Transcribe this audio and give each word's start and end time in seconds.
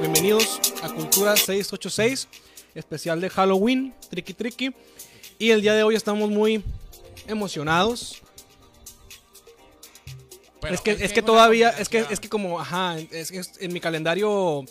Bienvenidos 0.00 0.60
a 0.82 0.88
Cultura 0.88 1.36
686, 1.36 2.28
especial 2.74 3.20
de 3.20 3.28
Halloween, 3.30 3.94
Tricky 4.08 4.32
Tricky. 4.34 4.74
Y 5.38 5.50
el 5.50 5.62
día 5.62 5.74
de 5.74 5.82
hoy 5.82 5.94
estamos 5.94 6.30
muy 6.30 6.62
emocionados. 7.26 8.22
Es 10.68 10.80
que, 10.80 10.92
es 10.92 11.12
que 11.12 11.22
todavía, 11.22 11.70
es 11.70 11.88
que, 11.88 12.04
es 12.10 12.20
que 12.20 12.28
como, 12.28 12.60
ajá, 12.60 12.98
es, 12.98 13.30
es- 13.30 13.52
en 13.60 13.72
mi 13.72 13.80
calendario 13.80 14.64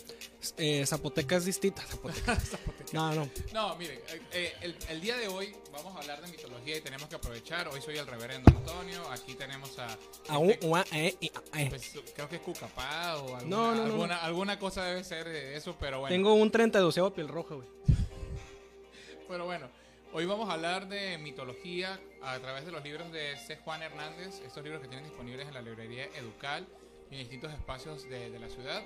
eh, 0.56 0.84
Zapoteca 0.86 1.36
es 1.36 1.44
distinta. 1.44 1.82
Zapoteca. 1.82 2.38
No, 2.92 3.14
no. 3.14 3.30
No, 3.52 3.76
miren, 3.76 4.00
eh, 4.08 4.20
eh, 4.32 4.52
el, 4.62 4.76
el 4.88 5.00
día 5.00 5.16
de 5.16 5.28
hoy 5.28 5.54
vamos 5.72 5.94
a 5.94 6.00
hablar 6.00 6.20
de 6.22 6.26
mitología 6.28 6.76
y 6.76 6.80
tenemos 6.80 7.08
que 7.08 7.14
aprovechar. 7.14 7.68
Hoy 7.68 7.80
soy 7.80 7.96
el 7.98 8.06
reverendo 8.06 8.50
Antonio, 8.50 9.08
aquí 9.12 9.34
tenemos 9.34 9.78
a... 9.78 9.96
A 10.28 10.38
un- 10.38 10.50
este, 10.50 10.66
ua- 10.66 10.84
eh, 10.90 11.16
eh. 11.22 11.66
pues, 11.68 11.92
creo 12.16 12.28
que 12.28 12.36
es 12.36 12.42
Cucapá 12.42 13.16
o 13.18 13.36
alguna, 13.36 13.42
No, 13.56 13.74
no, 13.76 14.06
no, 14.08 14.14
alguna, 14.20 14.58
cosa 14.58 14.82
debe 14.86 15.04
ser 15.04 15.28
de 15.28 15.54
eso, 15.56 15.76
pero 15.78 16.00
bueno. 16.00 16.12
Tengo 16.12 16.34
un 16.34 16.50
32 16.50 16.98
a 16.98 17.14
piel 17.14 17.28
roja, 17.28 17.54
güey. 17.54 17.68
Pero 19.28 19.44
bueno, 19.44 19.68
hoy 20.12 20.26
vamos 20.26 20.50
a 20.50 20.54
hablar 20.54 20.88
de 20.88 21.16
mitología 21.18 22.00
a 22.22 22.38
través 22.40 22.66
de 22.66 22.72
los 22.72 22.82
libros 22.82 23.12
de 23.12 23.36
C. 23.46 23.56
Juan 23.58 23.82
Hernández, 23.82 24.40
estos 24.44 24.64
libros 24.64 24.82
que 24.82 24.88
tienen 24.88 25.06
disponibles 25.06 25.46
en 25.46 25.54
la 25.54 25.62
librería 25.62 26.06
Educal 26.16 26.66
en 27.10 27.18
distintos 27.18 27.52
espacios 27.52 28.08
de, 28.08 28.30
de 28.30 28.38
la 28.38 28.48
ciudad. 28.48 28.82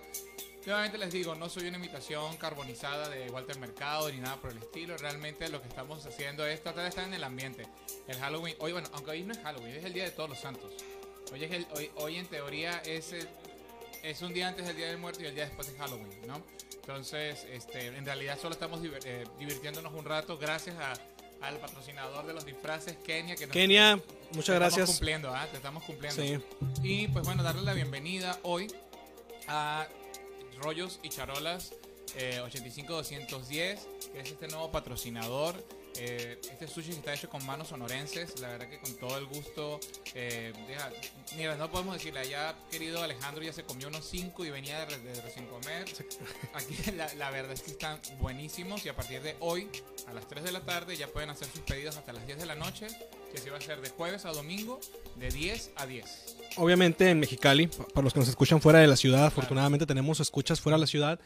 Nuevamente 0.67 0.97
les 0.97 1.13
digo, 1.13 1.35
no 1.35 1.51
soy 1.51 1.69
una 1.69 1.77
imitación 1.77 2.37
carbonizada 2.39 3.11
de 3.11 3.31
Walter 3.31 3.59
Mercado 3.59 4.11
ni 4.11 4.19
nada 4.19 4.37
por 4.41 4.51
el 4.51 4.59
estilo. 4.59 4.97
Realmente 4.97 5.49
lo 5.51 5.61
que 5.61 5.69
estamos 5.69 6.05
haciendo 6.07 6.47
es 6.47 6.63
tratar 6.63 6.85
de 6.85 6.89
estar 6.89 7.05
en 7.05 7.13
el 7.13 7.23
ambiente. 7.23 7.67
El 8.09 8.17
Halloween, 8.19 8.57
hoy 8.61 8.73
bueno, 8.73 8.89
aunque 8.95 9.11
hoy 9.11 9.23
no 9.25 9.33
es 9.35 9.41
Halloween, 9.41 9.75
es 9.77 9.85
el 9.85 9.93
Día 9.93 10.05
de 10.05 10.11
Todos 10.11 10.31
los 10.31 10.39
Santos. 10.41 10.73
Hoy, 11.33 11.45
es 11.45 11.51
el, 11.53 11.67
hoy, 11.75 11.91
hoy 11.97 12.17
en 12.17 12.27
teoría 12.27 12.79
es, 12.87 13.15
es 14.03 14.23
un 14.23 14.33
día 14.33 14.49
antes 14.49 14.67
del 14.67 14.77
Día 14.77 14.87
del 14.87 14.99
Muerto 14.99 15.23
y 15.23 15.27
el 15.27 15.35
día 15.35 15.45
después 15.45 15.71
de 15.71 15.79
Halloween, 15.79 16.27
¿no? 16.27 16.41
Entonces, 16.77 17.47
este, 17.51 17.87
en 17.89 18.05
realidad 18.05 18.39
solo 18.41 18.55
estamos 18.55 18.81
eh, 19.05 19.25
divirtiéndonos 19.39 19.93
un 19.93 20.05
rato 20.05 20.39
gracias 20.39 20.77
a- 20.77 20.95
al 21.47 21.59
patrocinador 21.59 22.27
de 22.27 22.33
los 22.35 22.45
disfraces, 22.47 22.97
Kenia. 23.05 23.37
Que 23.37 23.47
nos- 23.47 23.53
Kenia, 23.53 23.97
te 23.97 24.03
muchas 24.37 24.39
estamos 24.55 24.59
gracias. 24.61 24.89
cumpliendo, 24.91 25.35
¿ah? 25.35 25.47
Te 25.51 25.57
estamos 25.57 25.85
cumpliendo. 25.85 26.23
Sí. 26.23 26.39
Y 26.83 27.09
pues 27.09 27.25
bueno, 27.25 27.43
darle 27.43 27.63
la 27.63 27.73
bienvenida 27.75 28.39
hoy 28.43 28.73
a 29.49 29.87
Rollos 30.61 31.01
y 31.03 31.09
Charolas 31.11 31.73
eh, 32.17 32.41
85210, 32.45 33.89
que 34.13 34.21
es 34.21 34.31
este 34.31 34.49
nuevo 34.49 34.71
patrocinador. 34.71 35.55
Eh, 35.97 36.41
este 36.51 36.67
sushi 36.67 36.89
que 36.91 36.97
está 36.97 37.15
hecho 37.15 37.29
con 37.31 37.45
manos 37.47 37.69
sonorenses, 37.69 38.41
la 38.41 38.49
verdad 38.49 38.69
que 38.69 38.79
con 38.81 38.95
todo 38.95 39.17
el 39.19 39.27
gusto. 39.27 39.79
eh, 40.15 40.53
deja- 40.69 40.91
mira, 41.37 41.57
no 41.57 41.71
podemos 41.71 41.95
decirle, 41.95 42.21
allá 42.21 42.55
querido 42.71 43.03
Alejandro 43.03 43.43
ya 43.45 43.53
se 43.53 43.63
comió 43.63 43.89
unos 43.89 44.05
5 44.09 44.45
y 44.45 44.51
venía 44.51 44.85
de, 44.87 44.99
de 44.99 45.21
recién 45.23 45.47
comer. 45.47 45.85
Aquí 46.55 46.77
la, 46.97 47.13
la 47.15 47.31
verdad 47.31 47.53
es 47.53 47.63
que 47.63 47.71
están 47.73 48.01
buenísimos 48.21 48.85
y 48.85 48.89
a 48.89 48.97
partir 48.97 49.23
de 49.23 49.37
hoy, 49.41 49.69
a 50.09 50.13
las 50.13 50.27
3 50.29 50.45
de 50.45 50.53
la 50.53 50.61
tarde, 50.61 50.97
ya 50.97 51.07
pueden 51.09 51.31
hacer 51.31 51.49
sus 51.49 51.61
pedidos 51.61 51.97
hasta 51.97 52.13
las 52.13 52.27
10 52.27 52.39
de 52.39 52.47
la 52.47 52.55
noche, 52.55 52.87
que 53.33 53.39
se 53.39 53.51
va 53.51 53.57
a 53.57 53.59
hacer 53.61 53.81
de 53.81 53.91
jueves 53.91 54.25
a 54.25 54.33
domingo, 54.33 54.81
de 55.17 55.29
10 55.31 55.71
a 55.77 55.87
10. 55.87 56.37
obviamente 56.57 57.09
en 57.11 57.21
Mexicali, 57.21 57.67
pa- 57.69 57.87
para 57.87 58.03
los 58.05 58.13
que 58.13 58.21
nos 58.21 58.29
escuchan 58.29 58.61
fuera 58.61 58.79
de 58.81 58.87
la 58.89 58.97
ciudad, 58.97 59.27
afortunadamente 59.27 59.87
tenemos 59.87 60.21
escuchas 60.21 60.61
fuera 60.61 60.77
de 60.77 60.81
la 60.81 60.87
ciudad, 60.87 61.19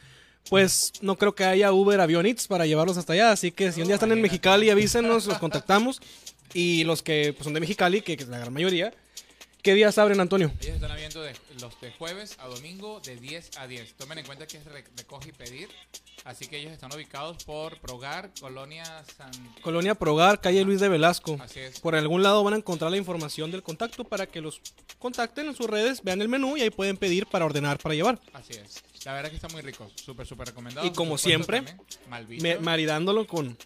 pues 0.49 0.93
no 1.01 1.17
creo 1.17 1.35
que 1.35 1.45
haya 1.45 1.73
Uber 1.73 2.01
Avion 2.01 2.27
Eats 2.27 2.47
para 2.47 2.67
llevarlos 2.67 2.97
hasta 2.97 3.13
allá, 3.13 3.33
así 3.33 3.51
que 3.51 3.73
si 3.73 3.81
un 3.81 3.87
día 3.87 3.97
están 3.97 4.13
en. 4.13 4.23
Mexicali, 4.23 4.71
avísenos, 4.71 5.27
los 5.27 5.39
contactamos. 5.39 6.01
Y 6.55 6.85
los 6.85 7.03
que 7.03 7.35
pues, 7.35 7.45
son 7.45 7.55
de 7.55 7.61
Mexicali, 7.61 8.01
que 8.01 8.15
es 8.15 8.29
la 8.29 8.39
gran 8.39 8.53
mayoría, 8.53 8.95
¿qué 9.63 9.75
días 9.75 9.99
abren, 9.99 10.21
Antonio? 10.21 10.53
Ellos 10.61 10.75
están 10.77 10.91
abriendo 10.91 11.21
de, 11.23 11.35
los 11.61 11.81
de 11.81 11.91
jueves 11.93 12.37
a 12.39 12.47
domingo 12.49 13.01
de 13.01 13.17
10 13.17 13.51
a 13.59 13.67
10. 13.67 13.95
Tomen 13.95 14.19
en 14.19 14.27
cuenta 14.27 14.47
que 14.47 14.59
es 14.59 14.65
re- 14.65 14.85
recoge 14.97 15.31
y 15.31 15.33
pedir. 15.33 15.69
Así 16.25 16.47
que 16.47 16.59
ellos 16.59 16.73
están 16.73 16.93
ubicados 16.93 17.43
por 17.45 17.79
Progar, 17.81 18.31
Colonia 18.41 18.85
San... 19.17 19.31
Colonia 19.63 19.95
Progar, 19.95 20.41
calle 20.41 20.63
Luis 20.65 20.81
de 20.81 20.89
Velasco. 20.89 21.39
Así 21.41 21.61
es. 21.61 21.81
Por 21.81 21.95
algún 21.95 22.23
lado 22.23 22.43
van 22.45 22.55
a 22.55 22.57
encontrar 22.59 22.91
la 22.91 22.97
información 22.99 23.51
del 23.51 23.63
contacto 23.63 24.05
para 24.05 24.27
que 24.27 24.41
los 24.41 24.61
contacten 24.99 25.47
en 25.47 25.55
sus 25.55 25.67
redes, 25.69 26.03
vean 26.03 26.21
el 26.21 26.29
menú 26.29 26.57
y 26.57 26.63
ahí 26.63 26.71
pueden 26.71 26.97
pedir 26.97 27.27
para 27.27 27.45
ordenar, 27.47 27.79
para 27.79 27.95
llevar. 27.95 28.21
Así 28.35 28.53
es. 28.55 28.83
La 29.05 29.15
verdad 29.15 29.31
que 29.31 29.37
está 29.37 29.49
muy 29.49 29.63
rico. 29.63 29.91
Súper, 29.95 30.27
súper 30.27 30.49
recomendado. 30.49 30.87
Y 30.87 30.91
como 30.91 31.17
supuesto, 31.17 31.29
siempre, 31.29 31.63
también. 32.11 32.43
Me- 32.43 32.59
maridándolo 32.59 33.27
con, 33.27 33.57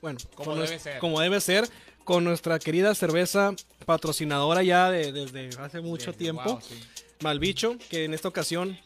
bueno, 0.00 0.18
Como 0.34 0.54
debe 0.56 0.78
ser. 0.78 0.98
como 1.00 1.18
debe 1.20 1.40
ser, 1.40 1.68
con 2.04 2.24
nuestra 2.24 2.58
querida 2.58 2.94
cerveza 2.94 3.54
patrocinadora 3.86 4.62
ya 4.62 4.90
de- 4.90 5.12
desde 5.12 5.50
hace 5.60 5.80
mucho 5.80 6.12
tiempo, 6.12 6.42
wow, 6.44 6.60
sí. 6.60 6.74
Malbicho, 7.20 7.76
que 7.90 8.04
en 8.04 8.14
esta 8.14 8.28
ocasión, 8.28 8.78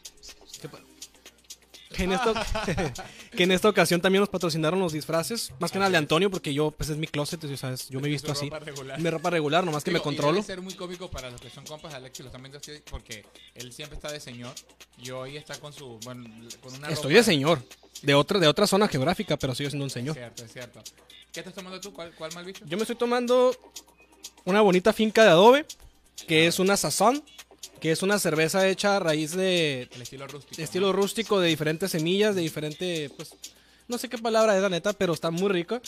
¿qué 0.61 0.69
pa- 0.69 0.79
que 1.95 2.03
en, 2.03 2.11
esta, 2.13 2.33
que 3.35 3.43
en 3.43 3.51
esta 3.51 3.67
ocasión 3.67 3.99
también 3.99 4.19
nos 4.21 4.29
patrocinaron 4.29 4.79
los 4.79 4.93
disfraces, 4.93 5.51
más 5.59 5.71
que 5.71 5.79
nada 5.79 5.89
de 5.91 5.97
Antonio, 5.97 6.29
porque 6.29 6.53
yo, 6.53 6.69
pues 6.71 6.89
es 6.89 6.97
mi 6.97 7.07
closet, 7.07 7.41
sabes, 7.57 7.89
yo 7.89 7.99
me 7.99 8.07
he 8.07 8.11
visto 8.11 8.31
así, 8.31 8.49
regular. 8.49 8.99
mi 9.01 9.09
ropa 9.09 9.29
regular, 9.31 9.63
nomás 9.65 9.83
que 9.83 9.91
me 9.91 9.99
controlo. 9.99 10.33
Debe 10.33 10.45
ser 10.45 10.61
muy 10.61 10.75
cómico 10.75 11.09
para 11.09 11.29
los 11.31 11.41
que 11.41 11.49
son 11.49 11.65
compas 11.65 11.91
de 11.91 11.97
Alexis, 11.97 12.21
lo 12.23 12.27
están 12.27 12.43
viendo 12.43 12.59
así, 12.59 12.73
porque 12.89 13.25
él 13.55 13.73
siempre 13.73 13.95
está 13.97 14.11
de 14.11 14.19
señor 14.19 14.53
y 15.01 15.09
hoy 15.09 15.35
está 15.37 15.59
con 15.59 15.73
su, 15.73 15.99
bueno, 16.05 16.23
con 16.61 16.73
una 16.75 16.89
Estoy 16.89 17.13
ropa- 17.13 17.17
de 17.17 17.23
señor, 17.23 17.63
de 18.01 18.13
otra, 18.13 18.39
de 18.39 18.47
otra 18.47 18.67
zona 18.67 18.87
geográfica, 18.87 19.37
pero 19.37 19.53
sigo 19.55 19.69
siendo 19.69 19.83
un 19.85 19.87
Es 19.87 19.93
señor. 19.93 20.15
cierto, 20.15 20.43
es 20.45 20.53
cierto. 20.53 20.81
¿Qué 21.31 21.41
estás 21.41 21.53
tomando 21.53 21.79
tú? 21.79 21.93
¿Cuál, 21.93 22.13
cuál 22.15 22.33
Malbicho? 22.33 22.65
Yo 22.65 22.77
me 22.77 22.83
estoy 22.83 22.95
tomando 22.95 23.55
una 24.45 24.61
bonita 24.61 24.93
finca 24.93 25.23
de 25.23 25.29
adobe, 25.29 25.65
que 26.27 26.47
es 26.47 26.59
una 26.59 26.75
sazón, 26.77 27.23
que 27.79 27.91
es 27.91 28.01
una 28.01 28.19
cerveza 28.19 28.67
hecha 28.67 28.97
a 28.97 28.99
raíz 28.99 29.31
de 29.35 29.83
El 29.93 30.01
estilo 30.01 30.27
rústico. 30.27 30.55
de 30.57 30.63
estilo 30.63 30.91
rústico, 30.93 31.39
de 31.39 31.49
diferentes 31.49 31.91
semillas, 31.91 32.35
de 32.35 32.41
diferente, 32.41 33.09
pues, 33.15 33.35
no 33.87 33.97
sé 33.97 34.09
qué 34.09 34.17
palabra 34.17 34.55
es 34.55 34.61
la 34.61 34.69
neta, 34.69 34.93
pero 34.93 35.13
está 35.13 35.29
muy 35.31 35.49
rica. 35.49 35.81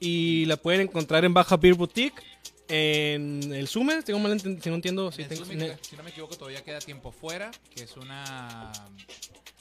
Y 0.00 0.44
la 0.46 0.56
pueden 0.56 0.82
encontrar 0.82 1.24
en 1.24 1.32
Baja 1.34 1.56
Beer 1.56 1.74
Boutique, 1.74 2.22
en 2.68 3.52
el 3.54 3.66
Sumer, 3.66 4.02
tengo 4.02 4.18
mal 4.18 4.32
enten- 4.38 4.60
si 4.62 4.68
no 4.68 4.74
entiendo, 4.76 5.10
si 5.10 5.24
tengo- 5.24 5.44
si 5.46 5.96
no 5.96 6.02
me 6.02 6.10
equivoco, 6.10 6.36
todavía 6.36 6.62
queda 6.62 6.80
tiempo 6.80 7.10
fuera, 7.12 7.50
que 7.74 7.84
es 7.84 7.96
una, 7.96 8.70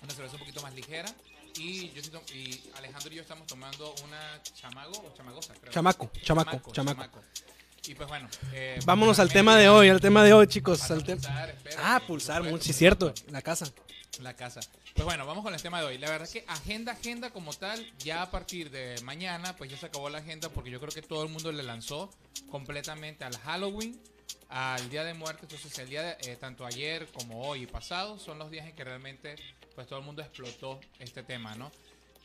una 0.04 0.14
cerveza 0.14 0.34
un 0.36 0.40
poquito 0.40 0.62
más 0.62 0.74
ligera. 0.76 1.10
Y, 1.58 1.90
yo 1.92 2.22
y 2.34 2.62
Alejandro 2.76 3.12
y 3.12 3.16
yo 3.16 3.22
estamos 3.22 3.48
tomando 3.48 3.94
una 4.04 4.42
chamago 4.44 4.98
o 5.00 5.14
chamagosa, 5.16 5.54
creo. 5.60 5.74
Chamaco, 5.74 6.12
chamaco, 6.22 6.72
chamaco. 6.72 7.22
Y 7.88 7.96
pues 7.96 8.08
bueno. 8.10 8.28
eh, 8.54 8.80
Vámonos 8.86 9.18
al 9.20 9.32
tema 9.32 9.56
de 9.58 9.70
hoy, 9.70 9.90
al 9.90 10.02
tema 10.02 10.24
de 10.24 10.34
hoy, 10.34 10.48
chicos. 10.48 10.90
al 10.92 11.04
pulsar, 11.04 11.50
espérate, 11.50 11.82
Ah, 11.84 12.02
pulsar, 12.06 12.44
mucho, 12.44 12.64
sí, 12.66 12.74
cierto, 12.74 13.14
la 13.30 13.42
casa. 13.42 13.66
La 14.22 14.36
casa. 14.36 14.60
Pues 14.94 15.06
bueno, 15.06 15.26
vamos 15.28 15.44
con 15.44 15.54
el 15.54 15.62
tema 15.62 15.80
de 15.80 15.86
hoy. 15.86 15.98
La 16.00 16.10
verdad 16.10 16.28
que 16.28 16.44
agenda, 16.48 16.92
agenda 16.94 17.30
como 17.30 17.54
tal, 17.54 17.86
ya 18.00 18.24
a 18.24 18.32
partir 18.32 18.72
de 18.72 19.00
mañana, 19.04 19.56
pues 19.56 19.70
ya 19.70 19.78
se 19.78 19.86
acabó 19.86 20.10
la 20.10 20.18
agenda 20.18 20.50
porque 20.50 20.70
yo 20.72 20.80
creo 20.80 20.92
que 20.92 21.04
todo 21.04 21.24
el 21.24 21.30
mundo 21.30 21.52
le 21.52 21.62
lanzó 21.64 22.10
completamente 22.50 23.24
al 23.24 23.38
Halloween, 23.38 24.02
al 24.50 24.90
Día 24.90 25.04
de 25.04 25.14
Muertos. 25.14 25.44
Entonces 25.44 25.78
el 25.80 25.90
día 25.90 26.02
de, 26.02 26.32
eh, 26.32 26.36
tanto 26.36 26.66
ayer 26.66 27.08
como 27.14 27.48
hoy 27.48 27.64
y 27.64 27.68
pasado 27.68 28.18
son 28.18 28.40
los 28.40 28.50
días 28.50 28.66
en 28.66 28.76
que 28.76 28.84
realmente 28.84 29.36
pues 29.78 29.86
todo 29.86 30.00
el 30.00 30.06
mundo 30.06 30.24
explotó 30.24 30.80
este 30.98 31.22
tema, 31.22 31.54
¿no? 31.54 31.72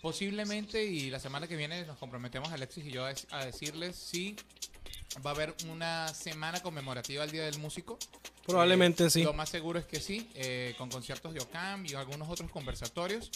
Posiblemente 0.00 0.82
y 0.82 1.10
la 1.10 1.20
semana 1.20 1.46
que 1.46 1.54
viene 1.54 1.84
nos 1.84 1.98
comprometemos 1.98 2.50
Alexis 2.50 2.86
y 2.86 2.90
yo 2.92 3.04
a, 3.04 3.12
dec- 3.12 3.26
a 3.30 3.44
decirles 3.44 3.94
si 3.94 4.34
va 5.24 5.32
a 5.32 5.34
haber 5.34 5.54
una 5.68 6.08
semana 6.08 6.62
conmemorativa 6.62 7.22
al 7.22 7.30
Día 7.30 7.44
del 7.44 7.58
Músico. 7.58 7.98
Probablemente 8.46 9.04
Eh, 9.04 9.10
sí. 9.10 9.22
Lo 9.22 9.34
más 9.34 9.50
seguro 9.50 9.78
es 9.78 9.84
que 9.84 10.00
sí, 10.00 10.30
eh, 10.34 10.74
con 10.78 10.88
conciertos 10.88 11.34
de 11.34 11.40
OCAM 11.40 11.84
y 11.84 11.92
algunos 11.92 12.30
otros 12.30 12.50
conversatorios. 12.50 13.30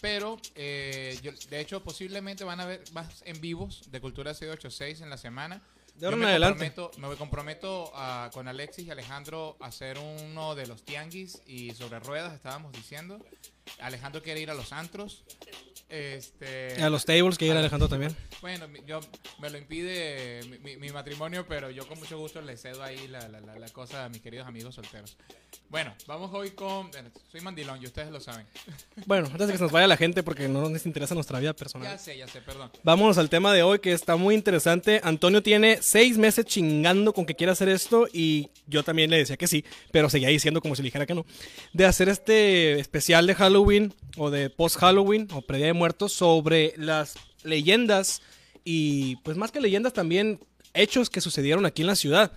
Pero, 0.00 0.38
eh, 0.54 1.18
yo- 1.24 1.32
de 1.50 1.60
hecho, 1.60 1.82
posiblemente 1.82 2.44
van 2.44 2.60
a 2.60 2.62
haber 2.62 2.84
más 2.92 3.22
en 3.26 3.40
vivos 3.40 3.90
de 3.90 4.00
Cultura 4.00 4.32
C86 4.32 5.00
en 5.02 5.10
la 5.10 5.18
semana. 5.18 5.60
De 5.96 6.06
ahora 6.06 6.18
en 6.18 6.24
adelante. 6.24 6.70
comprometo- 6.70 6.90
Me 6.98 7.16
comprometo 7.16 7.92
a- 7.96 8.30
con 8.32 8.46
Alexis 8.48 8.86
y 8.86 8.90
Alejandro 8.90 9.56
a 9.60 9.66
hacer 9.66 9.98
uno 9.98 10.54
de 10.54 10.66
los 10.66 10.82
tianguis 10.84 11.42
y 11.46 11.72
sobre 11.74 11.98
ruedas, 12.00 12.32
estábamos 12.32 12.72
diciendo. 12.72 13.18
Alejandro 13.80 14.22
quiere 14.22 14.40
ir 14.40 14.50
a 14.50 14.54
los 14.54 14.72
antros. 14.72 15.24
Este, 15.88 16.82
A 16.82 16.90
los 16.90 17.04
tables, 17.04 17.38
que 17.38 17.46
ir 17.46 17.52
Alejandro 17.52 17.88
también. 17.88 18.14
bueno, 18.40 18.66
yo 18.86 18.98
me 19.38 19.50
lo 19.50 19.56
impide 19.58 20.40
mi, 20.48 20.58
mi- 20.58 20.76
mi 20.76 20.90
matrimonio, 20.90 21.46
pero 21.48 21.70
yo 21.70 21.86
con 21.86 21.98
mucho 22.00 22.18
gusto 22.18 22.40
le 22.42 22.56
cedo 22.56 22.82
ahí 22.82 23.06
la, 23.06 23.28
la- 23.28 23.40
la- 23.40 23.56
la 23.56 23.68
cosa 23.68 24.04
a 24.04 24.08
mis 24.08 24.20
queridos 24.20 24.48
amigos 24.48 24.74
solteros. 24.74 25.16
Bueno, 25.68 25.94
vamos 26.06 26.30
hoy 26.34 26.50
con... 26.50 26.90
Soy 27.30 27.40
mandilón 27.40 27.80
y 27.82 27.86
ustedes 27.86 28.10
lo 28.10 28.20
saben. 28.20 28.46
Bueno, 29.06 29.26
antes 29.30 29.46
de 29.46 29.52
que 29.52 29.58
se 29.58 29.62
nos 29.64 29.72
vaya 29.72 29.86
la 29.86 29.96
gente, 29.96 30.22
porque 30.22 30.48
no 30.48 30.68
les 30.70 30.86
interesa 30.86 31.14
nuestra 31.14 31.38
vida 31.38 31.52
personal. 31.52 31.86
Ya 31.92 31.98
sé, 31.98 32.16
ya 32.18 32.26
sé, 32.26 32.40
perdón. 32.40 32.70
Vámonos 32.82 33.18
al 33.18 33.28
tema 33.30 33.52
de 33.52 33.62
hoy 33.62 33.78
que 33.78 33.92
está 33.92 34.16
muy 34.16 34.34
interesante. 34.34 35.00
Antonio 35.04 35.42
tiene 35.42 35.78
seis 35.82 36.18
meses 36.18 36.44
chingando 36.46 37.12
con 37.12 37.26
que 37.26 37.34
quiere 37.36 37.52
hacer 37.52 37.68
esto 37.68 38.08
y 38.12 38.48
yo 38.66 38.82
también 38.82 39.10
le 39.10 39.18
decía 39.18 39.36
que 39.36 39.46
sí, 39.46 39.64
pero 39.92 40.08
seguía 40.10 40.28
diciendo 40.28 40.60
como 40.60 40.74
si 40.74 40.82
le 40.82 40.86
dijera 40.88 41.06
que 41.06 41.14
no. 41.14 41.24
De 41.72 41.84
hacer 41.86 42.08
este 42.08 42.80
especial 42.80 43.26
de 43.26 43.34
Halloween 43.34 43.55
o 44.16 44.30
de 44.30 44.50
post-Halloween 44.50 45.28
o 45.32 45.42
predía 45.42 45.66
de 45.66 45.72
muertos 45.72 46.12
sobre 46.12 46.74
las 46.76 47.14
leyendas 47.44 48.22
y 48.64 49.16
pues 49.16 49.36
más 49.36 49.52
que 49.52 49.60
leyendas 49.60 49.92
también 49.92 50.40
hechos 50.74 51.08
que 51.10 51.20
sucedieron 51.20 51.64
aquí 51.66 51.82
en 51.82 51.86
la 51.88 51.96
ciudad. 51.96 52.32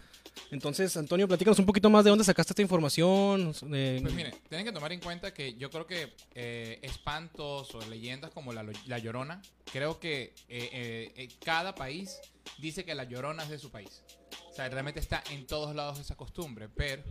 Entonces, 0.52 0.96
Antonio, 0.96 1.28
platícanos 1.28 1.60
un 1.60 1.66
poquito 1.66 1.90
más 1.90 2.04
de 2.06 2.12
dónde 2.12 2.24
sacaste 2.24 2.54
esta 2.54 2.62
información. 2.62 3.52
de- 3.64 4.00
Pues 4.02 4.14
miren, 4.14 4.34
tienen 4.48 4.66
que 4.66 4.72
tomar 4.72 4.92
en 4.94 5.00
cuenta 5.02 5.34
que 5.34 5.56
yo 5.56 5.70
creo 5.70 5.86
que 5.86 6.14
eh, 6.34 6.80
espantos 6.82 7.74
o 7.76 7.82
leyendas 7.90 8.32
como 8.32 8.54
la, 8.54 8.66
la 8.88 9.00
Llorona, 9.00 9.42
creo 9.72 10.00
que 10.00 10.34
eh, 10.48 10.70
eh, 10.72 11.12
eh, 11.18 11.30
cada 11.44 11.76
país 11.76 12.20
dice 12.60 12.86
que 12.86 12.96
la 12.96 13.04
Llorona 13.04 13.44
es 13.44 13.50
de 13.50 13.60
su 13.60 13.70
país. 13.70 14.02
O 14.50 14.54
sea, 14.54 14.70
realmente 14.70 15.00
está 15.00 15.24
en 15.32 15.46
todos 15.46 15.76
lados 15.76 16.00
esa 16.00 16.16
costumbre, 16.16 16.70
pero... 16.70 17.04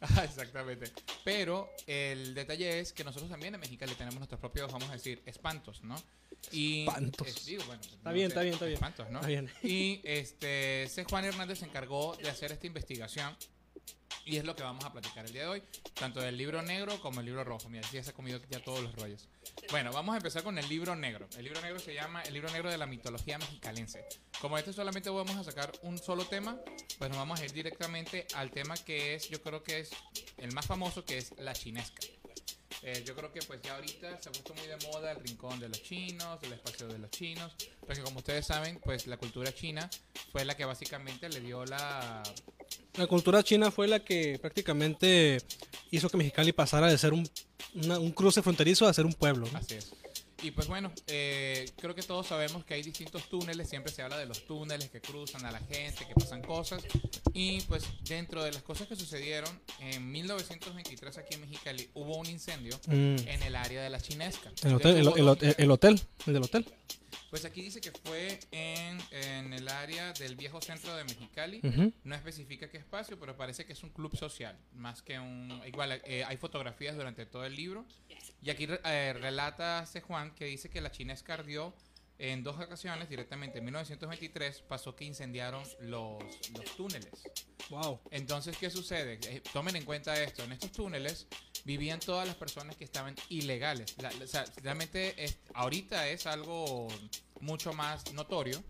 Exactamente. 0.24 0.90
Pero 1.24 1.70
el 1.86 2.34
detalle 2.34 2.80
es 2.80 2.92
que 2.92 3.04
nosotros 3.04 3.30
también 3.30 3.54
en 3.54 3.60
Mexicali 3.60 3.94
tenemos 3.94 4.16
nuestros 4.16 4.40
propios, 4.40 4.72
vamos 4.72 4.88
a 4.88 4.92
decir, 4.92 5.22
espantos, 5.26 5.82
¿no? 5.82 5.96
Y, 6.52 6.80
Espantos. 6.80 7.26
es- 7.28 7.44
digo, 7.46 7.64
bueno, 7.66 7.82
Está 7.82 8.12
bien, 8.12 8.28
está 8.28 8.40
bien, 8.40 8.54
está 8.54 8.64
bien. 8.64 8.74
Espantos, 8.76 9.10
¿no? 9.10 9.18
Está 9.18 9.28
bien. 9.28 9.50
Y 9.62 10.00
este, 10.04 10.88
C. 10.88 11.04
Juan 11.04 11.24
Hernández 11.26 11.58
se 11.58 11.66
encargó 11.66 12.16
de 12.16 12.30
hacer 12.30 12.50
esta 12.52 12.66
investigación 12.66 13.36
y 14.30 14.36
es 14.36 14.44
lo 14.44 14.54
que 14.54 14.62
vamos 14.62 14.84
a 14.84 14.92
platicar 14.92 15.26
el 15.26 15.32
día 15.32 15.42
de 15.42 15.48
hoy, 15.48 15.62
tanto 15.94 16.20
del 16.20 16.36
libro 16.36 16.62
negro 16.62 17.00
como 17.00 17.18
el 17.18 17.26
libro 17.26 17.42
rojo. 17.42 17.68
Mira, 17.68 17.86
sí, 17.88 18.00
se 18.00 18.10
ha 18.10 18.12
comido 18.12 18.40
ya 18.48 18.62
todos 18.62 18.80
los 18.80 18.94
rollos. 18.94 19.28
Bueno, 19.72 19.92
vamos 19.92 20.14
a 20.14 20.18
empezar 20.18 20.44
con 20.44 20.56
el 20.56 20.68
libro 20.68 20.94
negro. 20.94 21.28
El 21.36 21.42
libro 21.42 21.60
negro 21.60 21.80
se 21.80 21.94
llama 21.94 22.22
El 22.22 22.34
libro 22.34 22.48
negro 22.50 22.70
de 22.70 22.78
la 22.78 22.86
mitología 22.86 23.38
mexicalense. 23.38 24.04
Como 24.40 24.56
este 24.56 24.72
solamente 24.72 25.10
vamos 25.10 25.34
a 25.34 25.42
sacar 25.42 25.72
un 25.82 25.98
solo 25.98 26.24
tema, 26.26 26.56
pues 26.98 27.10
nos 27.10 27.18
vamos 27.18 27.40
a 27.40 27.44
ir 27.44 27.52
directamente 27.52 28.28
al 28.34 28.52
tema 28.52 28.76
que 28.76 29.16
es, 29.16 29.28
yo 29.28 29.42
creo 29.42 29.64
que 29.64 29.80
es 29.80 29.90
el 30.36 30.52
más 30.52 30.64
famoso, 30.64 31.04
que 31.04 31.18
es 31.18 31.36
la 31.38 31.52
chinesca. 31.52 32.00
Eh, 32.82 33.02
yo 33.04 33.16
creo 33.16 33.32
que 33.32 33.42
pues 33.42 33.60
ya 33.62 33.74
ahorita 33.74 34.20
se 34.20 34.28
ha 34.28 34.32
puesto 34.32 34.54
muy 34.54 34.66
de 34.66 34.76
moda 34.86 35.10
el 35.10 35.20
rincón 35.20 35.58
de 35.58 35.68
los 35.68 35.82
chinos, 35.82 36.38
el 36.42 36.52
espacio 36.52 36.86
de 36.86 36.98
los 36.98 37.10
chinos, 37.10 37.52
porque 37.80 38.00
como 38.02 38.18
ustedes 38.18 38.46
saben, 38.46 38.80
pues 38.82 39.06
la 39.08 39.16
cultura 39.16 39.52
china 39.52 39.90
fue 40.30 40.44
la 40.44 40.56
que 40.56 40.64
básicamente 40.64 41.28
le 41.28 41.40
dio 41.40 41.66
la... 41.66 42.22
La 42.96 43.06
cultura 43.06 43.42
china 43.42 43.70
fue 43.70 43.86
la 43.88 44.00
que 44.04 44.38
prácticamente 44.40 45.38
hizo 45.90 46.08
que 46.10 46.16
Mexicali 46.16 46.52
pasara 46.52 46.88
de 46.88 46.98
ser 46.98 47.12
un, 47.12 47.28
una- 47.74 47.98
un 47.98 48.10
cruce 48.12 48.42
fronterizo 48.42 48.86
a 48.86 48.92
ser 48.92 49.06
un 49.06 49.12
pueblo. 49.14 49.46
¿no? 49.52 49.58
Así 49.58 49.74
es. 49.74 49.92
Y 50.42 50.52
pues 50.52 50.68
bueno, 50.68 50.90
eh, 51.06 51.68
creo 51.76 51.94
que 51.94 52.00
todos 52.02 52.26
sabemos 52.26 52.64
que 52.64 52.72
hay 52.72 52.82
distintos 52.82 53.28
túneles, 53.28 53.68
siempre 53.68 53.92
se 53.92 54.00
habla 54.00 54.16
de 54.16 54.24
los 54.24 54.46
túneles 54.46 54.88
que 54.88 54.98
cruzan 55.02 55.44
a 55.44 55.52
la 55.52 55.58
gente, 55.60 56.06
que 56.06 56.14
pasan 56.14 56.40
cosas. 56.40 56.82
Y 57.34 57.60
pues 57.62 57.84
dentro 58.04 58.42
de 58.42 58.50
las 58.50 58.62
cosas 58.62 58.88
que 58.88 58.96
sucedieron, 58.96 59.50
en 59.80 60.10
1923 60.10 61.18
aquí 61.18 61.34
en 61.34 61.42
Mexicali 61.42 61.90
hubo 61.92 62.16
un 62.16 62.26
incendio 62.26 62.74
Mm. 62.86 63.16
en 63.28 63.42
el 63.42 63.54
área 63.54 63.82
de 63.82 63.90
la 63.90 64.00
chinesca. 64.00 64.50
El 64.64 64.74
hotel, 64.76 64.96
el, 64.96 65.08
el 65.58 65.70
hotel, 65.70 66.00
el 66.26 66.32
del 66.32 66.42
hotel. 66.42 66.66
Pues 67.30 67.44
aquí 67.44 67.62
dice 67.62 67.80
que 67.80 67.92
fue 67.92 68.40
en, 68.50 68.98
en 69.12 69.52
el 69.52 69.68
área 69.68 70.12
del 70.14 70.34
viejo 70.34 70.60
centro 70.60 70.94
de 70.96 71.04
Mexicali. 71.04 71.60
No 72.02 72.14
especifica 72.14 72.68
qué 72.68 72.78
espacio, 72.78 73.18
pero 73.18 73.36
parece 73.36 73.64
que 73.64 73.72
es 73.72 73.82
un 73.84 73.90
club 73.90 74.16
social, 74.16 74.58
más 74.74 75.00
que 75.00 75.18
un... 75.18 75.62
Igual, 75.64 76.02
eh, 76.04 76.24
hay 76.24 76.36
fotografías 76.36 76.96
durante 76.96 77.26
todo 77.26 77.44
el 77.44 77.54
libro. 77.54 77.86
Y 78.42 78.50
aquí 78.50 78.66
eh, 78.84 79.14
relata 79.18 79.86
C. 79.86 80.00
Juan 80.00 80.34
que 80.34 80.46
dice 80.46 80.70
que 80.70 80.80
la 80.80 80.90
chinesca 80.90 81.34
ardió 81.34 81.72
en 82.20 82.42
dos 82.44 82.56
ocasiones, 82.60 83.08
directamente 83.08 83.58
en 83.58 83.64
1923, 83.64 84.60
pasó 84.68 84.94
que 84.94 85.04
incendiaron 85.04 85.62
los, 85.80 86.22
los 86.52 86.64
túneles. 86.76 87.10
Wow. 87.70 88.00
Entonces, 88.10 88.56
¿qué 88.58 88.68
sucede? 88.70 89.18
Eh, 89.26 89.42
tomen 89.52 89.74
en 89.76 89.84
cuenta 89.84 90.20
esto. 90.22 90.44
En 90.44 90.52
estos 90.52 90.70
túneles 90.72 91.26
vivían 91.64 91.98
todas 91.98 92.26
las 92.26 92.36
personas 92.36 92.76
que 92.76 92.84
estaban 92.84 93.14
ilegales. 93.30 93.94
La- 93.98 94.12
la- 94.12 94.24
o 94.24 94.28
sea, 94.28 94.44
realmente 94.62 95.14
es- 95.24 95.38
ahorita 95.54 96.08
es 96.08 96.26
algo 96.26 96.88
mucho 97.40 97.72
más 97.72 98.12
notorio 98.12 98.62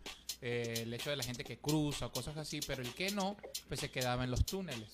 eh, 0.42 0.74
el 0.84 0.94
hecho 0.94 1.10
de 1.10 1.16
la 1.16 1.24
gente 1.24 1.42
que 1.44 1.58
cruza 1.58 2.06
o 2.06 2.12
cosas 2.12 2.36
así, 2.36 2.60
pero 2.66 2.82
el 2.82 2.94
que 2.94 3.10
no, 3.10 3.36
pues 3.68 3.80
se 3.80 3.90
quedaba 3.90 4.24
en 4.24 4.30
los 4.30 4.46
túneles. 4.46 4.88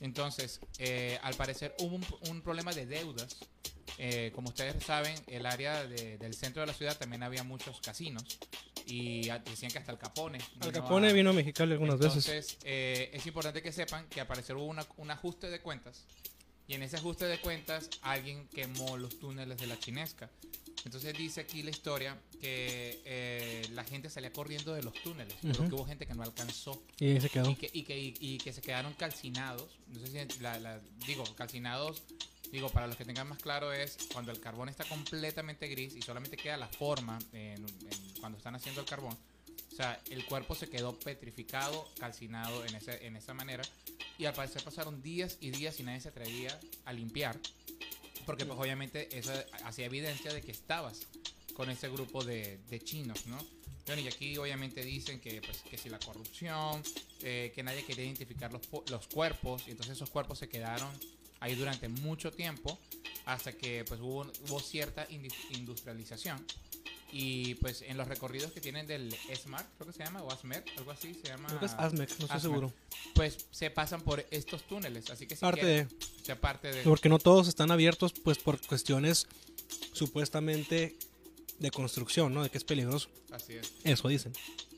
Entonces, 0.00 0.60
eh, 0.78 1.18
al 1.22 1.34
parecer 1.34 1.74
hubo 1.78 1.94
un, 1.96 2.04
un 2.30 2.42
problema 2.42 2.72
de 2.72 2.84
deudas. 2.86 3.38
Eh, 3.98 4.32
como 4.34 4.48
ustedes 4.48 4.82
saben, 4.84 5.14
el 5.26 5.46
área 5.46 5.84
de- 5.86 6.18
del 6.18 6.34
centro 6.34 6.60
de 6.62 6.66
la 6.66 6.74
ciudad 6.74 6.96
también 6.98 7.22
había 7.22 7.42
muchos 7.44 7.80
casinos 7.80 8.38
y 8.86 9.28
decían 9.44 9.70
que 9.70 9.78
hasta 9.78 9.92
el 9.92 9.98
Capone. 9.98 10.38
Al 10.60 10.72
Capone 10.72 11.08
a- 11.10 11.12
vino 11.12 11.30
a 11.30 11.32
Mexicali 11.32 11.72
algunas 11.72 11.98
veces. 11.98 12.26
entonces, 12.26 12.58
eh, 12.64 13.10
es 13.12 13.26
importante 13.26 13.62
que 13.62 13.70
sepan 13.72 14.06
que 14.08 14.20
apareció 14.20 14.56
hubo 14.56 14.64
una- 14.66 14.86
un 14.96 15.10
ajuste 15.10 15.50
de 15.50 15.60
cuentas. 15.60 16.04
Y 16.68 16.74
en 16.74 16.82
ese 16.84 16.96
ajuste 16.96 17.26
de 17.26 17.38
cuentas, 17.40 17.90
alguien 18.02 18.48
quemó 18.48 18.96
los 18.96 19.18
túneles 19.18 19.58
de 19.58 19.66
la 19.66 19.78
chinesca. 19.78 20.30
Entonces 20.84 21.16
dice 21.16 21.40
aquí 21.42 21.62
la 21.62 21.70
historia 21.70 22.18
que 22.40 23.00
eh, 23.04 23.62
la 23.72 23.84
gente 23.84 24.08
salía 24.10 24.32
corriendo 24.32 24.72
de 24.74 24.82
los 24.82 24.94
túneles, 25.02 25.34
pero 25.42 25.54
Ujú. 25.60 25.68
que 25.68 25.74
hubo 25.74 25.84
gente 25.84 26.06
que 26.06 26.14
no 26.14 26.22
alcanzó 26.22 26.82
Y 26.98 27.20
se 27.20 27.28
quedó. 27.28 27.50
y 27.50 27.54
que, 27.56 27.70
y 27.72 27.82
que, 27.82 27.98
y- 27.98 28.14
y 28.20 28.38
que 28.38 28.52
se 28.52 28.62
quedaron 28.62 28.94
calcinados. 28.94 29.68
No 29.88 30.00
sé 30.06 30.26
si 30.28 30.40
la- 30.40 30.58
la- 30.58 30.80
digo, 31.06 31.22
calcinados, 31.36 32.02
digo, 32.52 32.68
para 32.68 32.86
los 32.86 32.96
que 32.96 33.04
tengan 33.04 33.28
más 33.28 33.38
claro 33.38 33.72
es 33.72 33.96
cuando 34.12 34.30
el 34.30 34.38
carbón 34.38 34.68
está 34.68 34.84
completamente 34.84 35.66
gris 35.68 35.96
y 35.96 36.02
solamente 36.02 36.36
queda 36.36 36.56
la 36.56 36.68
forma 36.68 37.18
en- 37.32 37.66
cuando 38.20 38.38
están 38.38 38.54
haciendo 38.54 38.82
el 38.82 38.86
carbón. 38.86 39.16
O 39.72 39.74
sea, 39.74 40.00
el 40.10 40.24
cuerpo 40.26 40.54
se 40.54 40.68
quedó 40.68 40.98
petrificado, 40.98 41.88
calcinado 41.98 42.64
en, 42.66 42.74
ese, 42.74 43.06
en 43.06 43.16
esa 43.16 43.32
manera. 43.32 43.64
Y 44.18 44.26
al 44.26 44.34
parecer 44.34 44.62
pasaron 44.62 45.02
días 45.02 45.38
y 45.40 45.50
días 45.50 45.80
y 45.80 45.82
nadie 45.82 46.00
se 46.02 46.08
atrevía 46.10 46.60
a 46.84 46.92
limpiar. 46.92 47.40
Porque 48.26 48.44
pues 48.44 48.58
obviamente 48.58 49.08
eso 49.18 49.32
hacía 49.64 49.86
evidencia 49.86 50.32
de 50.32 50.42
que 50.42 50.52
estabas 50.52 51.00
con 51.54 51.70
ese 51.70 51.88
grupo 51.88 52.22
de, 52.22 52.58
de 52.68 52.80
chinos, 52.80 53.26
¿no? 53.26 53.38
Bueno, 53.86 54.02
y 54.02 54.08
aquí 54.08 54.36
obviamente 54.36 54.84
dicen 54.84 55.20
que, 55.20 55.40
pues, 55.40 55.62
que 55.62 55.76
si 55.76 55.88
la 55.88 55.98
corrupción, 55.98 56.82
eh, 57.22 57.50
que 57.54 57.62
nadie 57.64 57.84
quería 57.84 58.04
identificar 58.04 58.52
los, 58.52 58.62
los 58.90 59.06
cuerpos, 59.08 59.64
y 59.66 59.72
entonces 59.72 59.96
esos 59.96 60.08
cuerpos 60.10 60.38
se 60.38 60.48
quedaron 60.48 60.88
ahí 61.42 61.56
durante 61.56 61.88
mucho 61.88 62.30
tiempo, 62.30 62.78
hasta 63.26 63.52
que 63.52 63.84
pues 63.84 64.00
hubo, 64.00 64.20
hubo 64.48 64.60
cierta 64.60 65.06
industrialización. 65.50 66.44
Y 67.14 67.56
pues 67.56 67.82
en 67.82 67.98
los 67.98 68.08
recorridos 68.08 68.52
que 68.52 68.60
tienen 68.60 68.86
del 68.86 69.14
ESMAR, 69.28 69.68
creo 69.76 69.86
que 69.88 69.92
se 69.92 70.02
llama, 70.02 70.22
o 70.22 70.32
ASMER, 70.32 70.64
algo 70.78 70.92
así 70.92 71.12
se 71.12 71.28
llama. 71.28 71.48
Creo 71.48 71.60
que 71.60 71.66
es 71.66 71.72
Azmec, 71.72 72.08
no 72.08 72.12
estoy 72.12 72.24
Azmec. 72.24 72.40
seguro. 72.40 72.72
Pues 73.14 73.46
se 73.50 73.70
pasan 73.70 74.00
por 74.00 74.24
estos 74.30 74.62
túneles, 74.62 75.10
así 75.10 75.26
que 75.26 75.34
si 75.34 75.40
Parte 75.40 75.60
quieren, 75.60 75.88
de. 75.88 76.24
sea, 76.24 76.40
parte 76.40 76.72
de... 76.72 76.82
Porque 76.84 77.10
no 77.10 77.18
todos 77.18 77.48
están 77.48 77.70
abiertos, 77.70 78.14
pues 78.14 78.38
por 78.38 78.58
cuestiones 78.66 79.26
supuestamente 79.92 80.96
de 81.58 81.70
construcción, 81.70 82.32
¿no? 82.32 82.44
De 82.44 82.50
que 82.50 82.56
es 82.56 82.64
peligroso. 82.64 83.10
Así 83.30 83.54
es. 83.54 83.72
Eso 83.84 84.08
dicen. 84.08 84.32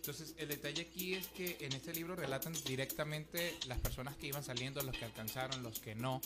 Entonces, 0.04 0.34
el 0.36 0.48
detalle 0.48 0.82
aquí 0.82 1.14
es 1.14 1.28
que 1.28 1.56
en 1.60 1.72
este 1.72 1.94
libro 1.94 2.14
relatan 2.14 2.52
directamente 2.66 3.56
las 3.66 3.78
personas 3.78 4.14
que 4.16 4.26
iban 4.26 4.44
saliendo, 4.44 4.82
los 4.82 4.94
que 4.94 5.06
alcanzaron, 5.06 5.62
los 5.62 5.80
que 5.80 5.94
no. 5.94 6.20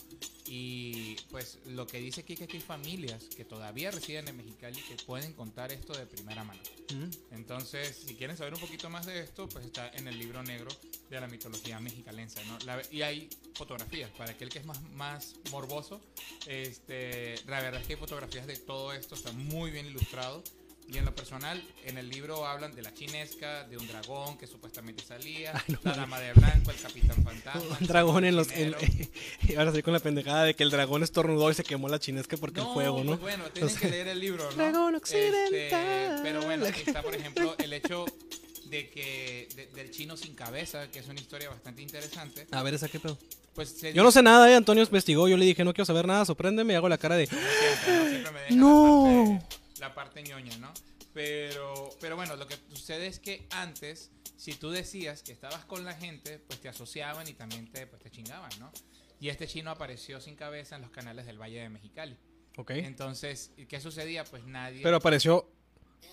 Y 0.47 1.15
pues 1.31 1.59
lo 1.65 1.87
que 1.87 1.99
dice 1.99 2.19
aquí 2.19 2.33
es 2.33 2.39
que 2.39 2.43
aquí 2.45 2.57
hay 2.57 2.61
familias 2.63 3.23
que 3.37 3.45
todavía 3.45 3.89
residen 3.89 4.27
en 4.27 4.35
Mexicali 4.35 4.81
que 4.81 4.95
pueden 5.05 5.31
contar 5.31 5.71
esto 5.71 5.93
de 5.93 6.05
primera 6.05 6.43
mano. 6.43 6.59
Mm. 6.93 7.35
Entonces, 7.35 8.03
si 8.05 8.15
quieren 8.15 8.35
saber 8.35 8.53
un 8.53 8.59
poquito 8.59 8.89
más 8.89 9.05
de 9.05 9.21
esto, 9.21 9.47
pues 9.47 9.65
está 9.65 9.89
en 9.93 10.09
el 10.09 10.19
libro 10.19 10.43
negro 10.43 10.69
de 11.09 11.21
la 11.21 11.27
mitología 11.29 11.79
mexicalense, 11.79 12.43
¿no? 12.47 12.59
La- 12.65 12.81
y 12.91 13.01
hay 13.01 13.29
fotografías, 13.55 14.11
para 14.11 14.31
aquel 14.31 14.49
que 14.49 14.59
es 14.59 14.65
más, 14.65 14.81
más 14.91 15.35
morboso, 15.51 16.01
este, 16.47 17.35
la 17.47 17.61
verdad 17.61 17.79
es 17.79 17.87
que 17.87 17.93
hay 17.93 17.99
fotografías 17.99 18.45
de 18.45 18.57
todo 18.57 18.91
esto, 18.91 19.15
está 19.15 19.31
muy 19.31 19.71
bien 19.71 19.85
ilustrado. 19.85 20.43
Y 20.91 20.97
en 20.97 21.05
lo 21.05 21.13
personal, 21.13 21.61
en 21.85 21.99
el 21.99 22.09
libro 22.09 22.47
hablan 22.47 22.73
de 22.73 22.81
la 22.81 22.91
chinesca, 22.93 23.63
de 23.67 23.77
un 23.77 23.87
dragón 23.87 24.37
que 24.39 24.47
supuestamente 24.47 25.03
salía, 25.03 25.51
Ay, 25.53 25.61
no 25.75 25.79
la 25.83 25.95
dama 25.95 26.19
de 26.19 26.33
blanco, 26.33 26.71
el 26.71 26.77
capitán 26.81 27.23
fantasma. 27.23 27.77
Un 27.79 27.87
dragón 27.87 28.25
en 28.25 28.35
los. 28.35 28.51
en- 28.53 28.75
y 29.47 29.53
ahora 29.57 29.71
sí 29.71 29.83
con 29.83 29.93
la 29.93 29.99
pendejada 29.99 30.45
de 30.45 30.55
que 30.55 30.63
el 30.63 30.71
dragón 30.71 31.03
estornudó 31.03 31.51
y 31.51 31.53
se 31.53 31.63
quemó 31.63 31.89
la 31.89 31.99
chinesca 31.99 32.37
porque 32.37 32.61
el 32.61 32.67
fuego, 32.67 33.03
¿no? 33.03 33.11
pues 33.11 33.19
bueno, 33.21 33.43
tienen 33.51 33.69
sea, 33.69 33.81
que 33.81 33.89
leer 33.89 34.07
el 34.07 34.19
libro, 34.19 34.49
¿no? 34.49 34.55
Dragón 34.57 34.95
Este, 34.95 35.27
occidental. 35.29 36.19
pero 36.23 36.41
bueno, 36.41 36.65
aquí 36.65 36.81
está, 36.85 37.03
por 37.03 37.13
ejemplo, 37.13 37.55
el 37.59 37.73
hecho 37.73 38.05
de 38.65 38.89
que 38.89 39.47
de- 39.55 39.67
del 39.67 39.91
chino 39.91 40.17
sin 40.17 40.33
cabeza, 40.33 40.89
que 40.89 40.99
es 40.99 41.07
una 41.07 41.19
historia 41.19 41.49
bastante 41.49 41.83
interesante. 41.83 42.47
A 42.51 42.63
ver, 42.63 42.73
¿esa 42.73 42.87
qué 42.89 42.99
pedo? 42.99 43.15
Pues 43.53 43.69
se 43.69 43.93
Yo 43.93 44.01
no 44.03 44.11
sé 44.11 44.21
nada, 44.23 44.49
eh. 44.49 44.55
Antonio 44.55 44.83
investigó. 44.83 45.27
Yo 45.27 45.35
le 45.37 45.45
dije, 45.45 45.63
no 45.65 45.73
quiero 45.73 45.85
saber 45.85 46.07
nada, 46.07 46.23
sorpréndeme. 46.25 46.73
Y 46.73 46.75
hago 46.75 46.87
la 46.87 46.97
cara 46.97 47.15
de. 47.15 47.25
Siempre, 47.27 47.49
¿no? 47.97 48.09
Siempre 48.09 48.31
me 48.31 48.39
dejan 48.41 48.59
No. 48.59 49.13
La, 49.33 49.39
parte, 49.39 49.58
la 49.79 49.93
parte 49.93 50.23
ñoña, 50.23 50.57
¿no? 50.57 50.73
Pero, 51.13 51.89
pero 51.99 52.15
bueno, 52.15 52.35
lo 52.35 52.47
que 52.47 52.55
sucede 52.69 53.07
es 53.07 53.19
que 53.19 53.47
antes, 53.51 54.11
si 54.37 54.53
tú 54.53 54.69
decías 54.69 55.23
que 55.23 55.31
estabas 55.31 55.65
con 55.65 55.83
la 55.83 55.93
gente, 55.93 56.39
pues 56.39 56.59
te 56.61 56.69
asociaban 56.69 57.27
y 57.27 57.33
también 57.33 57.71
te, 57.71 57.87
pues, 57.87 58.01
te 58.01 58.11
chingaban, 58.11 58.51
¿no? 58.59 58.71
Y 59.19 59.29
este 59.29 59.47
chino 59.47 59.71
apareció 59.71 60.21
sin 60.21 60.35
cabeza 60.35 60.75
en 60.75 60.81
los 60.81 60.91
canales 60.91 61.25
del 61.25 61.41
Valle 61.41 61.59
de 61.61 61.69
Mexicali. 61.69 62.17
Ok. 62.57 62.71
Entonces, 62.71 63.51
¿qué 63.67 63.81
sucedía? 63.81 64.23
Pues 64.23 64.45
nadie... 64.45 64.81
Pero 64.81 64.97
apareció 64.97 65.49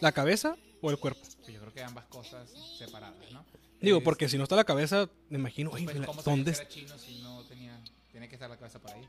la 0.01 0.13
cabeza 0.13 0.57
o 0.81 0.91
el 0.91 0.99
cuerpo. 0.99 1.21
Pues 1.21 1.53
yo 1.53 1.61
creo 1.61 1.73
que 1.73 1.83
ambas 1.83 2.07
cosas 2.07 2.51
separadas, 2.79 3.31
¿no? 3.33 3.45
Digo, 3.81 4.03
porque 4.03 4.29
si 4.29 4.39
no 4.39 4.45
está 4.45 4.57
la 4.57 4.65
cabeza, 4.65 5.09
me 5.29 5.39
imagino, 5.39 5.71
pues, 5.71 5.85
¿cómo 6.07 6.23
¿dónde 6.23 6.53
era 6.53 6.67
chino 6.67 6.99
si 6.99 7.21
no 7.21 7.45
tenía... 7.45 7.79
Tiene 8.11 8.29
que 8.29 8.37
estar 8.37 8.49
la 8.49 8.57
cabeza 8.57 8.81
por 8.81 8.91
ahí. 8.93 9.07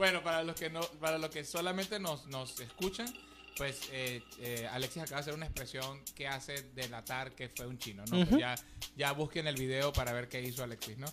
Bueno, 0.00 0.22
para 0.22 0.42
los 0.42 0.56
que 0.56 0.70
no, 0.70 0.80
para 0.98 1.18
los 1.18 1.28
que 1.28 1.44
solamente 1.44 2.00
nos, 2.00 2.26
nos 2.28 2.58
escuchan, 2.58 3.06
pues 3.54 3.90
eh, 3.92 4.22
eh, 4.38 4.66
Alexis 4.72 5.02
acaba 5.02 5.16
de 5.16 5.20
hacer 5.20 5.34
una 5.34 5.44
expresión 5.44 6.00
que 6.14 6.26
hace 6.26 6.62
delatar 6.74 7.32
que 7.32 7.50
fue 7.50 7.66
un 7.66 7.76
chino, 7.76 8.02
¿no? 8.10 8.26
Pues 8.26 8.40
ya, 8.40 8.54
ya 8.96 9.12
busquen 9.12 9.46
el 9.46 9.56
video 9.56 9.92
para 9.92 10.14
ver 10.14 10.30
qué 10.30 10.40
hizo 10.40 10.64
Alexis, 10.64 10.96
¿no? 10.96 11.06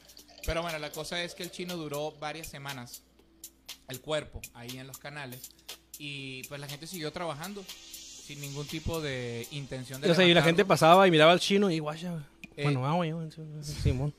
Pero 0.46 0.62
bueno, 0.62 0.80
la 0.80 0.90
cosa 0.90 1.22
es 1.22 1.36
que 1.36 1.44
el 1.44 1.52
chino 1.52 1.76
duró 1.76 2.14
varias 2.14 2.48
semanas, 2.48 3.04
el 3.90 4.00
cuerpo, 4.00 4.40
ahí 4.54 4.78
en 4.78 4.88
los 4.88 5.00
canales, 5.00 5.52
y 6.00 6.44
pues 6.44 6.62
la 6.62 6.70
gente 6.70 6.88
siguió 6.88 7.12
trabajando 7.12 7.66
sin 7.68 8.40
ningún 8.40 8.68
tipo 8.68 9.02
de 9.02 9.50
intención 9.52 10.00
de 10.00 10.10
O 10.10 10.16
sea, 10.16 10.26
y 10.26 10.34
la 10.34 10.44
gente 10.44 10.64
pasaba 10.64 11.06
y 11.10 11.12
miraba 11.12 11.34
al 11.34 11.42
chino 11.42 11.70
y 11.70 11.80
guaya. 11.80 12.26
Eh. 12.56 12.64
Bueno, 12.64 12.88
ah, 12.88 12.94
güey, 12.94 13.12
Simón. 13.84 14.14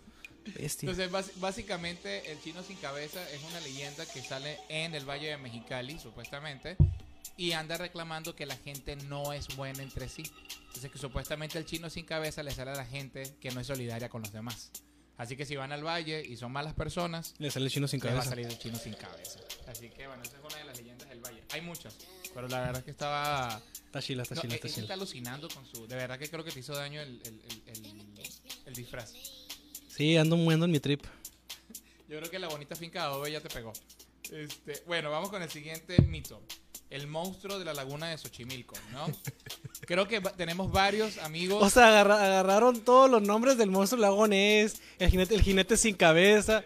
Bestia. 0.54 0.90
Entonces, 0.90 1.36
básicamente, 1.40 2.30
el 2.32 2.40
chino 2.42 2.62
sin 2.62 2.76
cabeza 2.76 3.20
es 3.30 3.42
una 3.44 3.60
leyenda 3.60 4.04
que 4.06 4.22
sale 4.22 4.58
en 4.68 4.94
el 4.94 5.04
Valle 5.08 5.28
de 5.28 5.36
Mexicali, 5.38 5.98
supuestamente, 5.98 6.76
y 7.36 7.52
anda 7.52 7.76
reclamando 7.76 8.34
que 8.34 8.46
la 8.46 8.56
gente 8.56 8.96
no 8.96 9.32
es 9.32 9.48
buena 9.56 9.82
entre 9.82 10.08
sí. 10.08 10.22
Entonces, 10.68 10.90
que 10.90 10.98
supuestamente 10.98 11.58
el 11.58 11.66
chino 11.66 11.88
sin 11.90 12.04
cabeza 12.04 12.42
le 12.42 12.50
sale 12.52 12.72
a 12.72 12.74
la 12.76 12.86
gente 12.86 13.34
que 13.40 13.50
no 13.50 13.60
es 13.60 13.66
solidaria 13.66 14.08
con 14.08 14.22
los 14.22 14.32
demás. 14.32 14.70
Así 15.16 15.36
que 15.36 15.44
si 15.44 15.56
van 15.56 15.72
al 15.72 15.84
valle 15.84 16.24
y 16.24 16.36
son 16.36 16.52
malas 16.52 16.74
personas, 16.74 17.34
Le 17.38 17.50
sale 17.50 17.66
el 17.66 17.72
chino 17.72 17.88
sin 17.88 17.98
les 17.98 18.06
va 18.06 18.10
a 18.10 18.14
cabeza. 18.18 18.30
salir 18.30 18.46
el 18.46 18.56
chino 18.58 18.78
sin 18.78 18.94
cabeza. 18.94 19.40
Así 19.66 19.88
que, 19.90 20.06
bueno, 20.06 20.22
esa 20.22 20.36
es 20.38 20.44
una 20.44 20.56
de 20.58 20.64
las 20.64 20.78
leyendas 20.78 21.08
del 21.08 21.20
valle. 21.20 21.42
Hay 21.50 21.60
muchas, 21.60 21.96
pero 22.32 22.46
la 22.46 22.60
verdad 22.60 22.78
es 22.78 22.84
que 22.84 22.90
estaba... 22.92 23.60
Está 23.86 24.00
chila, 24.00 24.22
está 24.22 24.36
No, 24.36 24.40
chila, 24.42 24.52
él- 24.54 24.56
está 24.58 24.68
él 24.68 24.74
chila. 24.74 24.84
está 24.84 24.94
alucinando 24.94 25.48
con 25.48 25.66
su... 25.66 25.88
De 25.88 25.96
verdad 25.96 26.18
que 26.20 26.30
creo 26.30 26.44
que 26.44 26.52
te 26.52 26.60
hizo 26.60 26.72
daño 26.74 27.00
el, 27.00 27.20
el- 27.24 27.42
el 28.66 28.74
disfraz. 28.74 29.12
Sí, 29.98 30.16
ando 30.16 30.36
muendo 30.36 30.64
en 30.64 30.70
mi 30.70 30.78
trip. 30.78 31.02
Yo 32.08 32.18
creo 32.18 32.30
que 32.30 32.38
la 32.38 32.46
bonita 32.46 32.76
finca 32.76 33.00
de 33.00 33.06
adobe 33.06 33.32
ya 33.32 33.40
te 33.40 33.48
pegó. 33.48 33.72
Este, 34.30 34.80
bueno, 34.86 35.10
vamos 35.10 35.28
con 35.28 35.42
el 35.42 35.50
siguiente 35.50 36.00
mito. 36.02 36.40
El 36.88 37.08
monstruo 37.08 37.58
de 37.58 37.64
la 37.64 37.74
laguna 37.74 38.06
de 38.08 38.16
Xochimilco, 38.16 38.76
¿no? 38.92 39.06
Creo 39.80 40.06
que 40.06 40.20
tenemos 40.20 40.70
varios 40.70 41.18
amigos. 41.18 41.60
O 41.64 41.68
sea, 41.68 41.88
agarra- 41.88 42.24
agarraron 42.24 42.80
todos 42.84 43.10
los 43.10 43.20
nombres 43.22 43.58
del 43.58 43.70
monstruo 43.70 44.00
lagonés, 44.00 44.80
el 45.00 45.10
jinete, 45.10 45.34
el 45.34 45.42
jinete 45.42 45.76
sin 45.76 45.96
cabeza. 45.96 46.62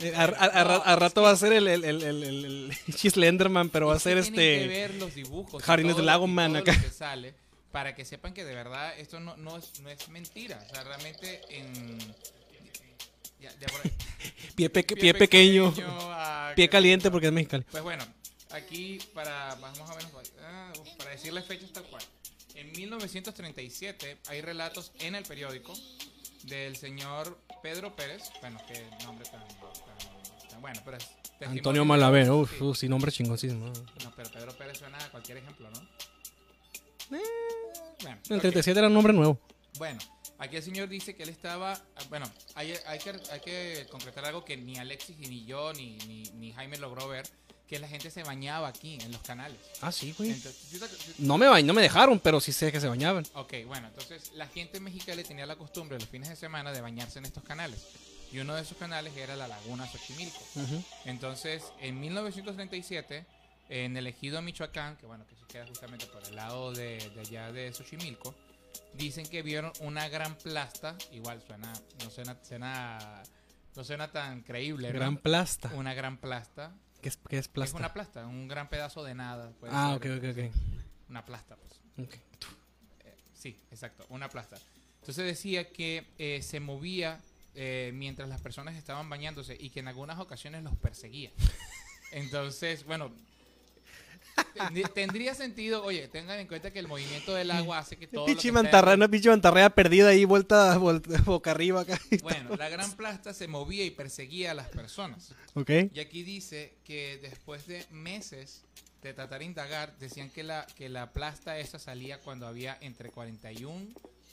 Eh, 0.00 0.14
a, 0.16 0.22
a- 0.24 0.62
a- 0.62 0.92
a 0.92 0.96
rato 0.96 1.20
va 1.22 1.30
a 1.32 1.36
ser 1.36 1.52
el, 1.52 1.68
el, 1.68 1.84
el, 1.84 2.02
el, 2.02 2.24
el- 2.24 2.44
el 2.86 2.94
Slenderman, 3.10 3.68
pero 3.68 3.88
va 3.88 3.96
a 3.96 3.98
ser 4.00 4.14
tienen 4.22 4.34
que 4.34 4.56
este... 4.62 4.68
ver 4.68 4.94
los 4.94 5.14
dibujos. 5.14 5.62
Jardines 5.62 5.96
del 5.96 6.06
Lago 6.06 6.26
Man 6.26 6.56
acá. 6.56 6.72
lo 6.72 6.80
que 6.82 6.90
sale 6.90 7.34
para 7.70 7.94
que 7.94 8.06
sepan 8.06 8.32
que 8.32 8.44
de 8.46 8.54
verdad 8.54 8.98
esto 8.98 9.20
no, 9.20 9.36
no, 9.36 9.58
es, 9.58 9.78
no 9.80 9.90
es 9.90 10.08
mentira. 10.08 10.58
O 10.70 10.74
sea, 10.74 10.82
realmente 10.84 11.42
en. 11.50 11.98
Ya, 13.40 13.50
ya 13.60 13.66
por 13.68 13.80
ahí. 13.84 13.92
Pie, 14.56 14.68
peque- 14.70 14.96
pie 14.96 15.14
pequeño, 15.14 15.72
ah, 15.84 16.52
pie 16.56 16.66
que- 16.66 16.70
caliente 16.70 17.10
porque 17.10 17.28
es 17.28 17.32
mexicano. 17.32 17.64
Pues 17.70 17.82
bueno, 17.82 18.04
aquí 18.50 18.98
para 19.14 19.54
más 19.56 19.78
o 19.78 19.86
menos 19.96 20.10
para 20.98 21.10
decir 21.10 21.32
las 21.32 21.44
fechas 21.46 21.72
tal 21.72 21.84
cual. 21.84 22.02
En 22.54 22.72
1937 22.72 24.18
hay 24.26 24.40
relatos 24.40 24.90
en 24.98 25.14
el 25.14 25.22
periódico 25.24 25.72
del 26.44 26.76
señor 26.76 27.38
Pedro 27.62 27.94
Pérez, 27.94 28.24
bueno, 28.40 28.58
qué 28.66 28.84
nombre 29.04 29.28
tan, 29.28 29.46
tan- 29.46 30.48
tan 30.50 30.60
bueno, 30.60 30.80
pero 30.84 30.96
es 30.96 31.06
Antonio 31.46 31.84
Malavé, 31.84 32.28
uff, 32.30 32.50
sí. 32.58 32.64
uf, 32.64 32.76
sin 32.78 32.90
nombre 32.90 33.12
chingoncísimo. 33.12 33.66
No, 34.02 34.12
pero 34.16 34.28
Pedro 34.30 34.56
Pérez 34.58 34.78
suena 34.78 34.98
a 34.98 35.10
cualquier 35.12 35.38
ejemplo, 35.38 35.70
¿no? 35.70 35.78
Eh, 37.16 37.22
Bueno, 38.02 38.18
El 38.28 38.36
ok. 38.36 38.40
37 38.42 38.78
era 38.78 38.88
un 38.88 38.94
nombre 38.94 39.12
nuevo. 39.12 39.38
Bueno, 39.78 39.98
aquí 40.38 40.56
el 40.56 40.62
señor 40.62 40.88
dice 40.88 41.14
que 41.14 41.22
él 41.24 41.28
estaba. 41.28 41.72
ah, 41.74 42.02
Bueno, 42.08 42.30
hay, 42.54 42.74
hay, 42.86 42.98
que, 42.98 43.10
hay 43.30 43.40
que 43.40 43.86
concretar 43.90 44.24
algo 44.24 44.44
que 44.44 44.56
ni 44.56 44.78
Alexis, 44.78 45.16
ni 45.18 45.44
yo, 45.44 45.72
ni, 45.74 45.96
ni, 46.06 46.22
ni 46.34 46.52
Jaime 46.52 46.78
logró 46.78 47.08
ver: 47.08 47.28
que 47.66 47.78
la 47.78 47.86
gente 47.88 48.10
se 48.10 48.22
bañaba 48.22 48.68
aquí 48.68 48.98
en 49.00 49.12
los 49.12 49.20
canales. 49.22 49.58
Ah, 49.82 49.92
sí, 49.92 50.14
güey. 50.16 50.30
Entonces, 50.30 50.60
¿sí 50.70 50.78
te- 50.78 50.88
sí- 50.88 51.14
No 51.18 51.36
me, 51.36 51.46
ba- 51.46 51.60
no 51.60 51.74
me 51.74 51.82
dejaron, 51.82 52.18
pero 52.18 52.40
sí 52.40 52.52
sé 52.52 52.72
que 52.72 52.80
se 52.80 52.88
bañaban. 52.88 53.26
Ok, 53.34 53.52
bueno, 53.66 53.88
entonces 53.88 54.32
la 54.34 54.46
gente 54.46 54.80
mexicana 54.80 55.22
tenía 55.22 55.44
la 55.46 55.56
costumbre 55.56 55.98
los 55.98 56.08
fines 56.08 56.28
de 56.30 56.36
semana 56.36 56.72
de 56.72 56.80
bañarse 56.80 57.18
en 57.18 57.26
estos 57.26 57.44
canales. 57.44 57.86
Y 58.32 58.38
uno 58.40 58.54
de 58.54 58.62
esos 58.62 58.76
canales 58.76 59.16
era 59.16 59.36
la 59.36 59.48
Laguna 59.48 59.86
Xochimilco. 59.86 60.38
Ujú. 60.56 60.82
Entonces, 61.06 61.62
en 61.80 61.98
1937, 62.00 63.24
en 63.70 63.96
el 63.96 64.06
ejido 64.06 64.40
Michoacán, 64.42 64.96
que 64.96 65.06
bueno, 65.06 65.26
que 65.26 65.34
se 65.36 65.44
queda 65.46 65.66
justamente 65.66 66.06
por 66.06 66.22
el 66.26 66.36
lado 66.36 66.72
de, 66.72 66.98
de 67.14 67.20
allá 67.20 67.52
de 67.52 67.72
Xochimilco, 67.72 68.34
dicen 68.94 69.26
que 69.26 69.42
vieron 69.42 69.72
una 69.80 70.08
gran 70.08 70.36
plasta, 70.36 70.96
igual 71.12 71.42
suena, 71.46 71.72
no 72.02 72.10
suena, 72.10 72.36
suena- 72.42 73.22
no 73.76 73.84
suena 73.84 74.10
tan 74.10 74.42
creíble, 74.42 74.88
¿no? 74.92 74.94
Gran 74.98 75.16
plasta. 75.18 75.70
Una 75.74 75.94
gran 75.94 76.18
plasta. 76.18 76.74
¿Qué 77.00 77.08
es, 77.10 77.16
qué 77.28 77.38
es 77.38 77.44
Es 77.46 77.48
plasta? 77.48 77.76
una 77.76 77.92
plasta, 77.92 78.26
un 78.26 78.48
gran 78.48 78.68
pedazo 78.68 79.04
de 79.04 79.14
nada. 79.14 79.50
puede 79.60 79.72
Ah, 79.74 79.94
ok, 79.94 80.02
ser. 80.02 80.30
ok, 80.30 80.38
ok. 80.50 80.54
Una 81.10 81.24
plasta, 81.24 81.56
pues. 81.56 81.80
Ok. 82.08 82.14
Eh, 83.04 83.16
sí, 83.34 83.56
exacto, 83.70 84.04
una 84.08 84.28
plasta. 84.28 84.56
Entonces 85.00 85.24
decía 85.24 85.70
que 85.72 86.06
eh, 86.18 86.42
se 86.42 86.58
movía 86.60 87.20
eh, 87.54 87.92
mientras 87.94 88.28
las 88.28 88.40
personas 88.42 88.74
estaban 88.76 89.08
bañándose 89.08 89.56
y 89.58 89.70
que 89.70 89.80
en 89.80 89.88
algunas 89.88 90.18
ocasiones 90.18 90.62
los 90.64 90.76
perseguía. 90.76 91.30
Entonces, 92.12 92.84
bueno, 92.84 93.12
tendría- 94.94 95.34
sentido, 95.34 95.84
oye, 95.84 96.08
tengan 96.08 96.38
en 96.40 96.46
cuenta 96.46 96.70
que 96.72 96.78
el 96.78 96.88
movimiento 96.88 97.34
del 97.34 97.50
agua 97.50 97.78
hace 97.78 97.96
que 97.96 98.06
todo... 98.06 98.26
mantarraya, 98.52 98.92
dentro- 98.92 99.04
una 99.06 99.08
pinche 99.10 99.28
mantarraya 99.30 99.70
perdida 99.70 100.08
ahí, 100.08 100.24
vuelta, 100.24 100.76
vuelta 100.78 101.20
boca 101.22 101.50
arriba 101.52 101.82
acá. 101.82 102.00
Bueno, 102.22 102.56
la 102.56 102.68
gran 102.68 102.90
plasta 102.92 103.32
se 103.34 103.46
movía 103.48 103.84
y 103.84 103.90
perseguía 103.90 104.50
a 104.50 104.54
las 104.54 104.68
personas. 104.68 105.32
Ok. 105.54 105.70
Y 105.92 106.00
aquí 106.00 106.22
dice 106.22 106.74
que 106.84 107.18
después 107.22 107.66
de 107.66 107.84
meses 107.90 108.62
de 109.02 109.14
tratar 109.14 109.38
de 109.40 109.44
indagar, 109.44 109.96
decían 109.98 110.28
que 110.30 110.42
la, 110.42 110.66
que 110.76 110.88
la 110.88 111.12
plasta 111.12 111.58
esa 111.58 111.78
salía 111.78 112.18
cuando 112.18 112.46
había 112.46 112.76
entre 112.80 113.10
41 113.10 113.86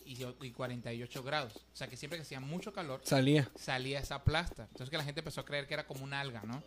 y, 0.06 0.18
y 0.42 0.52
48 0.52 1.24
grados. 1.24 1.54
O 1.56 1.76
sea 1.76 1.88
que 1.88 1.98
siempre 1.98 2.18
que 2.18 2.24
hacía 2.24 2.40
mucho 2.40 2.74
calor, 2.74 3.02
Salía. 3.04 3.50
salía 3.56 4.00
esa 4.00 4.24
plasta. 4.24 4.64
Entonces 4.64 4.90
que 4.90 4.98
la 4.98 5.04
gente 5.04 5.20
empezó 5.22 5.42
a 5.42 5.46
creer 5.46 5.68
que 5.68 5.76
era 5.76 5.86
como 5.86 6.04
una 6.04 6.20
alga, 6.20 6.42
¿no? 6.46 6.64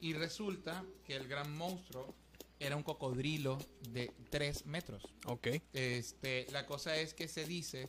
Y 0.00 0.12
resulta 0.14 0.84
que 1.04 1.16
el 1.16 1.26
gran 1.28 1.54
monstruo 1.56 2.14
era 2.60 2.76
un 2.76 2.82
cocodrilo 2.82 3.58
de 3.88 4.12
3 4.30 4.66
metros. 4.66 5.02
Ok. 5.26 5.48
Este, 5.72 6.46
la 6.52 6.66
cosa 6.66 6.94
es 6.96 7.14
que 7.14 7.26
se 7.26 7.44
dice 7.46 7.88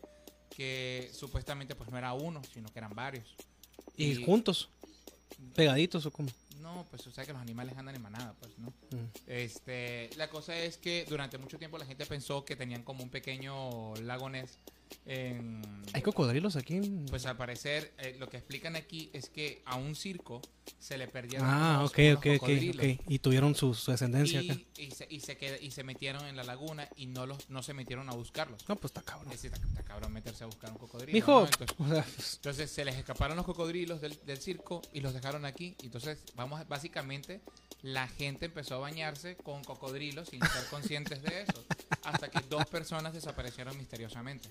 que 0.49 1.09
supuestamente 1.13 1.75
pues 1.75 1.89
no 1.89 1.97
era 1.97 2.13
uno, 2.13 2.41
sino 2.53 2.69
que 2.69 2.79
eran 2.79 2.95
varios. 2.95 3.35
¿Y 3.97 4.11
Y- 4.13 4.23
juntos? 4.25 4.69
¿Pegaditos 5.55 6.05
o 6.05 6.11
cómo? 6.11 6.29
No, 6.59 6.85
pues 6.91 7.05
o 7.07 7.11
sea 7.11 7.25
que 7.25 7.33
los 7.33 7.41
animales 7.41 7.75
andan 7.77 7.95
en 7.95 8.01
manada, 8.01 8.33
pues, 8.39 8.57
¿no? 8.59 8.67
Mm. 8.91 9.07
Este, 9.27 10.09
la 10.15 10.29
cosa 10.29 10.55
es 10.55 10.77
que 10.77 11.05
durante 11.09 11.37
mucho 11.37 11.57
tiempo 11.57 11.77
la 11.77 11.85
gente 11.85 12.05
pensó 12.05 12.45
que 12.45 12.55
tenían 12.55 12.83
como 12.83 13.03
un 13.03 13.09
pequeño 13.09 13.95
lago 13.95 14.29
Ness 14.29 14.57
en... 15.05 15.61
¿Hay 15.93 16.01
cocodrilos 16.01 16.55
aquí? 16.55 16.79
Pues 17.09 17.25
al 17.25 17.37
parecer, 17.37 17.93
eh, 17.97 18.15
lo 18.19 18.29
que 18.29 18.37
explican 18.37 18.75
aquí 18.75 19.09
es 19.13 19.29
que 19.29 19.61
a 19.65 19.75
un 19.75 19.95
circo 19.95 20.41
se 20.79 20.97
le 20.97 21.07
perdieron 21.07 21.47
ah, 21.49 21.77
unos- 21.79 21.91
ok, 21.91 21.97
unos 21.99 22.17
ok, 22.17 22.25
ok, 22.25 22.39
cocodrilos. 22.39 22.85
Y 23.07 23.19
tuvieron 23.19 23.55
su, 23.55 23.73
su 23.73 23.91
descendencia 23.91 24.39
acá. 24.39 24.53
Y, 24.77 24.83
y 24.83 24.91
se, 24.91 25.07
y, 25.09 25.19
se 25.19 25.37
queda- 25.37 25.59
y 25.59 25.71
se 25.71 25.83
metieron 25.83 26.25
en 26.25 26.35
la 26.35 26.43
laguna 26.43 26.87
y 26.95 27.07
no 27.07 27.25
los 27.25 27.49
no 27.49 27.61
se 27.63 27.73
metieron 27.73 28.09
a 28.09 28.13
buscarlos. 28.13 28.67
No, 28.69 28.75
pues 28.75 28.91
está 28.91 29.01
cabrón. 29.01 29.31
Es 29.33 29.43
está, 29.43 29.57
está 29.57 29.83
cabrón 29.83 30.13
meterse 30.13 30.43
a 30.43 30.47
buscar 30.47 30.71
un 30.71 30.77
cocodrilo. 30.77 31.13
Mijo, 31.13 31.41
¿no? 31.41 31.45
Entonces, 31.47 31.75
o 31.79 31.87
sea, 31.89 32.03
pues, 32.15 32.33
entonces 32.35 32.71
se 32.71 32.85
les 32.85 32.95
escaparon 32.95 33.35
los 33.37 33.45
cocodrilos 33.45 34.01
del, 34.01 34.17
del 34.25 34.37
circo 34.39 34.81
y 34.93 35.01
los 35.01 35.13
dejaron 35.13 35.45
aquí. 35.45 35.75
Entonces, 35.83 36.19
vamos, 36.35 36.65
básicamente, 36.67 37.41
la 37.81 38.07
gente 38.07 38.45
empezó 38.45 38.75
a 38.75 38.79
bañarse 38.79 39.35
con 39.37 39.63
cocodrilos 39.63 40.29
sin 40.29 40.39
ser 40.41 40.65
conscientes 40.69 41.21
de 41.23 41.41
eso. 41.41 41.65
Hasta 42.03 42.29
que 42.29 42.39
dos 42.49 42.65
personas 42.67 43.13
desaparecieron 43.13 43.77
misteriosamente. 43.77 44.49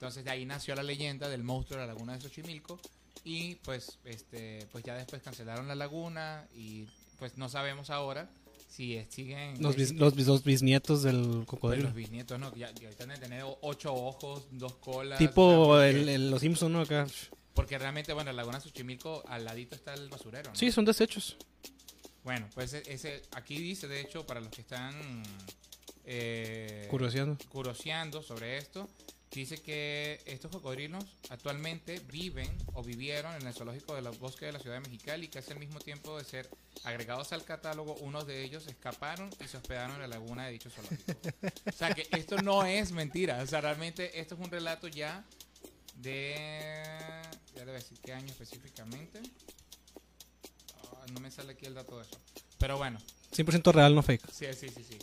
Entonces, 0.00 0.24
de 0.24 0.30
ahí 0.30 0.46
nació 0.46 0.74
la 0.74 0.82
leyenda 0.82 1.28
del 1.28 1.42
monstruo 1.42 1.78
de 1.78 1.86
la 1.86 1.92
laguna 1.92 2.14
de 2.14 2.22
Xochimilco. 2.22 2.80
Y 3.22 3.56
pues, 3.56 3.98
este, 4.06 4.66
pues 4.72 4.82
ya 4.82 4.94
después 4.94 5.20
cancelaron 5.22 5.68
la 5.68 5.74
laguna 5.74 6.46
y 6.56 6.86
pues 7.18 7.36
no 7.36 7.50
sabemos 7.50 7.90
ahora 7.90 8.30
si 8.70 8.96
eh, 8.96 9.06
siguen 9.10 9.60
los, 9.62 9.76
bis- 9.76 9.90
existen- 9.92 9.98
los, 9.98 10.16
los 10.26 10.42
bisnietos 10.44 11.02
del 11.02 11.44
cocodrilo. 11.46 11.84
los 11.88 11.94
bisnietos, 11.94 12.40
¿no? 12.40 12.50
Ya, 12.56 12.70
ya 12.72 12.84
ahorita 12.86 13.04
deben 13.04 13.20
tener 13.20 13.44
ocho 13.60 13.92
ojos, 13.92 14.44
dos 14.52 14.74
colas. 14.76 15.18
tipo 15.18 15.78
el, 15.82 16.08
el- 16.08 16.30
los 16.30 16.40
Simpsons, 16.40 16.72
¿no? 16.72 16.80
Acá. 16.80 17.06
porque 17.52 17.78
realmente, 17.78 18.14
bueno, 18.14 18.30
en 18.30 18.36
la 18.36 18.42
laguna 18.42 18.58
Xochimilco 18.58 19.22
al 19.28 19.44
ladito 19.44 19.74
está 19.74 19.92
el 19.92 20.08
basurero. 20.08 20.48
¿no? 20.48 20.56
Sí, 20.56 20.72
son 20.72 20.86
desechos. 20.86 21.36
Bueno, 22.24 22.48
pues 22.54 22.72
e- 22.72 22.84
ese, 22.86 23.20
aquí 23.32 23.58
dice, 23.58 23.86
de 23.86 24.00
hecho, 24.00 24.24
para 24.24 24.40
los 24.40 24.48
que 24.50 24.62
están 24.62 24.94
eh, 26.06 26.86
curioseando 27.50 28.22
sobre 28.22 28.56
esto, 28.56 28.88
dice 29.38 29.58
que 29.58 30.20
estos 30.26 30.50
cocodrilos 30.50 31.04
actualmente 31.28 32.00
viven 32.10 32.48
o 32.74 32.82
vivieron 32.82 33.34
en 33.40 33.46
el 33.46 33.54
zoológico 33.54 33.94
de 33.94 34.02
los 34.02 34.18
bosques 34.18 34.48
de 34.48 34.52
la 34.52 34.58
ciudad 34.58 34.76
de 34.76 34.80
Mexicali, 34.80 35.28
que 35.28 35.38
hace 35.38 35.52
al 35.52 35.60
mismo 35.60 35.78
tiempo 35.78 36.18
de 36.18 36.24
ser 36.24 36.50
agregados 36.84 37.32
al 37.32 37.44
catálogo, 37.44 37.94
unos 37.96 38.26
de 38.26 38.42
ellos 38.42 38.66
escaparon 38.66 39.30
y 39.42 39.46
se 39.46 39.56
hospedaron 39.56 39.94
en 39.96 40.02
la 40.02 40.08
laguna 40.08 40.46
de 40.46 40.52
dicho 40.52 40.70
zoológico. 40.70 41.12
o 41.66 41.72
sea 41.72 41.94
que 41.94 42.06
esto 42.10 42.42
no 42.42 42.64
es 42.64 42.92
mentira, 42.92 43.40
o 43.42 43.46
sea, 43.46 43.60
realmente 43.60 44.20
esto 44.20 44.34
es 44.34 44.40
un 44.40 44.50
relato 44.50 44.88
ya 44.88 45.24
de... 45.96 46.34
Ya 47.54 47.64
debe 47.64 47.72
decir 47.78 47.98
qué 48.02 48.12
año 48.12 48.28
específicamente. 48.28 49.20
Ah, 50.84 51.04
no 51.12 51.20
me 51.20 51.30
sale 51.30 51.52
aquí 51.52 51.66
el 51.66 51.74
dato 51.74 51.98
de 51.98 52.04
eso. 52.04 52.18
Pero 52.58 52.78
bueno, 52.78 52.98
100% 53.32 53.72
real, 53.72 53.94
no 53.94 54.02
fake. 54.02 54.30
sí, 54.30 54.46
sí, 54.54 54.68
sí, 54.68 54.84
sí. 54.84 54.98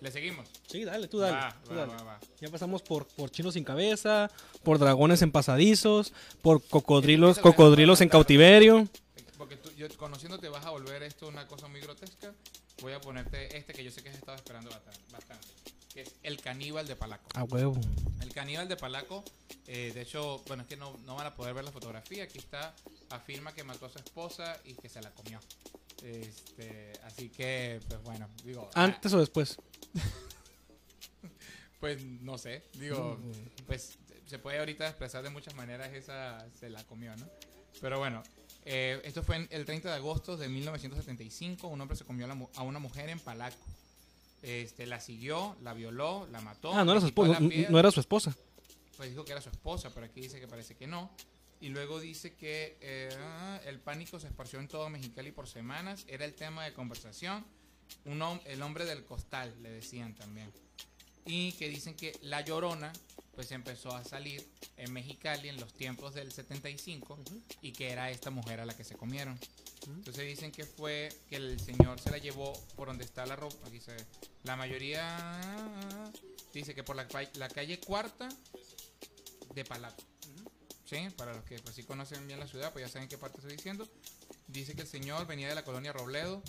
¿Le 0.00 0.10
seguimos? 0.10 0.48
Sí, 0.66 0.84
dale, 0.84 1.08
tú 1.08 1.18
dale. 1.18 1.36
Va, 1.36 1.56
tú 1.62 1.70
va, 1.74 1.86
dale. 1.86 2.02
va. 2.04 2.18
Ya 2.40 2.48
pasamos 2.48 2.82
por, 2.82 3.06
por 3.06 3.30
chinos 3.30 3.54
sin 3.54 3.64
cabeza, 3.64 4.30
por 4.62 4.78
dragones 4.78 5.20
en 5.22 5.30
pasadizos, 5.30 6.12
por 6.40 6.62
cocodrilos, 6.62 7.38
cocodrilos 7.38 8.00
en 8.00 8.08
cautiverio. 8.08 8.88
Porque 9.36 9.56
tú, 9.56 9.70
yo 9.76 9.88
conociéndote 9.98 10.48
vas 10.48 10.64
a 10.64 10.70
volver 10.70 11.02
esto 11.02 11.28
una 11.28 11.46
cosa 11.46 11.68
muy 11.68 11.80
grotesca. 11.80 12.32
Voy 12.80 12.94
a 12.94 13.00
ponerte 13.00 13.56
este 13.56 13.74
que 13.74 13.84
yo 13.84 13.90
sé 13.90 14.02
que 14.02 14.08
has 14.08 14.16
estado 14.16 14.36
esperando 14.36 14.70
bastante. 14.70 15.59
Que 15.92 16.02
es 16.02 16.14
El 16.22 16.40
Caníbal 16.40 16.86
de 16.86 16.94
Palaco. 16.96 17.28
A 17.34 17.44
huevo. 17.44 17.78
El 18.20 18.32
Caníbal 18.32 18.68
de 18.68 18.76
Palaco, 18.76 19.24
eh, 19.66 19.90
de 19.92 20.02
hecho, 20.02 20.42
bueno, 20.46 20.62
es 20.62 20.68
que 20.68 20.76
no, 20.76 20.96
no 21.04 21.16
van 21.16 21.26
a 21.26 21.34
poder 21.34 21.52
ver 21.54 21.64
la 21.64 21.72
fotografía. 21.72 22.24
Aquí 22.24 22.38
está, 22.38 22.74
afirma 23.08 23.52
que 23.54 23.64
mató 23.64 23.86
a 23.86 23.88
su 23.90 23.98
esposa 23.98 24.56
y 24.64 24.74
que 24.74 24.88
se 24.88 25.00
la 25.02 25.10
comió. 25.10 25.40
Este, 26.02 26.92
así 27.04 27.28
que, 27.28 27.80
pues 27.88 28.02
bueno, 28.04 28.28
digo. 28.44 28.70
ah, 28.74 28.84
¿Antes 28.84 29.12
o 29.12 29.18
después? 29.20 29.56
Pues 31.80 32.02
no 32.04 32.36
sé, 32.36 32.62
digo, 32.74 33.18
pues 33.66 33.96
se 34.26 34.38
puede 34.38 34.58
ahorita 34.58 34.86
expresar 34.86 35.22
de 35.22 35.30
muchas 35.30 35.54
maneras 35.54 35.90
esa 35.94 36.46
se 36.58 36.68
la 36.68 36.84
comió, 36.84 37.16
¿no? 37.16 37.26
Pero 37.80 37.98
bueno, 37.98 38.22
eh, 38.66 39.00
esto 39.04 39.22
fue 39.22 39.36
en 39.36 39.48
el 39.50 39.64
30 39.64 39.88
de 39.88 39.94
agosto 39.94 40.36
de 40.36 40.50
1975, 40.50 41.68
un 41.68 41.80
hombre 41.80 41.96
se 41.96 42.04
comió 42.04 42.26
a, 42.26 42.28
la 42.28 42.34
mu- 42.34 42.50
a 42.54 42.62
una 42.64 42.78
mujer 42.80 43.08
en 43.08 43.18
Palaco. 43.18 43.56
Este, 44.42 44.86
la 44.86 45.00
siguió, 45.00 45.56
la 45.62 45.74
violó, 45.74 46.26
la 46.30 46.40
mató. 46.40 46.72
Ah, 46.72 46.84
no 46.84 46.92
era 46.92 47.00
su 47.00 47.06
esposa. 47.08 47.38
No, 47.68 47.78
era 47.78 47.90
su 47.90 48.00
esposa. 48.00 48.34
Pues 48.96 49.10
dijo 49.10 49.24
que 49.24 49.32
era 49.32 49.40
su 49.40 49.50
esposa, 49.50 49.90
pero 49.94 50.06
aquí 50.06 50.20
dice 50.20 50.40
que 50.40 50.46
parece 50.48 50.76
que 50.76 50.86
no. 50.86 51.10
Y 51.60 51.68
luego 51.68 52.00
dice 52.00 52.34
que 52.34 52.78
eh, 52.80 53.60
el 53.66 53.80
pánico 53.80 54.18
se 54.18 54.28
esparció 54.28 54.60
en 54.60 54.68
todo 54.68 54.88
Mexicali 54.88 55.30
por 55.30 55.46
semanas, 55.46 56.04
era 56.08 56.24
el 56.24 56.34
tema 56.34 56.64
de 56.64 56.72
conversación. 56.72 57.44
Un 58.06 58.18
hom- 58.20 58.40
el 58.46 58.62
hombre 58.62 58.84
del 58.86 59.04
costal, 59.04 59.54
le 59.62 59.70
decían 59.70 60.14
también. 60.14 60.50
Y 61.26 61.52
que 61.52 61.68
dicen 61.68 61.94
que 61.94 62.18
La 62.22 62.40
Llorona, 62.40 62.92
pues 63.34 63.52
empezó 63.52 63.94
a 63.94 64.04
salir 64.04 64.46
en 64.78 64.92
Mexicali 64.92 65.48
en 65.50 65.60
los 65.60 65.72
tiempos 65.74 66.14
del 66.14 66.32
75 66.32 67.18
y 67.60 67.72
que 67.72 67.90
era 67.90 68.10
esta 68.10 68.30
mujer 68.30 68.60
a 68.60 68.64
la 68.64 68.74
que 68.74 68.84
se 68.84 68.94
comieron. 68.96 69.38
Entonces 69.86 70.26
dicen 70.26 70.52
que 70.52 70.64
fue 70.64 71.08
que 71.28 71.36
el 71.36 71.58
señor 71.58 71.98
se 72.00 72.10
la 72.10 72.18
llevó 72.18 72.52
por 72.76 72.88
donde 72.88 73.04
está 73.04 73.24
la 73.26 73.36
ropa. 73.36 73.68
Ve. 73.70 73.80
La 74.44 74.56
mayoría 74.56 76.12
dice 76.52 76.74
que 76.74 76.82
por 76.82 76.96
la, 76.96 77.06
la 77.34 77.48
calle 77.48 77.80
cuarta 77.80 78.28
de 79.54 79.64
Palaco. 79.64 80.02
Sí, 80.90 81.08
para 81.16 81.32
los 81.32 81.44
que 81.44 81.56
pues, 81.60 81.76
sí 81.76 81.84
conocen 81.84 82.26
bien 82.26 82.40
la 82.40 82.48
ciudad, 82.48 82.72
pues 82.72 82.84
ya 82.84 82.92
saben 82.92 83.08
qué 83.08 83.16
parte 83.16 83.38
estoy 83.38 83.56
diciendo. 83.56 83.88
Dice 84.48 84.74
que 84.74 84.82
el 84.82 84.88
señor 84.88 85.24
venía 85.26 85.48
de 85.48 85.54
la 85.54 85.62
colonia 85.62 85.92
Robledo. 85.92 86.42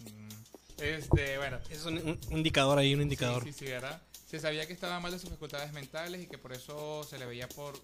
Mm, 0.00 0.82
Este, 0.82 1.38
bueno. 1.38 1.60
Es 1.70 1.84
un, 1.84 2.18
indicador 2.30 2.78
ahí, 2.78 2.92
un 2.92 3.02
indicador. 3.02 3.44
Sí, 3.44 3.52
sí, 3.52 3.58
sí, 3.60 3.64
¿verdad? 3.66 4.02
Se 4.28 4.40
sabía 4.40 4.66
que 4.66 4.72
estaba 4.72 4.98
mal 4.98 5.12
de 5.12 5.20
sus 5.20 5.30
facultades 5.30 5.72
mentales 5.72 6.22
y 6.22 6.26
que 6.26 6.38
por 6.38 6.52
eso 6.52 7.04
se 7.04 7.18
le 7.18 7.26
veía 7.26 7.48
por 7.48 7.80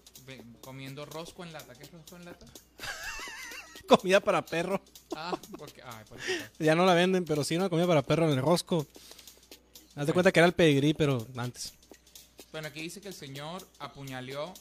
comiendo 0.61 1.05
rosco 1.05 1.45
en 1.45 1.53
lata. 1.53 1.73
¿Qué 1.75 1.83
es 1.83 1.91
rosco 1.91 2.17
en 2.17 2.25
lata? 2.25 2.45
Comida 3.87 4.19
para 4.19 4.45
perro. 4.45 4.81
Ah, 5.15 5.37
porque, 5.57 5.81
ay. 5.81 6.03
Ya 6.59 6.75
no 6.75 6.85
la 6.85 6.93
venden, 6.93 7.25
pero 7.25 7.43
sí 7.43 7.55
una 7.55 7.69
comida 7.69 7.87
para 7.87 8.01
perro 8.01 8.25
en 8.25 8.37
el 8.37 8.41
rosco. 8.43 8.85
Haz 9.95 10.05
de 10.07 10.13
cuenta 10.13 10.31
que 10.31 10.39
era 10.39 10.47
el 10.47 10.53
pedigrí, 10.53 10.93
pero 10.93 11.25
antes. 11.37 11.73
Bueno, 12.51 12.67
aquí 12.67 12.81
dice 12.81 13.01
que 13.01 13.07
el 13.07 13.13
señor 13.13 13.67
apuñaló 13.79 14.53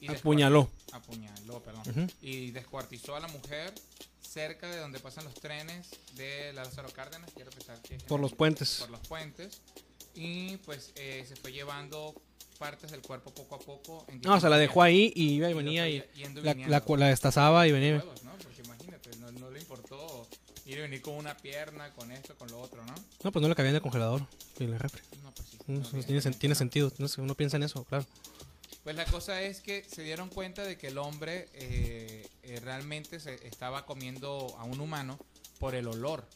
y 0.00 0.08
Apuñaló. 0.10 0.68
Apuñaló, 0.92 1.62
perdón. 1.62 2.12
Y 2.20 2.50
descuartizó 2.50 3.16
a 3.16 3.20
la 3.20 3.28
mujer 3.28 3.72
cerca 4.20 4.68
de 4.70 4.78
donde 4.78 5.00
pasan 5.00 5.24
los 5.24 5.34
trenes 5.34 5.88
de 6.14 6.52
Lázaro 6.52 6.88
Cárdenas. 6.90 7.30
Quiero 7.34 7.50
pensar 7.50 7.80
que 7.82 7.96
Por 7.98 8.20
los 8.20 8.32
puentes. 8.32 8.76
Por 8.80 8.90
los 8.90 9.00
puentes. 9.08 9.62
Y 10.14 10.56
pues 10.58 10.92
eh, 10.96 11.24
se 11.26 11.36
fue 11.36 11.52
llevando 11.52 12.14
partes 12.58 12.90
del 12.90 13.02
cuerpo 13.02 13.32
poco 13.32 13.54
a 13.54 13.58
poco. 13.58 14.04
en 14.08 14.20
No, 14.22 14.34
o 14.34 14.40
sea, 14.40 14.48
la 14.50 14.58
dejó 14.58 14.82
ahí 14.82 15.12
y 15.14 15.34
iba 15.34 15.50
y 15.50 15.54
venía 15.54 15.88
y 15.88 15.98
la, 15.98 16.04
viniendo. 16.14 16.42
la, 16.42 16.82
la 16.96 17.08
destazaba 17.08 17.66
y 17.66 17.72
venía. 17.72 17.96
huevos, 17.96 18.22
ir 20.66 20.78
y 20.78 20.80
venir 20.82 21.00
con 21.02 21.14
una 21.14 21.36
pierna, 21.36 21.92
con 21.94 22.10
esto, 22.12 22.36
con 22.36 22.50
lo 22.50 22.60
otro, 22.60 22.84
¿no? 22.84 22.94
No, 23.24 23.32
pues 23.32 23.40
no 23.42 23.48
le 23.48 23.54
cabía 23.54 23.70
en 23.70 23.76
el 23.76 23.82
congelador 23.82 24.26
y 24.58 24.64
en 24.64 24.72
el 24.74 24.78
refri. 24.80 25.00
No, 25.22 25.32
pues 25.32 25.48
sí. 25.48 25.58
No, 25.66 25.80
eso 25.80 25.90
tiene, 26.02 26.20
sen- 26.20 26.38
tiene 26.38 26.54
no. 26.54 26.58
sentido. 26.58 26.92
No 26.98 27.08
sé, 27.08 27.20
uno 27.20 27.34
piensa 27.34 27.56
en 27.56 27.62
eso, 27.62 27.84
claro. 27.84 28.04
Pues 28.84 28.94
la 28.96 29.04
cosa 29.06 29.42
es 29.42 29.60
que 29.60 29.84
se 29.84 30.02
dieron 30.02 30.28
cuenta 30.28 30.62
de 30.64 30.76
que 30.78 30.88
el 30.88 30.98
hombre 30.98 31.48
eh, 31.54 32.28
eh, 32.42 32.60
realmente 32.60 33.18
se 33.20 33.34
estaba 33.46 33.84
comiendo 33.86 34.54
a 34.58 34.64
un 34.64 34.80
humano 34.80 35.18
por 35.58 35.74
el 35.74 35.86
olor 35.88 36.28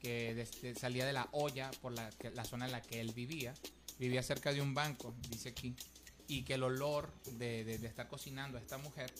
que 0.00 0.34
des- 0.34 0.62
de- 0.62 0.74
salía 0.74 1.06
de 1.06 1.12
la 1.12 1.28
olla 1.32 1.70
por 1.80 1.92
la, 1.92 2.10
que- 2.10 2.30
la 2.30 2.44
zona 2.44 2.66
en 2.66 2.72
la 2.72 2.82
que 2.82 3.00
él 3.00 3.12
vivía. 3.12 3.54
Vivía 3.98 4.22
cerca 4.22 4.52
de 4.52 4.60
un 4.60 4.74
banco, 4.74 5.14
dice 5.28 5.50
aquí, 5.50 5.76
y 6.26 6.42
que 6.42 6.54
el 6.54 6.62
olor 6.64 7.12
de, 7.32 7.62
de- 7.64 7.78
de 7.78 7.86
estar 7.86 8.08
cocinando 8.08 8.58
a 8.58 8.60
esta 8.60 8.78
mujer 8.78 9.12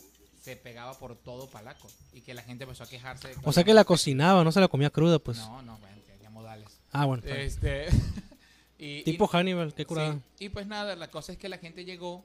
se 0.43 0.57
pegaba 0.57 0.93
por 0.99 1.17
todo 1.17 1.49
Palaco 1.49 1.89
y 2.13 2.21
que 2.21 2.35
la 2.35 2.43
gente 2.43 2.65
empezó 2.65 2.85
a 2.85 2.89
quejarse. 2.89 3.29
de 3.29 3.37
O 3.45 3.53
sea 3.53 3.65
que 3.65 3.73
la 3.73 3.85
cocinaba, 3.85 4.45
no 4.45 4.53
se 4.53 4.61
la 4.61 4.69
comía 4.69 4.91
cruda, 4.91 5.19
pues. 5.19 5.39
No, 5.39 5.63
no, 5.63 5.79
bueno, 5.79 5.97
ya 6.21 6.29
modales. 6.31 6.69
Ah, 6.91 7.07
bueno. 7.07 7.23
Este, 7.25 7.87
y, 8.79 9.03
tipo 9.05 9.25
y- 9.25 9.29
Hannibal, 9.37 9.73
qué 9.75 9.87
curada. 9.87 10.15
Sí, 10.37 10.45
Y 10.47 10.49
pues 10.51 10.67
nada, 10.67 10.95
la 10.97 11.11
cosa 11.11 11.33
es 11.33 11.39
que 11.39 11.49
la 11.49 11.59
gente 11.59 11.85
llegó 11.85 12.25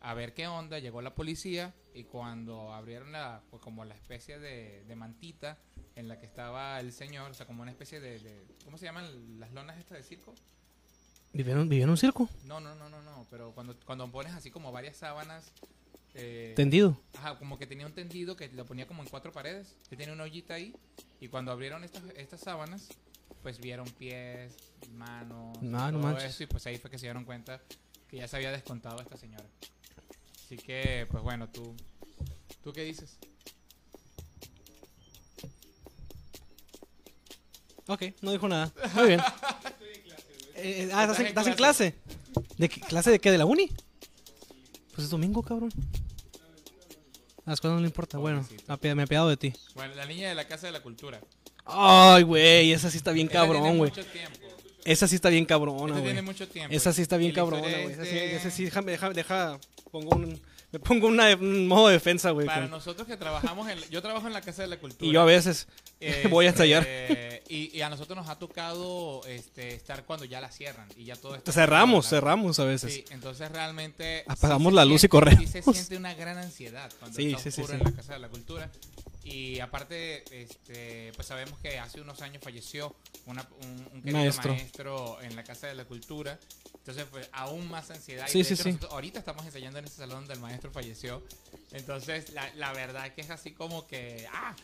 a 0.00 0.14
ver 0.14 0.32
qué 0.34 0.46
onda, 0.48 0.78
llegó 0.78 1.02
la 1.02 1.14
policía 1.14 1.74
y 1.94 2.04
cuando 2.04 2.72
abrieron 2.72 3.12
la, 3.12 3.42
pues 3.50 3.62
como 3.62 3.84
la 3.84 3.94
especie 3.94 4.38
de, 4.38 4.82
de 4.86 4.96
mantita 4.96 5.58
en 5.96 6.08
la 6.08 6.18
que 6.18 6.24
estaba 6.24 6.80
el 6.80 6.92
señor, 6.92 7.30
o 7.30 7.34
sea, 7.34 7.44
como 7.46 7.60
una 7.62 7.70
especie 7.70 8.00
de, 8.00 8.18
de- 8.20 8.44
¿cómo 8.64 8.78
se 8.78 8.86
llaman 8.86 9.38
las 9.38 9.52
lonas 9.52 9.76
estas 9.78 9.98
de 9.98 10.04
circo? 10.04 10.34
¿Vivieron, 11.34 11.68
¿Vivieron 11.68 11.90
en 11.90 11.92
un 11.92 11.96
circo? 11.98 12.28
No, 12.46 12.58
no, 12.60 12.74
no, 12.74 12.88
no, 12.88 13.02
no, 13.02 13.26
pero 13.30 13.52
cuando, 13.52 13.76
cuando 13.84 14.10
pones 14.10 14.32
así 14.32 14.50
como 14.50 14.72
varias 14.72 14.96
sábanas, 14.96 15.52
eh, 16.14 16.52
Tendido. 16.56 17.00
ajá, 17.14 17.38
como 17.38 17.58
que 17.58 17.66
tenía 17.66 17.86
un 17.86 17.92
tendido 17.92 18.36
que 18.36 18.48
lo 18.48 18.64
ponía 18.64 18.86
como 18.86 19.02
en 19.02 19.08
cuatro 19.08 19.32
paredes, 19.32 19.76
que 19.88 19.96
tenía 19.96 20.12
una 20.12 20.24
ollita 20.24 20.54
ahí, 20.54 20.74
y 21.20 21.28
cuando 21.28 21.52
abrieron 21.52 21.84
estas, 21.84 22.02
estas 22.16 22.40
sábanas, 22.40 22.88
pues 23.42 23.58
vieron 23.58 23.88
pies, 23.90 24.56
manos, 24.92 25.60
no 25.62 25.90
todo 25.90 25.98
manches. 26.00 26.34
eso, 26.34 26.42
y 26.44 26.46
pues 26.46 26.66
ahí 26.66 26.78
fue 26.78 26.90
que 26.90 26.98
se 26.98 27.06
dieron 27.06 27.24
cuenta 27.24 27.60
que 28.08 28.16
ya 28.16 28.28
se 28.28 28.36
había 28.36 28.50
descontado 28.50 28.98
a 28.98 29.02
esta 29.02 29.16
señora. 29.16 29.46
Así 30.44 30.56
que, 30.56 31.06
pues 31.10 31.22
bueno, 31.22 31.48
tú, 31.48 31.76
¿tú 32.62 32.72
qué 32.72 32.82
dices? 32.84 33.18
Ok, 37.86 38.02
no 38.22 38.32
dijo 38.32 38.48
nada. 38.48 38.72
Muy 38.94 39.08
bien. 39.08 39.20
Eh, 40.62 40.82
eh, 40.82 40.90
ah, 40.92 41.04
¿estás 41.04 41.20
en, 41.20 41.26
estás 41.28 41.46
en 41.46 41.54
clase? 41.54 41.94
¿De 42.58 42.68
qué, 42.68 42.82
clase 42.82 43.10
de 43.10 43.18
qué? 43.18 43.30
¿De 43.30 43.38
la 43.38 43.46
uni? 43.46 43.70
Pues 44.90 45.04
es 45.04 45.08
domingo, 45.08 45.42
cabrón. 45.42 45.70
A 47.50 47.54
las 47.54 47.60
cosas 47.60 47.74
no 47.74 47.80
le 47.80 47.86
importa. 47.88 48.16
Bueno, 48.18 48.46
ape- 48.68 48.94
me 48.94 49.02
he 49.02 49.04
apiado 49.06 49.28
de 49.28 49.36
ti. 49.36 49.52
Bueno, 49.74 49.92
la 49.96 50.06
niña 50.06 50.28
de 50.28 50.36
la 50.36 50.46
Casa 50.46 50.66
de 50.68 50.72
la 50.72 50.80
Cultura. 50.82 51.20
Ay, 51.64 52.22
güey, 52.22 52.72
esa 52.72 52.92
sí 52.92 52.96
está 52.98 53.10
bien 53.10 53.26
tiene 53.26 53.44
cabrón, 53.44 53.76
güey. 53.76 53.90
mucho 53.90 54.04
tiempo. 54.06 54.38
Esa 54.84 55.08
sí 55.08 55.16
está 55.16 55.30
bien 55.30 55.44
cabrona, 55.46 55.88
Esta 55.88 55.94
tiene 56.00 56.12
güey. 56.20 56.22
mucho 56.22 56.48
tiempo. 56.48 56.72
Esa 56.76 56.92
sí 56.92 57.02
está 57.02 57.16
bien 57.16 57.32
cabrona, 57.32 57.62
güey. 57.62 57.86
es 57.86 57.90
Esa 57.98 58.04
sí, 58.04 58.16
esa 58.18 58.50
sí, 58.52 58.64
déjame, 58.66 58.92
deja, 58.92 59.10
deja, 59.10 59.58
pongo 59.90 60.14
un, 60.16 60.40
me 60.72 60.78
pongo 60.78 61.08
una, 61.08 61.34
un 61.34 61.66
modo 61.66 61.88
de 61.88 61.94
defensa, 61.94 62.30
güey. 62.30 62.46
Para 62.46 62.62
con- 62.62 62.70
nosotros 62.70 63.06
que 63.08 63.16
trabajamos 63.16 63.68
en... 63.68 63.78
Yo 63.90 64.00
trabajo 64.02 64.26
en 64.26 64.32
la 64.32 64.40
Casa 64.40 64.62
de 64.62 64.68
la 64.68 64.78
Cultura. 64.78 65.08
Y 65.08 65.12
yo 65.12 65.20
a 65.20 65.24
veces 65.24 65.66
voy 66.30 66.46
a 66.46 66.50
estallar. 66.50 66.86
Este, 66.86 67.42
y, 67.48 67.76
y 67.76 67.82
a 67.82 67.88
nosotros 67.88 68.16
nos 68.16 68.28
ha 68.28 68.38
tocado 68.38 69.20
este, 69.26 69.74
estar 69.74 70.04
cuando 70.04 70.24
ya 70.24 70.40
la 70.40 70.50
cierran 70.50 70.88
y 70.96 71.04
ya 71.04 71.16
todo 71.16 71.34
esto. 71.34 71.50
Cerramos, 71.52 72.08
cerramos 72.08 72.58
a 72.60 72.64
veces. 72.64 72.94
Sí, 72.94 73.04
entonces 73.10 73.50
realmente. 73.50 74.24
Apagamos 74.28 74.70
sí 74.72 74.76
la 74.76 74.84
luz 74.84 74.94
y 74.94 74.98
siente- 75.00 75.08
corremos. 75.08 75.40
Sí 75.44 75.46
se 75.48 75.62
siente 75.62 75.96
una 75.96 76.14
gran 76.14 76.38
ansiedad 76.38 76.90
cuando 76.98 77.16
Sí, 77.16 77.28
está 77.30 77.38
sí, 77.42 77.50
sí, 77.50 77.60
oscuro 77.62 77.78
sí. 77.78 77.84
en 77.84 77.90
la 77.90 77.96
Casa 77.96 78.12
de 78.12 78.18
la 78.20 78.28
Cultura. 78.28 78.70
Y 79.22 79.60
aparte, 79.60 80.24
este, 80.42 81.12
pues 81.14 81.26
sabemos 81.28 81.58
que 81.60 81.78
hace 81.78 82.00
unos 82.00 82.22
años 82.22 82.42
falleció 82.42 82.94
una- 83.26 83.46
un, 83.62 83.88
un 83.92 84.00
querido 84.02 84.18
Maestro. 84.18 84.52
maestro. 84.54 85.22
en 85.22 85.36
la 85.36 85.44
Casa 85.44 85.66
de 85.66 85.74
la 85.74 85.84
Cultura. 85.84 86.38
Entonces, 86.78 87.04
pues 87.10 87.28
aún 87.32 87.68
más 87.68 87.90
ansiedad. 87.90 88.26
Y 88.28 88.30
Sí, 88.30 88.38
de 88.38 88.44
sí, 88.44 88.54
hecho, 88.54 88.62
sí. 88.64 88.78
ahorita 88.90 89.18
estamos 89.18 89.44
ensayando 89.44 89.78
en 89.78 89.84
ese 89.84 89.96
salón 89.96 90.20
donde 90.20 90.34
el 90.34 90.40
maestro 90.40 90.70
falleció. 90.72 91.22
Entonces, 91.72 92.30
la, 92.30 92.52
la 92.54 92.72
verdad 92.72 93.12
que 93.14 93.20
es 93.20 93.28
así 93.30 93.52
como 93.52 93.86
que. 93.86 94.26
¡Ah! 94.32 94.56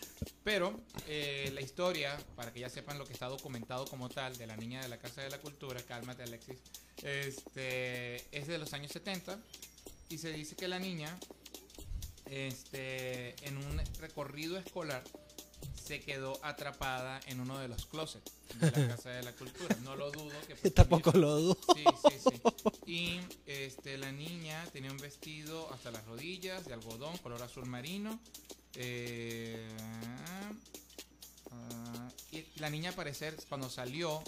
Pero 0.43 0.81
eh, 1.07 1.51
la 1.53 1.61
historia, 1.61 2.17
para 2.35 2.53
que 2.53 2.61
ya 2.61 2.71
sepan 2.71 2.99
lo 2.99 3.05
que 3.05 3.13
está 3.13 3.27
documentado 3.27 3.87
como 3.87 4.09
tal, 4.09 4.37
de 4.39 4.47
la 4.47 4.57
niña 4.57 4.81
de 4.81 4.89
la 4.89 4.97
Casa 4.99 5.21
de 5.23 5.29
la 5.31 5.39
Cultura, 5.39 5.83
cálmate 5.83 6.23
Alexis, 6.23 6.57
este, 7.03 8.17
es 8.37 8.47
de 8.47 8.59
los 8.59 8.73
años 8.73 8.93
70 8.93 9.39
y 10.09 10.19
se 10.19 10.33
dice 10.33 10.57
que 10.57 10.69
la 10.69 10.79
niña, 10.79 11.17
este, 12.31 13.35
en 13.47 13.57
un 13.57 13.81
recorrido 13.99 14.59
escolar, 14.59 15.03
se 15.87 16.01
quedó 16.01 16.39
atrapada 16.45 17.21
en 17.27 17.41
uno 17.41 17.59
de 17.59 17.69
los 17.69 17.87
closets 17.87 18.33
de 18.61 18.71
la 18.73 18.89
Casa 18.89 19.11
de 19.11 19.23
la 19.23 19.33
Cultura. 19.33 19.77
No 19.85 19.95
lo 19.95 20.11
dudo 20.11 20.33
que... 20.49 20.57
pues, 20.57 20.75
Tampoco 20.75 21.13
lo 21.13 21.37
dudo. 21.37 21.59
Sí, 21.75 21.85
sí, 22.09 22.31
sí. 22.31 22.43
Y 22.87 23.21
este, 23.47 23.97
la 23.97 24.11
niña 24.11 24.65
tenía 24.73 24.91
un 24.91 24.99
vestido 24.99 25.73
hasta 25.73 25.91
las 25.93 26.05
rodillas 26.07 26.67
de 26.67 26.75
algodón, 26.75 27.17
color 27.19 27.41
azul 27.43 27.67
marino. 27.67 28.19
Eh, 28.75 29.69
ah, 31.53 32.09
y 32.33 32.45
la 32.57 32.69
niña, 32.69 32.91
al 32.91 32.97
parecer, 32.97 33.37
cuando 33.49 33.71
salió, 33.71 34.23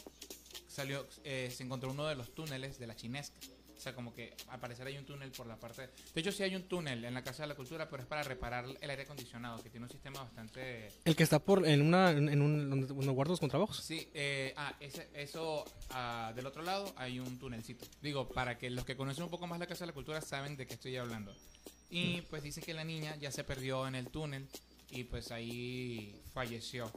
salió, 0.68 1.06
eh, 1.24 1.52
se 1.54 1.64
encontró 1.64 1.90
uno 1.90 2.06
de 2.06 2.14
los 2.14 2.34
túneles 2.34 2.78
de 2.78 2.86
la 2.86 2.94
chinesca. 2.94 3.36
O 3.78 3.80
sea, 3.80 3.94
como 3.94 4.12
que 4.12 4.34
al 4.48 4.58
parecer 4.58 4.88
hay 4.88 4.98
un 4.98 5.06
túnel 5.06 5.30
por 5.30 5.46
la 5.46 5.56
parte... 5.56 5.82
De, 5.82 5.88
de 6.14 6.20
hecho, 6.20 6.32
sí 6.32 6.42
hay 6.42 6.56
un 6.56 6.64
túnel 6.64 7.04
en 7.04 7.14
la 7.14 7.22
Casa 7.22 7.44
de 7.44 7.48
la 7.48 7.54
Cultura, 7.54 7.88
pero 7.88 8.02
es 8.02 8.08
para 8.08 8.24
reparar 8.24 8.64
el 8.80 8.90
aire 8.90 9.04
acondicionado, 9.04 9.62
que 9.62 9.70
tiene 9.70 9.86
un 9.86 9.90
sistema 9.90 10.20
bastante... 10.20 10.88
El 11.04 11.14
que 11.14 11.22
está 11.22 11.38
por 11.38 11.64
en 11.64 11.82
una 11.82 12.10
en 12.10 12.42
un 12.42 12.68
donde, 12.68 12.88
donde 12.88 13.12
guardas 13.12 13.30
los 13.30 13.40
contrabajos. 13.40 13.76
Sí, 13.76 14.08
eh, 14.14 14.52
ah, 14.56 14.74
ese, 14.80 15.08
eso 15.14 15.64
ah, 15.90 16.32
del 16.34 16.46
otro 16.46 16.62
lado 16.62 16.92
hay 16.96 17.20
un 17.20 17.38
tunelcito. 17.38 17.86
Digo, 18.02 18.28
para 18.28 18.58
que 18.58 18.68
los 18.68 18.84
que 18.84 18.96
conocen 18.96 19.22
un 19.22 19.30
poco 19.30 19.46
más 19.46 19.60
la 19.60 19.68
Casa 19.68 19.84
de 19.84 19.88
la 19.88 19.94
Cultura 19.94 20.20
saben 20.20 20.56
de 20.56 20.66
qué 20.66 20.74
estoy 20.74 20.96
hablando. 20.96 21.32
Y 21.88 22.22
pues 22.22 22.42
dice 22.42 22.60
que 22.60 22.74
la 22.74 22.82
niña 22.82 23.14
ya 23.16 23.30
se 23.30 23.44
perdió 23.44 23.86
en 23.86 23.94
el 23.94 24.08
túnel 24.08 24.48
y 24.90 25.04
pues 25.04 25.30
ahí 25.30 26.20
falleció. 26.34 26.90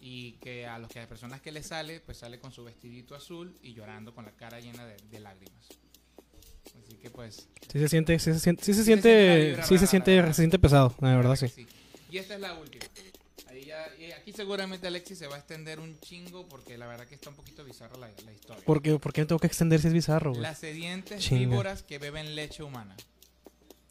Y 0.00 0.34
que 0.34 0.66
a, 0.66 0.78
los 0.78 0.88
que, 0.88 1.00
a 1.00 1.02
las 1.02 1.08
personas 1.08 1.40
que 1.40 1.50
le 1.50 1.64
sale, 1.64 1.98
pues 2.00 2.18
sale 2.18 2.38
con 2.38 2.52
su 2.52 2.62
vestidito 2.62 3.16
azul 3.16 3.58
y 3.62 3.74
llorando 3.74 4.14
con 4.14 4.24
la 4.24 4.30
cara 4.30 4.60
llena 4.60 4.86
de, 4.86 4.96
de 4.96 5.20
lágrimas. 5.20 5.68
Así 6.66 6.94
que 6.96 7.10
pues... 7.10 7.48
Sí 7.72 7.78
se 7.78 7.88
siente, 7.88 8.18
sí 8.18 8.32
se 8.32 8.40
siente, 8.40 8.64
sí 8.64 8.74
se 8.74 8.84
siente 8.84 9.56
sí 9.64 9.78
se 9.78 9.86
siente, 9.86 10.26
se 10.28 10.34
siente 10.34 10.58
pesado, 10.58 10.94
la 11.00 11.16
verdad 11.16 11.36
sí. 11.36 11.66
Y 12.10 12.18
esta 12.18 12.34
es 12.34 12.40
la 12.40 12.54
última. 12.54 12.84
Ahí 13.48 13.64
ya, 13.64 13.86
y 13.98 14.12
aquí 14.12 14.32
seguramente 14.32 14.86
Alexis 14.86 15.18
se 15.18 15.26
va 15.26 15.36
a 15.36 15.38
extender 15.38 15.80
un 15.80 15.98
chingo 16.00 16.46
porque 16.48 16.76
la 16.78 16.86
verdad 16.86 17.06
que 17.06 17.14
está 17.14 17.30
un 17.30 17.36
poquito 17.36 17.64
bizarra 17.64 17.96
la, 17.96 18.08
la 18.24 18.32
historia. 18.32 18.64
¿Por 18.64 18.82
qué, 18.82 18.98
por 18.98 19.12
qué 19.12 19.24
tengo 19.24 19.38
que 19.38 19.46
extender 19.46 19.80
si 19.80 19.88
es 19.88 19.92
bizarro, 19.92 20.30
güey? 20.30 20.42
Las 20.42 20.58
sedientes 20.58 21.20
Chinga. 21.20 21.48
víboras 21.50 21.82
que 21.82 21.98
beben 21.98 22.34
leche 22.34 22.62
humana. 22.62 22.96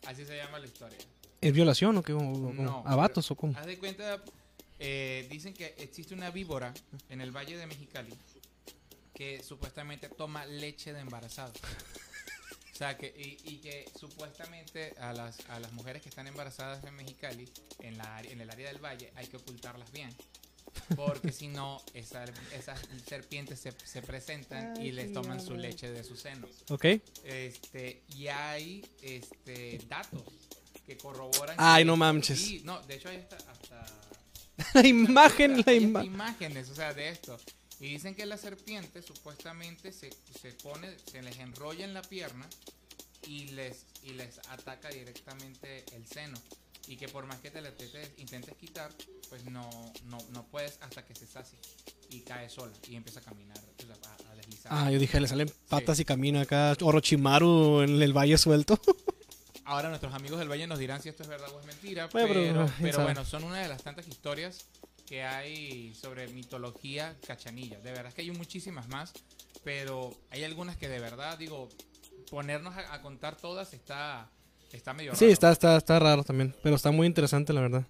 Así 0.05 0.25
se 0.25 0.37
llama 0.37 0.59
la 0.59 0.65
historia. 0.65 0.97
¿Es 1.41 1.53
violación 1.53 1.97
o 1.97 2.03
qué? 2.03 2.13
¿O- 2.13 2.19
o- 2.19 2.53
No, 2.53 2.83
¿Abatos 2.85 3.29
o 3.31 3.35
cómo? 3.35 3.57
Haz 3.57 3.65
de 3.65 3.77
cuenta, 3.77 4.21
eh, 4.79 5.27
dicen 5.29 5.53
que 5.53 5.75
existe 5.79 6.13
una 6.13 6.29
víbora 6.31 6.73
en 7.09 7.21
el 7.21 7.31
Valle 7.31 7.57
de 7.57 7.65
Mexicali 7.67 8.13
que 9.13 9.41
supuestamente 9.43 10.07
toma 10.09 10.45
leche 10.45 10.93
de 10.93 10.99
embarazado. 11.01 11.51
O 12.79 12.81
sea, 12.81 12.95
que, 12.97 13.07
y, 13.07 13.37
y 13.55 13.57
que 13.57 13.91
supuestamente 13.99 14.93
a 15.01 15.11
las, 15.11 15.37
a 15.49 15.59
las 15.59 15.73
mujeres 15.73 16.01
que 16.01 16.07
están 16.07 16.27
embarazadas 16.27 16.81
en 16.85 16.95
Mexicali, 16.95 17.45
en, 17.81 17.97
la, 17.97 18.15
área- 18.15 18.31
en 18.31 18.39
el 18.39 18.49
área 18.49 18.69
del 18.71 18.77
valle, 18.81 19.11
hay 19.15 19.27
que 19.27 19.35
ocultarlas 19.35 19.91
bien. 19.91 20.15
Porque 20.95 21.33
si 21.33 21.49
no, 21.49 21.81
esa- 21.93 22.23
esas 22.57 22.79
serpientes 23.05 23.59
se, 23.59 23.73
se 23.83 24.01
presentan 24.01 24.81
y 24.81 24.93
les 24.93 25.11
toman 25.11 25.41
su 25.41 25.55
leche 25.55 25.91
de 25.91 26.05
sus 26.05 26.21
senos. 26.21 26.51
¿Ok? 26.69 26.85
Este, 27.25 28.01
y 28.15 28.27
hay 28.27 28.85
este, 29.01 29.79
datos 29.89 30.23
que 30.85 30.95
corroboran. 30.97 31.57
Ay, 31.59 31.81
que- 31.83 31.85
no 31.87 31.97
manches. 31.97 32.39
Sí, 32.39 32.61
no, 32.63 32.79
de 32.83 32.95
hecho 32.95 33.09
hay 33.09 33.17
hasta, 33.17 33.35
hasta 33.51 33.85
La 34.81 34.87
imagen, 34.87 35.57
la 35.57 35.63
hay 35.67 35.83
imagen. 35.83 36.13
imágenes, 36.13 36.69
o 36.69 36.75
sea, 36.75 36.93
de 36.93 37.09
esto. 37.09 37.37
Y 37.79 37.87
dicen 37.87 38.13
que 38.15 38.25
la 38.25 38.37
serpiente 38.37 39.01
supuestamente 39.01 39.91
se, 39.93 40.09
se 40.41 40.51
pone, 40.53 40.95
se 41.09 41.21
les 41.21 41.37
enrolla 41.39 41.85
en 41.85 41.93
la 41.93 42.01
pierna 42.01 42.47
y 43.27 43.45
les, 43.49 43.85
y 44.03 44.11
les 44.13 44.39
ataca 44.49 44.89
directamente 44.89 45.85
el 45.95 46.05
seno. 46.05 46.37
Y 46.87 46.97
que 46.97 47.07
por 47.07 47.25
más 47.25 47.39
que 47.39 47.51
te 47.51 47.61
la 47.61 47.71
te- 47.71 48.13
intentes 48.17 48.55
quitar, 48.57 48.91
pues 49.29 49.45
no, 49.45 49.69
no, 50.05 50.17
no 50.31 50.43
puedes 50.47 50.77
hasta 50.81 51.05
que 51.05 51.13
se 51.15 51.27
sacie. 51.27 51.57
Y 52.09 52.21
cae 52.21 52.49
sola 52.49 52.73
y 52.87 52.95
empieza 52.95 53.19
a 53.19 53.23
caminar, 53.23 53.57
o 53.59 53.81
sea, 53.85 53.95
a, 54.27 54.31
a 54.31 54.35
deslizar. 54.35 54.71
Ah, 54.73 54.91
yo 54.91 54.97
dije, 54.97 55.19
le 55.19 55.27
salen 55.27 55.53
patas 55.69 55.99
y 55.99 56.05
camina 56.05 56.41
acá 56.41 56.75
Orochimaru 56.81 57.81
en 57.81 58.01
el 58.01 58.11
valle 58.17 58.37
suelto. 58.37 58.79
Ahora 59.65 59.89
nuestros 59.89 60.11
amigos 60.15 60.39
del 60.39 60.49
Valle 60.49 60.65
nos 60.65 60.79
dirán 60.79 60.99
si 60.99 61.09
esto 61.09 61.21
es 61.21 61.29
verdad 61.29 61.47
o 61.53 61.59
es 61.59 61.65
mentira, 61.67 62.07
Bueno, 62.07 62.67
pero, 62.81 63.03
bueno, 63.03 63.23
son 63.23 63.43
una 63.43 63.59
de 63.61 63.67
las 63.67 63.83
tantas 63.83 64.07
historias 64.07 64.65
que 65.09 65.23
hay 65.23 65.93
sobre 65.95 66.27
mitología 66.27 67.15
cachanilla. 67.25 67.79
De 67.79 67.89
verdad 67.91 68.07
es 68.09 68.13
que 68.13 68.21
hay 68.21 68.29
muchísimas 68.31 68.87
más, 68.89 69.11
pero 69.63 70.15
hay 70.29 70.43
algunas 70.43 70.77
que 70.77 70.87
de 70.87 70.99
verdad, 70.99 71.35
digo, 71.37 71.67
ponernos 72.29 72.75
a, 72.77 72.93
a 72.93 73.01
contar 73.01 73.35
todas 73.35 73.73
está, 73.73 74.29
está 74.71 74.93
medio 74.93 75.15
Sí, 75.15 75.25
raro. 75.25 75.33
está, 75.33 75.51
está, 75.51 75.77
está 75.77 75.97
raro 75.99 76.23
también, 76.23 76.55
pero 76.61 76.75
está 76.75 76.91
muy 76.91 77.07
interesante, 77.07 77.51
la 77.53 77.61
verdad. 77.61 77.87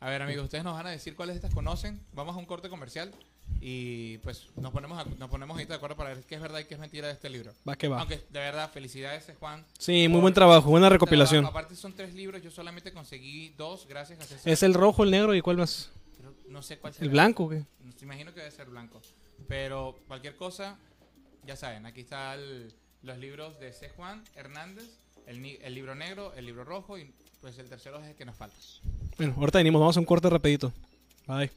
A 0.00 0.10
ver, 0.10 0.22
amigos, 0.22 0.44
ustedes 0.44 0.62
nos 0.62 0.74
van 0.74 0.86
a 0.86 0.90
decir 0.90 1.16
cuáles 1.16 1.34
de 1.34 1.38
estas 1.38 1.52
conocen. 1.52 2.00
Vamos 2.12 2.36
a 2.36 2.38
un 2.38 2.46
corte 2.46 2.68
comercial 2.68 3.12
y 3.60 4.18
pues 4.18 4.46
nos 4.54 4.70
ponemos, 4.72 4.96
a- 4.96 5.04
nos 5.18 5.28
ponemos 5.28 5.56
ahorita 5.56 5.72
de 5.72 5.76
acuerdo 5.76 5.96
para 5.96 6.10
ver 6.14 6.22
qué 6.22 6.36
es 6.36 6.40
verdad 6.40 6.60
y 6.60 6.66
qué 6.66 6.74
es 6.74 6.80
mentira 6.80 7.08
de 7.08 7.14
este 7.14 7.28
libro. 7.28 7.52
Va 7.68 7.74
que 7.74 7.88
va. 7.88 7.98
Aunque 7.98 8.18
de 8.18 8.38
verdad, 8.38 8.70
felicidades, 8.70 9.26
Juan. 9.40 9.64
Sí, 9.76 10.06
muy 10.06 10.20
buen 10.20 10.34
trabajo, 10.34 10.70
buena 10.70 10.86
este 10.86 10.92
recopilación. 10.94 11.42
trabajo. 11.42 11.58
Aparte 11.58 11.74
son 11.74 11.94
tres 11.94 12.14
libros, 12.14 12.40
yo 12.44 12.52
solamente 12.52 12.92
conseguí 12.92 13.48
dos 13.56 13.88
gracias 13.88 14.20
a 14.20 14.24
César. 14.24 14.52
Es 14.52 14.62
el 14.62 14.74
rojo, 14.74 15.02
el 15.02 15.10
negro 15.10 15.34
y 15.34 15.40
cuál 15.40 15.56
más. 15.56 15.90
Creo- 16.18 16.34
no 16.48 16.62
sé 16.62 16.78
cuál 16.78 16.92
El 16.94 16.98
será. 16.98 17.10
blanco, 17.10 17.44
¿o 17.44 17.48
¿qué? 17.50 17.64
Me 17.84 17.92
imagino 18.02 18.32
que 18.34 18.40
debe 18.40 18.50
ser 18.52 18.68
blanco. 18.68 19.00
Pero 19.46 19.98
cualquier 20.08 20.36
cosa, 20.36 20.76
ya 21.46 21.56
saben, 21.56 21.86
aquí 21.86 22.00
están 22.00 22.40
los 23.02 23.18
libros 23.18 23.58
de 23.60 23.72
C. 23.72 23.88
Juan 23.90 24.24
Hernández, 24.34 24.84
el, 25.26 25.44
el 25.44 25.74
libro 25.74 25.94
negro, 25.94 26.32
el 26.34 26.46
libro 26.46 26.64
rojo 26.64 26.98
y 26.98 27.12
pues 27.40 27.56
el 27.58 27.68
tercero 27.68 28.00
es 28.00 28.06
el 28.08 28.14
que 28.16 28.24
nos 28.24 28.34
falta. 28.36 28.56
Bueno, 29.16 29.34
ahorita 29.38 29.58
venimos, 29.58 29.80
vamos 29.80 29.96
a 29.96 30.00
un 30.00 30.06
corte 30.06 30.28
rapidito. 30.28 30.72
Bye. 31.26 31.50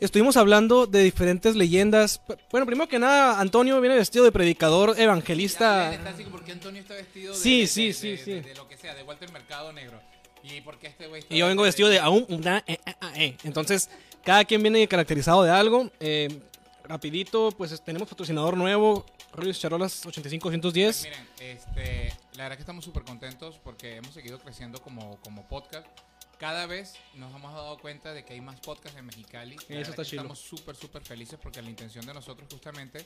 Estuvimos 0.00 0.36
hablando 0.36 0.86
de 0.86 1.02
diferentes 1.02 1.56
leyendas. 1.56 2.20
Bueno, 2.52 2.66
primero 2.66 2.88
que 2.88 3.00
nada, 3.00 3.40
Antonio 3.40 3.80
viene 3.80 3.96
vestido 3.96 4.24
de 4.24 4.30
predicador 4.30 4.94
evangelista. 4.98 5.92
está 5.92 6.10
así, 6.10 6.22
¿Por 6.24 6.44
qué 6.44 6.52
Antonio 6.52 6.80
está 6.82 6.94
vestido 6.94 7.32
de, 7.34 7.38
Sí, 7.40 7.60
de- 7.62 7.66
sí, 7.66 7.86
de- 7.88 7.92
sí, 7.94 8.10
de- 8.10 8.16
sí. 8.18 8.30
de- 8.32 8.42
de 8.42 8.54
lo 8.54 8.68
que 8.68 8.76
sea, 8.76 8.94
de 8.94 9.02
Walter 9.02 9.32
Mercado 9.32 9.72
Negro? 9.72 10.00
¿Y 10.42 10.60
por 10.60 10.78
qué 10.78 10.86
este 10.88 11.06
güey 11.06 11.20
está 11.22 11.34
Y 11.34 11.38
yo 11.38 11.46
vengo 11.46 11.62
vestido 11.62 11.88
de 11.88 11.98
aún 11.98 12.24
una 12.28 12.58
eh, 12.66 12.78
eh, 12.86 12.94
ah, 13.00 13.12
eh. 13.16 13.36
Entonces, 13.44 13.90
cada 14.24 14.44
quien 14.44 14.62
viene 14.62 14.86
caracterizado 14.88 15.42
de 15.42 15.50
algo. 15.50 15.90
Rapidito, 16.84 17.50
pues 17.56 17.72
es- 17.72 17.82
tenemos 17.84 18.08
patrocinador 18.08 18.56
nuevo, 18.56 19.04
Ruiz 19.34 19.58
Charolas 19.60 20.06
85210. 20.06 21.02
Miren, 21.04 21.28
este, 21.40 22.16
la 22.34 22.44
verdad 22.44 22.56
que 22.56 22.62
estamos 22.62 22.84
súper 22.84 23.02
contentos 23.02 23.60
porque 23.62 23.96
hemos 23.96 24.14
seguido 24.14 24.38
creciendo 24.38 24.80
como, 24.80 25.18
como 25.20 25.46
podcast. 25.48 25.86
Cada 26.38 26.66
vez 26.66 26.94
nos 27.14 27.34
hemos 27.34 27.52
dado 27.52 27.78
cuenta 27.78 28.14
de 28.14 28.24
que 28.24 28.32
hay 28.32 28.40
más 28.40 28.60
podcasts 28.60 28.96
en 28.98 29.04
Mexicali. 29.04 29.56
La 29.68 29.80
Eso 29.80 29.90
está 29.90 30.02
que 30.02 30.08
chido. 30.10 30.22
Estamos 30.22 30.38
súper, 30.38 30.76
súper 30.76 31.02
felices 31.02 31.38
porque 31.42 31.60
la 31.60 31.68
intención 31.68 32.06
de 32.06 32.14
nosotros 32.14 32.48
justamente 32.50 33.04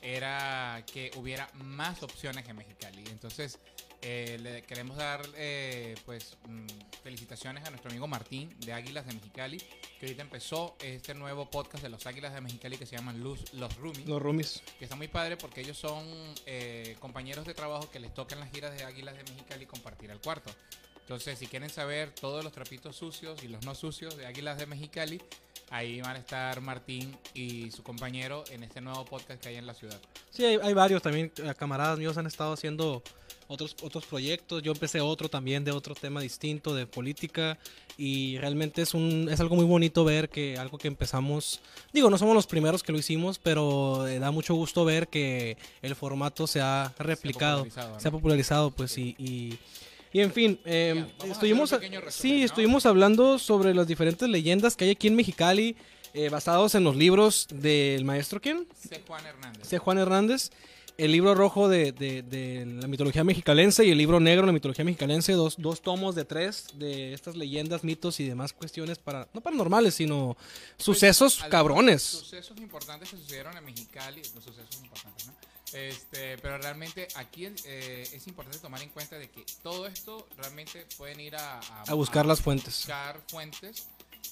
era 0.00 0.84
que 0.92 1.10
hubiera 1.16 1.50
más 1.54 2.02
opciones 2.02 2.48
en 2.48 2.56
Mexicali. 2.56 3.04
Entonces, 3.10 3.58
eh, 4.04 4.36
le 4.42 4.62
queremos 4.62 4.96
dar 4.96 5.24
eh, 5.36 5.94
pues 6.04 6.36
mm, 6.48 6.66
felicitaciones 7.04 7.64
a 7.64 7.70
nuestro 7.70 7.88
amigo 7.88 8.08
Martín 8.08 8.52
de 8.58 8.72
Águilas 8.72 9.06
de 9.06 9.12
Mexicali, 9.12 9.58
que 9.58 10.06
ahorita 10.06 10.22
empezó 10.22 10.76
este 10.82 11.14
nuevo 11.14 11.48
podcast 11.48 11.84
de 11.84 11.88
los 11.88 12.04
Águilas 12.06 12.34
de 12.34 12.40
Mexicali 12.40 12.76
que 12.76 12.84
se 12.84 12.96
llama 12.96 13.12
Luz, 13.12 13.54
Los 13.54 13.76
Roomies 13.76 14.06
Los 14.06 14.20
roomies. 14.20 14.62
que 14.76 14.86
está 14.86 14.96
muy 14.96 15.06
padre 15.06 15.36
porque 15.36 15.60
ellos 15.60 15.78
son 15.78 16.04
eh, 16.46 16.96
compañeros 16.98 17.46
de 17.46 17.54
trabajo 17.54 17.88
que 17.92 18.00
les 18.00 18.12
tocan 18.12 18.40
las 18.40 18.50
giras 18.50 18.76
de 18.76 18.82
Águilas 18.82 19.16
de 19.16 19.22
Mexicali 19.22 19.66
compartir 19.66 20.10
el 20.10 20.18
cuarto. 20.18 20.50
Entonces, 21.02 21.38
si 21.38 21.46
quieren 21.46 21.70
saber 21.70 22.10
todos 22.12 22.42
los 22.42 22.52
trapitos 22.52 22.96
sucios 22.96 23.44
y 23.44 23.48
los 23.48 23.64
no 23.64 23.76
sucios 23.76 24.16
de 24.16 24.26
Águilas 24.26 24.58
de 24.58 24.66
Mexicali, 24.66 25.22
ahí 25.72 26.00
van 26.00 26.16
a 26.16 26.18
estar 26.18 26.60
Martín 26.60 27.16
y 27.34 27.70
su 27.70 27.82
compañero 27.82 28.44
en 28.50 28.62
este 28.62 28.80
nuevo 28.80 29.04
podcast 29.04 29.40
que 29.42 29.48
hay 29.48 29.56
en 29.56 29.66
la 29.66 29.74
ciudad. 29.74 30.00
Sí, 30.30 30.44
hay, 30.44 30.58
hay 30.62 30.74
varios 30.74 31.02
también. 31.02 31.32
eh, 31.38 31.54
Camaradas 31.58 31.98
míos 31.98 32.16
han 32.18 32.26
estado 32.26 32.52
haciendo 32.52 33.02
otros, 33.48 33.74
otros 33.82 34.04
proyectos. 34.06 34.62
Yo 34.62 34.72
empecé 34.72 35.00
otro 35.00 35.28
también 35.28 35.64
de 35.64 35.72
otro 35.72 35.94
tema 35.94 36.20
distinto, 36.20 36.74
de 36.74 36.86
política. 36.86 37.58
Y 37.98 38.38
realmente 38.38 38.82
es, 38.82 38.94
un, 38.94 39.28
es 39.30 39.40
algo 39.40 39.56
muy 39.56 39.64
bonito 39.64 40.04
ver 40.04 40.28
que 40.28 40.56
algo 40.58 40.78
que 40.78 40.88
empezamos. 40.88 41.60
Digo, 41.92 42.08
no 42.10 42.16
somos 42.18 42.34
los 42.34 42.46
primeros 42.46 42.82
que 42.82 42.92
lo 42.92 42.98
hicimos, 42.98 43.38
pero 43.38 44.06
eh, 44.06 44.18
da 44.18 44.30
mucho 44.30 44.54
gusto 44.54 44.84
ver 44.84 45.08
que 45.08 45.56
el 45.82 45.94
formato 45.94 46.46
se 46.46 46.60
ha 46.60 46.92
replicado. 46.98 47.64
popularizado, 47.64 47.94
¿no? 47.94 48.00
Se 48.00 48.08
ha 48.08 48.10
popularizado, 48.10 48.70
pues, 48.70 48.92
Sí. 48.92 49.14
y, 49.18 49.24
y, 49.24 49.58
y 50.12 50.20
en 50.20 50.32
fin, 50.32 50.58
eh, 50.64 51.04
a 51.20 51.26
estuvimos, 51.26 51.70
resumen, 51.70 52.02
sí, 52.10 52.38
¿no? 52.40 52.44
estuvimos 52.44 52.86
hablando 52.86 53.38
sobre 53.38 53.74
las 53.74 53.86
diferentes 53.86 54.28
leyendas 54.28 54.76
que 54.76 54.84
hay 54.84 54.90
aquí 54.90 55.08
en 55.08 55.16
Mexicali, 55.16 55.76
eh, 56.14 56.28
basados 56.28 56.74
en 56.74 56.84
los 56.84 56.94
libros 56.96 57.46
del 57.52 58.04
maestro, 58.04 58.40
¿quién? 58.40 58.66
C. 58.78 59.02
Juan 59.06 59.24
Hernández. 59.24 59.66
C. 59.66 59.78
Juan 59.78 59.96
Hernández, 59.98 60.50
el 60.98 61.10
libro 61.10 61.34
rojo 61.34 61.70
de, 61.70 61.92
de- 61.92 62.20
de 62.20 62.66
la 62.66 62.86
mitología 62.86 63.24
mexicalense 63.24 63.82
y 63.86 63.90
el 63.90 63.96
libro 63.96 64.20
negro 64.20 64.42
de 64.42 64.48
la 64.48 64.52
mitología 64.52 64.84
mexicalense, 64.84 65.32
dos, 65.32 65.54
dos 65.58 65.80
tomos 65.80 66.14
de 66.14 66.26
tres 66.26 66.66
de 66.74 67.14
estas 67.14 67.34
leyendas, 67.34 67.82
mitos 67.82 68.20
y 68.20 68.26
demás 68.26 68.52
cuestiones 68.52 68.98
para, 68.98 69.26
no 69.32 69.40
paranormales, 69.40 69.94
sino 69.94 70.36
sucesos 70.76 71.36
Algunos 71.38 71.50
cabrones. 71.50 72.02
Sucesos 72.02 72.58
importantes 72.58 73.08
que 73.08 73.16
sucedieron 73.16 73.56
en 73.56 73.64
Mexicali, 73.64 74.20
los 74.34 74.44
sucesos 74.44 74.76
importantes, 74.82 75.26
¿no? 75.28 75.32
Este, 75.72 76.36
pero 76.38 76.58
realmente 76.58 77.08
aquí 77.14 77.46
eh, 77.64 78.08
es 78.12 78.26
importante 78.26 78.58
tomar 78.58 78.82
en 78.82 78.90
cuenta 78.90 79.18
de 79.18 79.30
que 79.30 79.44
todo 79.62 79.86
esto 79.86 80.28
realmente 80.36 80.86
pueden 80.98 81.20
ir 81.20 81.34
a, 81.36 81.58
A 81.58 81.94
buscar 81.94 82.26
las 82.26 82.40
fuentes. 82.40 82.74
buscar 82.78 83.20
fuentes 83.28 83.88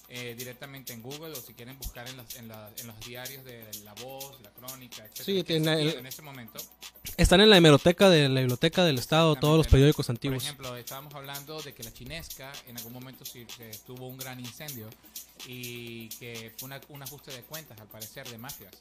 eh, 0.09 0.35
directamente 0.37 0.93
en 0.93 1.03
Google 1.03 1.33
o 1.33 1.37
si 1.37 1.55
quieren 1.55 1.79
buscar 1.79 2.09
en 2.09 2.17
los, 2.17 2.35
en 2.37 2.49
la- 2.49 2.71
en 2.79 2.87
los 2.87 2.99
diarios 3.01 3.45
de 3.45 3.65
La 3.85 3.95
Voz, 3.95 4.41
La 4.43 4.51
Crónica, 4.51 5.05
etc. 5.05 5.23
Sí, 5.25 5.43
tiene 5.45 5.81
el- 5.81 5.89
en 5.99 6.07
ese 6.07 6.23
momento. 6.23 6.59
Están 7.17 7.41
en 7.41 7.51
la 7.51 7.57
hemeroteca 7.57 8.09
de 8.11 8.29
la 8.29 8.41
biblioteca 8.41 8.85
del 8.85 8.99
estado, 8.99 9.37
todos 9.37 9.57
los 9.57 9.67
periódicos 9.69 10.07
Por 10.07 10.15
antiguos. 10.17 10.43
ejemplo, 10.45 10.77
estábamos 10.77 11.15
hablando 11.15 11.61
de 11.63 11.75
que 11.75 11.83
la 11.83 11.93
chinesca 11.93 12.53
en 12.67 12.77
algún 12.77 12.93
momento 12.93 13.25
sí 13.25 13.47
se 13.57 13.71
tuvo 13.87 14.09
un 14.09 14.17
gran 14.19 14.41
incendio 14.41 14.89
y 15.47 16.09
que 16.11 16.53
fue 16.59 16.67
una- 16.67 16.81
un 16.89 17.03
ajuste 17.03 17.31
de 17.33 17.43
cuentas, 17.43 17.79
al 17.81 17.89
parecer, 17.89 18.29
de 18.29 18.39
mafias. 18.39 18.73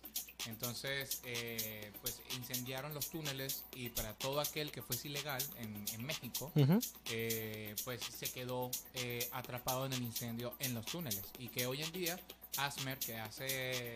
Entonces, 0.48 1.20
eh, 1.26 1.92
pues 2.02 2.22
incendiaron 2.38 2.94
los 2.94 3.10
túneles 3.10 3.64
y 3.76 3.90
para 3.90 4.14
todo 4.14 4.40
aquel 4.40 4.72
que 4.72 4.82
fuese 4.82 5.10
ilegal 5.10 5.44
en, 5.58 5.86
en 5.94 6.06
México, 6.06 6.52
Ujú. 6.56 6.80
eh, 7.12 7.76
pues 7.84 8.00
se 8.18 8.32
quedó 8.32 8.72
eh, 8.94 9.28
atrapado 9.34 9.86
en 9.86 9.94
el 9.94 10.02
incendio 10.02 10.54
en 10.60 10.74
los 10.74 10.86
túneles. 11.00 11.24
Y 11.40 11.48
que 11.48 11.66
hoy 11.66 11.82
en 11.82 11.92
día, 11.94 12.20
Asmer, 12.58 12.98
que 13.00 13.18
hace 13.18 13.96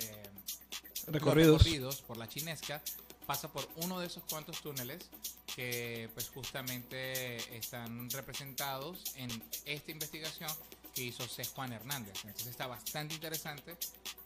los 1.06 1.14
Recorridos. 1.14 1.62
recorridos 1.62 2.02
por 2.02 2.18
la 2.18 2.30
chinesca, 2.30 2.82
pasa 3.28 3.52
por 3.52 3.68
uno 3.78 4.00
de 4.00 4.08
esos 4.08 4.24
cuantos 4.24 4.62
túneles 4.62 5.10
que 5.54 6.10
pues 6.14 6.30
justamente 6.30 7.36
están 7.56 8.10
representados 8.10 9.04
en 9.16 9.30
esta 9.66 9.92
investigación 9.92 10.50
que 10.94 11.04
hizo 11.04 11.28
C. 11.28 11.44
Juan 11.46 11.74
Hernández. 11.74 12.14
Entonces 12.24 12.48
está 12.48 12.68
bastante 12.68 13.16
interesante 13.16 13.76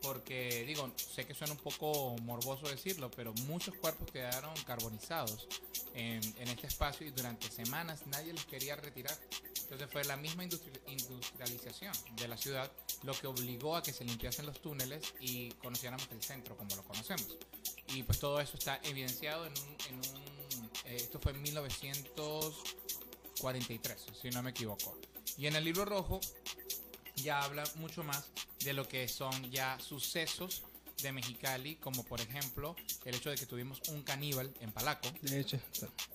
porque, 0.02 0.66
digo, 0.66 0.92
sé 0.98 1.26
que 1.26 1.34
suena 1.34 1.54
un 1.54 1.60
poco 1.60 2.16
morboso 2.24 2.68
decirlo, 2.68 3.10
pero 3.12 3.32
muchos 3.48 3.74
cuerpos 3.76 4.12
quedaron 4.12 4.54
carbonizados 4.66 5.48
en, 5.96 6.22
en 6.40 6.48
este 6.50 6.68
espacio 6.68 7.08
y 7.08 7.12
durante 7.12 7.50
semanas 7.50 8.02
nadie 8.08 8.34
los 8.34 8.44
quería 8.46 8.76
retirar. 8.76 9.18
Entonces 9.64 9.90
fue 9.92 10.04
la 10.06 10.18
misma 10.18 10.44
industri- 10.46 10.80
industrialización 10.88 11.94
de 12.16 12.28
la 12.28 12.38
ciudad 12.38 12.72
lo 13.04 13.14
que 13.14 13.28
obligó 13.28 13.76
a 13.76 13.84
que 13.84 13.92
se 13.94 14.04
limpiasen 14.06 14.46
los 14.46 14.62
túneles 14.62 15.14
y 15.20 15.52
conociéramos 15.54 16.08
el 16.12 16.22
centro 16.24 16.56
como 16.58 16.76
lo 16.76 16.84
conocemos. 16.84 17.38
Y 17.94 18.04
pues 18.04 18.20
todo 18.20 18.40
eso 18.42 18.58
está 18.58 18.80
evidenciado 18.84 19.46
en 19.46 19.54
un... 19.54 19.78
En 19.90 19.96
un 19.96 20.28
eh, 20.86 20.96
esto 20.98 21.20
fue 21.20 21.32
en 21.34 21.42
1943, 21.42 24.06
si 24.22 24.30
no 24.30 24.42
me 24.42 24.52
equivoco. 24.52 24.98
Y 25.38 25.48
en 25.48 25.56
el 25.56 25.64
libro 25.64 25.86
rojo 25.86 26.20
ya 27.16 27.44
habla 27.44 27.64
mucho 27.76 28.04
más 28.04 28.26
de 28.64 28.74
lo 28.74 28.88
que 28.88 29.08
son 29.08 29.50
ya 29.52 29.80
sucesos 29.80 30.64
de 31.02 31.12
Mexicali, 31.12 31.76
como 31.76 32.04
por 32.04 32.20
ejemplo 32.22 32.76
el 33.06 33.16
hecho 33.16 33.30
de 33.30 33.36
que 33.36 33.46
tuvimos 33.46 33.82
un 33.90 34.02
caníbal 34.02 34.52
en 34.62 34.72
Palaco, 34.72 35.08
De 35.22 35.40
hecho. 35.42 35.60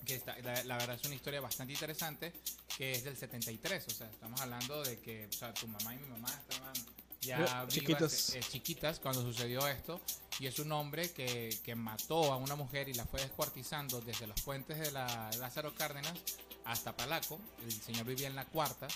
que 0.05 0.15
está, 0.15 0.37
la, 0.39 0.61
la 0.65 0.77
verdad 0.77 0.97
es 0.97 1.05
una 1.05 1.15
historia 1.15 1.39
bastante 1.39 1.73
interesante, 1.73 2.33
que 2.77 2.91
es 2.91 3.03
del 3.03 3.15
73, 3.15 3.85
o 3.87 3.89
sea, 3.91 4.09
estamos 4.09 4.41
hablando 4.41 4.83
de 4.83 4.99
que 4.99 5.25
o 5.27 5.31
sea, 5.31 5.53
tu 5.53 5.67
mamá 5.67 5.95
y 5.95 5.99
mi 5.99 6.07
mamá 6.09 6.29
estaban 6.49 6.73
ya 7.21 7.37
vivas, 7.37 7.73
chiquitas. 7.73 8.35
eh, 8.35 8.41
chiquitas 8.41 8.99
cuando 8.99 9.21
sucedió 9.21 9.65
esto, 9.69 10.01
y 10.39 10.47
es 10.47 10.59
un 10.59 10.71
hombre 10.73 11.11
que, 11.13 11.57
que 11.63 11.75
mató 11.75 12.33
a 12.33 12.35
una 12.37 12.55
mujer 12.55 12.89
y 12.89 12.93
la 12.93 13.05
fue 13.05 13.21
descuartizando 13.21 14.01
desde 14.01 14.27
los 14.27 14.41
puentes 14.41 14.77
de 14.79 14.91
la 14.91 15.29
Lázaro 15.39 15.73
Cárdenas 15.73 16.19
hasta 16.65 16.95
Palaco, 16.95 17.39
el 17.65 17.71
señor 17.71 18.05
vivía 18.05 18.27
en 18.27 18.35
la 18.35 18.45
cuarta, 18.45 18.87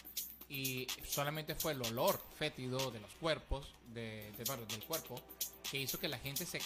y 0.50 0.88
solamente 1.08 1.56
fue 1.56 1.74
el 1.74 1.82
olor 1.82 2.22
fétido 2.40 2.90
de 2.92 3.00
los 3.02 3.12
cuerpos, 3.20 3.68
de, 3.94 4.32
de- 4.38 4.66
del 4.68 4.84
cuerpo, 4.86 5.22
que 5.70 5.78
hizo 5.80 6.00
que 6.00 6.08
la 6.08 6.18
gente 6.20 6.46
se 6.46 6.62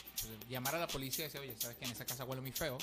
llamara 0.50 0.78
a 0.78 0.82
la 0.82 0.88
policía 0.88 1.26
y 1.26 1.28
decía, 1.30 1.42
oye, 1.42 1.56
sabes 1.60 1.78
que 1.78 1.86
en 1.86 1.92
esa 1.92 2.06
casa 2.06 2.24
huele 2.26 2.42
muy 2.42 2.52
feo. 2.52 2.78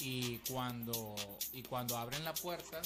Y 0.00 0.38
cuando, 0.48 1.14
y 1.52 1.62
cuando 1.62 1.96
abren 1.96 2.24
la 2.24 2.32
puerta, 2.32 2.80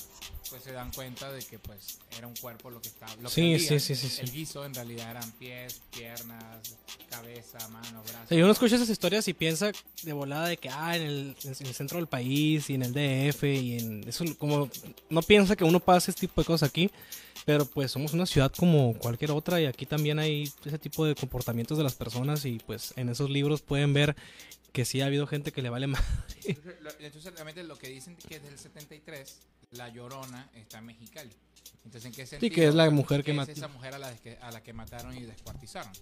pues 0.49 0.63
se 0.63 0.73
dan 0.73 0.91
cuenta 0.93 1.31
de 1.31 1.43
que 1.45 1.59
pues 1.59 1.99
era 2.17 2.27
un 2.27 2.35
cuerpo 2.37 2.71
lo 2.71 2.81
que 2.81 2.89
estaba. 2.89 3.15
Lo 3.17 3.29
que 3.29 3.35
Sí, 3.35 3.41
olían. 3.55 3.61
sí, 3.61 3.81
sí, 3.81 3.95
sí, 3.95 4.09
sí. 4.09 4.21
El 4.23 4.33
guiso 4.33 4.65
en 4.65 4.73
realidad 4.75 5.11
eran 5.11 5.31
pies, 5.33 5.83
piernas, 5.95 6.77
cabeza, 7.11 7.69
mano, 7.69 8.03
brazos. 8.03 8.33
Y 8.33 8.41
uno 8.41 8.53
escucha 8.53 8.77
esas 8.77 8.89
historias 8.89 9.29
y 9.29 9.35
piensa 9.35 9.73
de 10.03 10.13
volada 10.15 10.49
de 10.49 10.57
que, 10.57 10.71
ah, 10.71 10.97
en 10.97 11.03
el, 11.03 11.37
en 11.45 11.51
el 11.67 11.75
centro 11.75 11.99
del 11.99 12.07
país 12.07 12.71
y 12.71 12.75
en 12.75 12.83
el 12.83 12.93
DF 12.95 13.45
y 13.45 13.79
en 13.79 14.09
eso, 14.09 14.25
como 14.39 14.71
no 15.11 15.23
piensa 15.23 15.55
que 15.55 15.65
uno 15.65 15.81
pase 15.81 16.11
este 16.13 16.23
tipo 16.23 16.41
de 16.41 16.47
cosas 16.47 16.69
aquí, 16.71 16.91
pero 17.45 17.67
pues 17.67 17.91
somos 17.91 18.15
una 18.15 18.25
ciudad 18.25 18.51
como 18.57 18.95
cualquier 18.99 19.33
otra 19.33 19.61
y 19.61 19.67
aquí 19.67 19.85
también 19.85 20.19
hay 20.19 20.51
ese 20.65 20.79
tipo 20.79 21.05
de 21.05 21.15
comportamientos 21.15 21.77
de 21.77 21.85
las 21.85 21.95
personas 21.95 22.45
y 22.47 22.59
pues 22.59 22.95
en 22.97 23.09
esos 23.11 23.29
libros 23.29 23.61
pueden 23.61 23.93
ver 23.93 24.17
que 24.73 24.85
sí 24.85 25.01
ha 25.01 25.07
habido 25.07 25.27
gente 25.27 25.53
que 25.53 25.63
le 25.63 25.71
vale 25.71 25.87
más. 25.87 26.03
Entonces, 26.45 26.81
lo- 26.81 26.91
entonces, 26.99 27.33
realmente 27.35 27.63
lo 27.63 27.79
que 27.79 27.89
dicen 27.89 28.17
que 28.17 28.41
desde 28.41 28.49
el 28.55 28.59
73 28.59 29.39
la 29.73 29.89
Llorona 29.89 30.51
está 30.55 30.79
en 30.79 30.87
Mexicali. 30.87 31.31
Entonces, 31.85 32.05
¿en 32.07 32.13
qué 32.13 32.27
sentido? 32.27 32.55
que 32.55 32.67
es 32.69 32.75
la 32.75 32.89
mujer 32.91 33.23
que 33.25 33.33
mató. 33.33 33.53
esa 33.53 33.69
mujer 33.69 33.95
a 33.95 33.99
la, 33.99 34.15
que, 34.17 34.37
a 34.39 34.51
la 34.51 34.63
que 34.63 34.73
mataron 34.73 35.17
y 35.17 35.23
descuartizaron. 35.23 35.93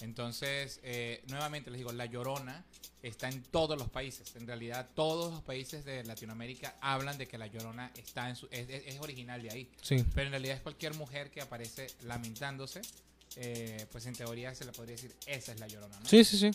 Entonces, 0.00 0.78
eh, 0.84 1.22
nuevamente 1.28 1.70
les 1.70 1.78
digo, 1.78 1.92
la 1.92 2.06
Llorona 2.06 2.64
está 3.02 3.28
en 3.28 3.42
todos 3.42 3.76
los 3.78 3.88
países. 3.90 4.34
En 4.36 4.46
realidad, 4.46 4.88
todos 4.94 5.32
los 5.32 5.42
países 5.42 5.84
de 5.84 6.04
Latinoamérica 6.04 6.76
hablan 6.80 7.18
de 7.18 7.26
que 7.26 7.36
la 7.36 7.46
Llorona 7.48 7.90
está 7.96 8.28
en 8.28 8.36
su, 8.36 8.46
es, 8.50 8.68
es- 8.68 8.86
es 8.86 9.00
original 9.00 9.42
de 9.42 9.50
ahí. 9.50 9.70
Sí. 9.82 10.04
Pero 10.14 10.26
en 10.26 10.30
realidad 10.32 10.56
es 10.56 10.62
cualquier 10.62 10.94
mujer 10.94 11.30
que 11.30 11.40
aparece 11.40 11.88
lamentándose. 12.04 12.80
Eh, 13.40 13.86
pues 13.92 14.04
en 14.06 14.14
teoría 14.14 14.52
se 14.54 14.64
le 14.64 14.72
podría 14.72 14.96
decir, 14.96 15.14
esa 15.26 15.52
es 15.52 15.60
la 15.60 15.68
Llorona, 15.68 15.98
¿no? 16.00 16.08
Sí, 16.08 16.24
sí, 16.24 16.38
sí. 16.38 16.50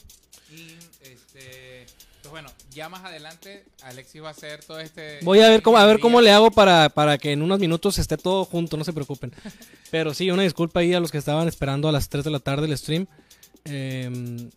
Y 0.53 0.73
este, 1.01 1.85
pues 2.21 2.29
bueno, 2.31 2.49
ya 2.71 2.89
más 2.89 3.05
adelante 3.05 3.63
Alexis 3.83 4.21
va 4.21 4.27
a 4.27 4.31
hacer 4.31 4.63
todo 4.65 4.79
este. 4.81 5.19
Voy 5.21 5.39
a 5.39 5.49
ver 5.49 5.61
cómo, 5.61 5.77
a 5.77 5.85
ver 5.85 5.99
cómo 5.99 6.19
le 6.19 6.31
hago 6.31 6.51
para, 6.51 6.89
para 6.89 7.17
que 7.17 7.31
en 7.31 7.41
unos 7.41 7.59
minutos 7.59 7.97
esté 7.99 8.17
todo 8.17 8.43
junto, 8.43 8.75
no 8.75 8.83
se 8.83 8.91
preocupen. 8.91 9.31
Pero 9.91 10.13
sí, 10.13 10.29
una 10.29 10.43
disculpa 10.43 10.81
ahí 10.81 10.93
a 10.93 10.99
los 10.99 11.09
que 11.09 11.17
estaban 11.17 11.47
esperando 11.47 11.87
a 11.87 11.93
las 11.93 12.09
3 12.09 12.25
de 12.25 12.31
la 12.31 12.39
tarde 12.39 12.67
el 12.67 12.77
stream. 12.77 13.07
Eh, 13.63 14.49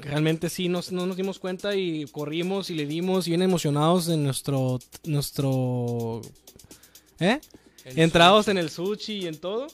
realmente 0.00 0.50
sí 0.50 0.68
nos, 0.68 0.90
no 0.90 1.06
nos 1.06 1.16
dimos 1.16 1.38
cuenta 1.38 1.76
y 1.76 2.06
corrimos 2.06 2.70
y 2.70 2.74
le 2.74 2.86
dimos 2.86 3.26
bien 3.28 3.42
emocionados 3.42 4.08
en 4.08 4.24
nuestro 4.24 4.80
nuestro 5.04 6.22
¿eh? 7.20 7.40
El 7.84 7.98
entrados 8.00 8.46
sushi. 8.46 8.50
en 8.50 8.58
el 8.58 8.70
sushi 8.70 9.12
y 9.12 9.26
en 9.26 9.38
todo. 9.38 9.68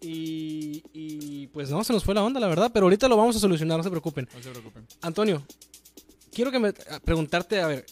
Y, 0.00 0.82
y 0.92 1.46
pues 1.48 1.70
no, 1.70 1.82
se 1.84 1.92
nos 1.92 2.04
fue 2.04 2.14
la 2.14 2.22
onda, 2.22 2.38
la 2.40 2.46
verdad. 2.48 2.70
Pero 2.72 2.86
ahorita 2.86 3.08
lo 3.08 3.16
vamos 3.16 3.36
a 3.36 3.40
solucionar, 3.40 3.78
no 3.78 3.84
se 3.84 3.90
preocupen. 3.90 4.28
No 4.34 4.42
se 4.42 4.50
preocupen. 4.50 4.86
Antonio, 5.02 5.44
quiero 6.32 6.50
que 6.50 6.58
me 6.58 6.68
a- 6.68 7.00
preguntarte, 7.00 7.60
a 7.60 7.66
ver, 7.66 7.84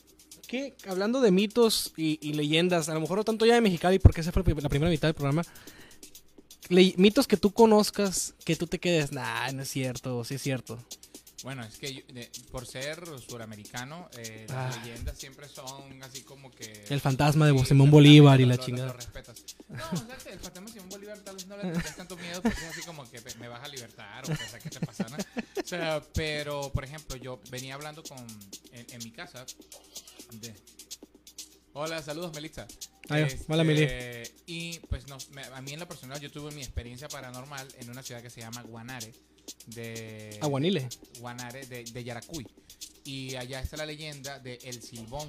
¿qué, 0.46 0.74
hablando 0.88 1.20
de 1.20 1.30
mitos 1.32 1.92
y, 1.96 2.18
y 2.20 2.34
leyendas, 2.34 2.88
a 2.88 2.94
lo 2.94 3.00
mejor 3.00 3.18
no 3.18 3.24
tanto 3.24 3.44
ya 3.46 3.54
de 3.54 3.60
Mexicali, 3.60 3.98
porque 3.98 4.20
esa 4.20 4.30
fue 4.32 4.40
la 4.42 4.44
pri- 4.44 4.62
la 4.62 4.68
primera 4.68 4.90
mitad 4.90 5.08
del 5.08 5.14
programa, 5.14 5.42
le- 6.68 6.94
mitos 6.96 7.26
que 7.26 7.36
tú 7.36 7.50
conozcas, 7.52 8.34
que 8.44 8.56
tú 8.56 8.66
te 8.66 8.78
quedes, 8.78 9.12
nah, 9.12 9.50
no 9.52 9.62
es 9.62 9.68
cierto, 9.68 10.22
sí 10.24 10.34
es 10.34 10.42
cierto. 10.42 10.78
Bueno, 11.42 11.62
es 11.64 11.76
que 11.76 11.92
yo- 11.94 12.02
de- 12.08 12.30
por 12.50 12.66
ser 12.66 13.02
suramericano, 13.20 14.08
eh, 14.16 14.46
las 14.48 14.74
Ah. 14.74 14.80
leyendas 14.82 15.18
siempre 15.18 15.48
son 15.48 16.02
así 16.02 16.22
como 16.22 16.50
que. 16.50 16.84
El 16.88 17.00
fantasma 17.00 17.46
de 17.46 17.64
Simón 17.64 17.90
Bolívar 17.90 18.40
y 18.40 18.46
la 18.46 18.56
chingada. 18.58 18.96
No, 19.68 19.84
o 19.92 19.96
sea, 19.96 20.16
que 20.16 20.30
el 20.32 20.38
fantasma 20.40 20.66
de 20.68 20.72
Simón 20.72 20.88
Bolívar 20.88 21.18
tal 21.18 21.36
vez 21.36 21.46
no 21.46 21.56
le 21.56 21.62
tendrás 21.64 21.96
tanto 21.96 22.16
miedo 22.16 22.40
porque 22.42 22.58
es 22.58 22.70
así 22.70 22.82
como 22.82 23.08
que 23.10 23.20
me 23.38 23.48
vas 23.48 23.62
a 23.62 23.68
libertar 23.68 24.24
o 24.24 24.28
pensar 24.28 24.60
que 24.60 24.70
te 24.70 24.80
pasa, 24.80 25.06
¿no? 25.08 25.16
O 25.16 25.66
sea, 25.66 26.02
pero, 26.14 26.72
por 26.72 26.84
ejemplo, 26.84 27.16
yo 27.16 27.38
venía 27.50 27.74
hablando 27.74 28.02
con. 28.02 28.18
En, 28.72 28.86
en 28.90 29.04
mi 29.04 29.10
casa. 29.10 29.44
de- 30.40 30.54
Hola, 31.78 32.02
saludos, 32.02 32.32
Melissa. 32.34 32.66
Ah, 33.10 33.18
ya. 33.20 33.28
Hola, 33.48 33.62
Meli. 33.62 33.86
Y 34.46 34.78
pues 34.88 35.06
no, 35.08 35.18
me- 35.32 35.44
a 35.44 35.60
mí 35.60 35.74
en 35.74 35.80
lo 35.80 35.86
personal 35.86 36.18
yo 36.18 36.30
tuve 36.30 36.50
mi 36.52 36.62
experiencia 36.62 37.06
paranormal 37.06 37.68
en 37.78 37.90
una 37.90 38.02
ciudad 38.02 38.22
que 38.22 38.30
se 38.30 38.40
llama 38.40 38.62
Guanare. 38.62 39.12
De, 39.66 40.38
Aguanile. 40.40 40.88
Guanare 41.20 41.66
de, 41.66 41.84
de 41.84 42.02
Yaracuy. 42.04 42.46
Y 43.04 43.36
allá 43.36 43.60
está 43.60 43.76
la 43.76 43.84
leyenda 43.84 44.38
de 44.38 44.54
El 44.64 44.80
Silbón. 44.82 45.28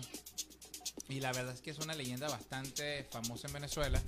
Y 1.09 1.19
la 1.19 1.33
verdad 1.33 1.53
es 1.53 1.59
que 1.59 1.71
es 1.71 1.79
una 1.79 1.93
leyenda 1.93 2.29
bastante 2.29 3.03
famosa 3.11 3.47
en 3.47 3.53
Venezuela. 3.53 4.01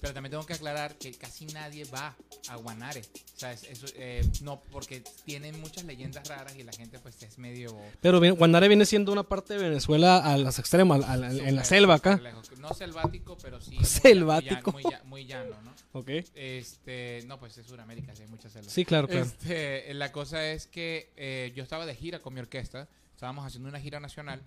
Pero 0.00 0.12
también 0.12 0.30
tengo 0.30 0.44
que 0.46 0.52
aclarar 0.54 0.96
que 0.96 1.12
casi 1.14 1.46
nadie 1.46 1.84
va 1.86 2.14
a 2.48 2.56
Guanare. 2.56 3.00
O 3.00 3.38
sea, 3.38 3.52
es- 3.52 3.64
es, 3.64 3.94
eh, 3.96 4.22
no, 4.42 4.60
porque 4.70 5.02
tienen 5.24 5.58
muchas 5.60 5.84
leyendas 5.84 6.28
raras 6.28 6.54
y 6.56 6.62
la 6.62 6.72
gente 6.72 6.98
pues 6.98 7.22
es 7.22 7.38
medio... 7.38 7.76
Pero 8.00 8.20
bien, 8.20 8.34
Guanare 8.36 8.68
viene 8.68 8.84
siendo 8.86 9.12
una 9.12 9.22
parte 9.22 9.54
de 9.54 9.60
Venezuela 9.68 10.18
a 10.18 10.36
las 10.36 10.58
extremas, 10.58 11.02
a 11.04 11.16
la- 11.16 11.30
en 11.32 11.56
la 11.56 11.64
selva 11.64 11.94
acá. 11.94 12.16
lejos. 12.22 12.50
No 12.58 12.74
selvático, 12.74 13.36
pero 13.42 13.60
sí... 13.60 13.76
Selvático. 13.84 14.72
Muy, 14.72 14.82
ll- 14.82 15.02
muy 15.04 15.24
llano, 15.26 15.60
¿no? 15.62 15.72
Ok. 15.92 16.10
Este, 16.34 17.22
no, 17.26 17.38
pues 17.40 17.56
es 17.58 17.66
Sudamérica, 17.66 18.14
sí, 18.14 18.22
hay 18.22 18.28
muchas 18.28 18.52
selvas. 18.52 18.72
Sí, 18.72 18.84
claro, 18.84 19.08
claro. 19.08 19.24
Este, 19.24 19.92
la 19.94 20.12
cosa 20.12 20.46
es 20.50 20.66
que 20.66 21.12
eh, 21.16 21.52
yo 21.56 21.62
estaba 21.62 21.86
de 21.86 21.94
gira 21.94 22.20
con 22.20 22.34
mi 22.34 22.40
orquesta, 22.40 22.88
estábamos 23.14 23.46
haciendo 23.46 23.68
una 23.68 23.80
gira 23.80 23.98
nacional 24.00 24.42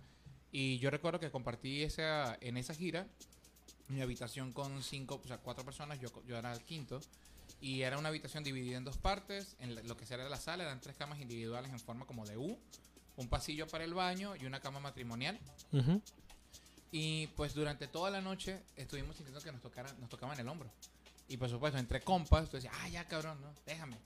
y 0.51 0.77
yo 0.79 0.89
recuerdo 0.89 1.19
que 1.19 1.31
compartí 1.31 1.83
esa, 1.83 2.38
en 2.41 2.57
esa 2.57 2.73
gira 2.73 3.07
mi 3.89 4.02
habitación 4.02 4.54
con 4.54 4.82
cinco, 4.84 5.21
o 5.23 5.28
sea, 5.28 5.38
cuatro 5.38 5.65
personas, 5.65 5.99
yo, 5.99 6.10
yo 6.25 6.38
era 6.38 6.54
el 6.54 6.62
quinto 6.62 7.02
y 7.62 7.82
era 7.82 7.97
una 7.97 8.10
habitación 8.10 8.43
dividida 8.43 8.78
en 8.78 8.84
dos 8.84 8.97
partes, 8.97 9.56
en 9.60 9.75
lo 9.88 9.97
que 9.97 10.06
era 10.13 10.30
la 10.30 10.38
sala 10.38 10.63
eran 10.63 10.80
tres 10.80 10.95
camas 10.95 11.19
individuales 11.19 11.71
en 11.71 11.80
forma 11.80 12.06
como 12.06 12.25
de 12.25 12.38
U, 12.38 12.58
un 13.17 13.28
pasillo 13.28 13.67
para 13.67 13.84
el 13.84 13.93
baño 13.93 14.36
y 14.36 14.45
una 14.45 14.62
cama 14.62 14.80
matrimonial. 14.80 15.38
Ujú. 15.73 16.02
Y 16.91 17.28
pues 17.28 17.54
durante 17.54 17.88
toda 17.88 18.10
la 18.10 18.21
noche 18.21 18.62
estuvimos 18.75 19.15
sintiendo 19.15 19.41
que 19.41 19.52
nos 19.52 19.62
tocaran, 19.62 19.99
nos 19.99 20.10
tocaban 20.10 20.39
el 20.39 20.47
hombro. 20.47 20.69
Y 21.28 21.38
por 21.38 21.49
supuesto, 21.49 21.78
entre 21.78 22.02
compas, 22.02 22.49
tú 22.49 22.58
decías, 22.58 22.73
ah, 22.80 22.89
ya 22.89 23.06
cabrón, 23.06 23.39
¿no? 23.41 23.54
Déjame. 23.65 23.97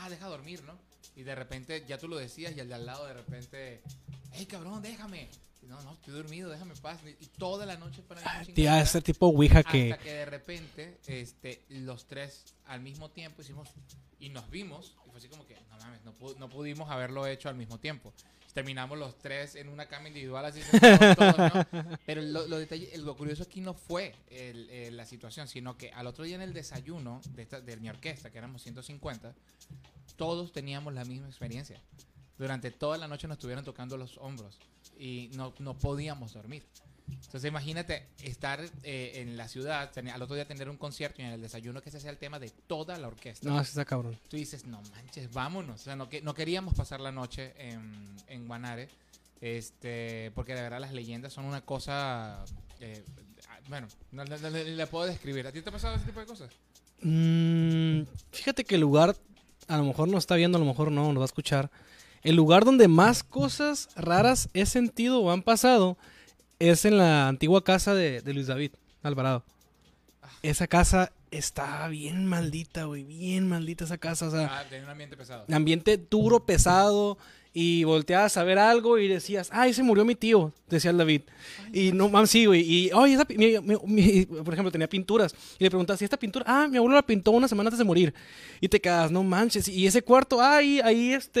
Ah, 0.00 0.08
deja 0.08 0.26
dormir, 0.26 0.62
¿no? 0.64 0.76
Y 1.14 1.22
de 1.22 1.34
repente 1.34 1.84
ya 1.86 1.98
tú 1.98 2.08
lo 2.08 2.16
decías 2.16 2.56
y 2.56 2.60
el 2.60 2.68
de 2.68 2.74
al 2.74 2.86
lado 2.86 3.06
de 3.06 3.14
repente, 3.14 3.82
hey 4.32 4.46
cabrón, 4.46 4.82
déjame. 4.82 5.28
No, 5.68 5.80
no, 5.82 5.92
estoy 5.94 6.14
dormido, 6.14 6.50
déjame 6.50 6.74
paz. 6.76 7.00
Y 7.20 7.26
toda 7.26 7.66
la 7.66 7.76
noche 7.76 8.02
para 8.02 8.20
mí 8.20 8.26
Tía, 8.26 8.54
chingadera, 8.54 8.82
ese 8.82 9.00
tipo 9.02 9.26
Ouija 9.26 9.62
que... 9.62 9.92
Hasta 9.92 10.02
que 10.04 10.12
de 10.12 10.24
repente, 10.26 10.98
este, 11.06 11.64
los 11.68 12.06
tres 12.06 12.44
al 12.66 12.80
mismo 12.80 13.10
tiempo 13.10 13.42
hicimos 13.42 13.68
y 14.20 14.28
nos 14.28 14.48
vimos. 14.50 14.94
Y 15.06 15.10
fue 15.10 15.18
así 15.18 15.28
como 15.28 15.46
que, 15.46 15.54
no 15.70 15.78
mames, 15.78 16.04
no, 16.04 16.12
pu- 16.18 16.36
no 16.36 16.48
pudimos 16.48 16.90
haberlo 16.90 17.26
hecho 17.26 17.48
al 17.48 17.54
mismo 17.56 17.78
tiempo. 17.78 18.12
Terminamos 18.52 18.96
los 18.96 19.18
tres 19.18 19.56
en 19.56 19.68
una 19.68 19.86
cama 19.86 20.06
individual 20.08 20.44
así 20.44 20.62
sentados 20.62 21.16
todos, 21.16 21.36
¿no? 21.72 21.98
Pero 22.06 22.22
lo, 22.22 22.46
lo, 22.46 22.60
detalle- 22.60 22.96
lo 22.98 23.16
curioso 23.16 23.42
aquí 23.42 23.60
no 23.60 23.74
fue 23.74 24.14
el- 24.30 24.70
el- 24.70 24.96
la 24.96 25.04
situación, 25.06 25.48
sino 25.48 25.76
que 25.76 25.90
al 25.90 26.06
otro 26.06 26.22
día 26.24 26.36
en 26.36 26.42
el 26.42 26.52
desayuno 26.52 27.20
de, 27.30 27.42
esta, 27.42 27.60
de 27.60 27.76
mi 27.78 27.88
orquesta, 27.88 28.30
que 28.30 28.38
éramos 28.38 28.62
150, 28.62 29.34
todos 30.16 30.52
teníamos 30.52 30.94
la 30.94 31.04
misma 31.04 31.26
experiencia. 31.26 31.80
Durante 32.38 32.70
toda 32.70 32.96
la 32.98 33.06
noche 33.08 33.28
nos 33.28 33.36
estuvieron 33.36 33.64
tocando 33.64 33.96
los 33.96 34.16
hombros 34.18 34.58
y 34.98 35.30
no, 35.34 35.54
no 35.58 35.74
podíamos 35.78 36.32
dormir. 36.34 36.64
Entonces 37.06 37.44
imagínate 37.44 38.06
estar 38.22 38.60
eh, 38.82 39.12
en 39.16 39.36
la 39.36 39.46
ciudad, 39.46 39.90
al 39.96 40.22
otro 40.22 40.34
día 40.34 40.46
tener 40.48 40.70
un 40.70 40.76
concierto 40.78 41.20
y 41.20 41.24
en 41.26 41.32
el 41.32 41.40
desayuno 41.42 41.82
que 41.82 41.90
ese 41.90 42.00
sea 42.00 42.10
el 42.10 42.16
tema 42.18 42.38
de 42.38 42.48
toda 42.66 42.96
la 42.98 43.08
orquesta. 43.08 43.48
No, 43.48 43.60
está 43.60 43.84
cabrón. 43.84 44.18
Tú 44.28 44.36
dices, 44.38 44.64
no 44.64 44.80
manches, 44.90 45.30
vámonos. 45.32 45.80
O 45.82 45.84
sea, 45.84 45.96
no, 45.96 46.08
que, 46.08 46.22
no 46.22 46.32
queríamos 46.34 46.74
pasar 46.74 47.00
la 47.00 47.12
noche 47.12 47.52
en, 47.58 48.16
en 48.26 48.46
Guanare, 48.48 48.88
este, 49.40 50.30
porque 50.34 50.54
de 50.54 50.62
verdad 50.62 50.80
las 50.80 50.92
leyendas 50.92 51.32
son 51.32 51.44
una 51.44 51.60
cosa... 51.60 52.42
eh, 52.80 53.04
bueno, 53.68 53.86
no, 54.12 54.24
no- 54.24 54.38
no- 54.38 54.48
le 54.50 54.86
puedo 54.86 55.04
describir. 55.06 55.46
¿A 55.46 55.52
ti 55.52 55.60
te 55.60 55.68
ha 55.68 55.72
pasado 55.72 55.96
ese 55.96 56.06
tipo 56.06 56.20
de 56.20 56.26
cosas? 56.26 56.50
Mm, 57.02 58.02
fíjate 58.32 58.64
que 58.64 58.76
el 58.76 58.80
lugar, 58.80 59.14
a 59.68 59.76
lo 59.76 59.84
mejor 59.84 60.08
no 60.08 60.16
está 60.18 60.36
viendo, 60.36 60.56
a 60.56 60.60
lo 60.60 60.66
mejor 60.66 60.90
no, 60.90 61.08
nos 61.12 61.18
va 61.20 61.24
a 61.24 61.26
escuchar. 61.26 61.70
El 62.24 62.36
lugar 62.36 62.64
donde 62.64 62.88
más 62.88 63.22
cosas 63.22 63.88
raras 63.96 64.48
he 64.54 64.66
sentido 64.66 65.20
o 65.20 65.30
han 65.30 65.42
pasado 65.42 65.96
es 66.58 66.84
en 66.84 66.98
la 66.98 67.28
antigua 67.28 67.62
casa 67.62 67.94
de, 67.94 68.20
de 68.22 68.34
Luis 68.34 68.46
David 68.46 68.72
Alvarado. 69.02 69.44
Esa 70.42 70.66
casa 70.66 71.12
está 71.30 71.86
bien 71.88 72.26
maldita, 72.26 72.84
güey, 72.84 73.04
bien 73.04 73.48
maldita 73.48 73.84
esa 73.84 73.98
casa. 73.98 74.28
O 74.28 74.30
sea, 74.30 74.58
Ah, 74.60 74.64
de 74.64 74.82
un 74.82 74.88
ambiente 74.88 75.16
pesado. 75.16 75.44
ambiente 75.52 75.96
duro, 75.98 76.44
pesado, 76.46 77.18
y 77.56 77.84
volteabas 77.84 78.36
a 78.36 78.42
ver 78.42 78.58
algo 78.58 78.98
y 78.98 79.06
decías, 79.06 79.48
ay, 79.52 79.72
se 79.72 79.84
murió 79.84 80.04
mi 80.04 80.16
tío, 80.16 80.52
decía 80.68 80.90
el 80.90 80.98
David. 80.98 81.22
Y 81.72 81.92
no 81.92 82.08
mames, 82.08 82.30
sí, 82.30 82.46
güey. 82.46 82.60
Y, 82.62 82.90
oye, 82.92 83.14
esa 83.14 83.24
mi- 83.28 83.58
mi- 83.60 83.76
mi- 83.86 84.26
por 84.26 84.52
ejemplo, 84.52 84.72
tenía 84.72 84.88
pinturas. 84.88 85.32
Y 85.58 85.62
le 85.64 85.70
preguntas, 85.70 86.02
¿y 86.02 86.04
esta 86.04 86.16
pintura? 86.18 86.44
Ah, 86.48 86.66
mi 86.68 86.76
abuelo 86.78 86.96
la 86.96 87.02
pintó 87.06 87.30
una 87.30 87.46
semana 87.46 87.68
antes 87.68 87.78
de 87.78 87.84
morir. 87.84 88.12
Y 88.60 88.68
te 88.68 88.80
quedas, 88.80 89.12
no 89.12 89.22
manches. 89.22 89.68
Y 89.68 89.86
ese 89.86 90.02
cuarto, 90.02 90.40
ah, 90.40 90.56
ahí, 90.56 90.80
ahí, 90.82 91.12
este. 91.12 91.40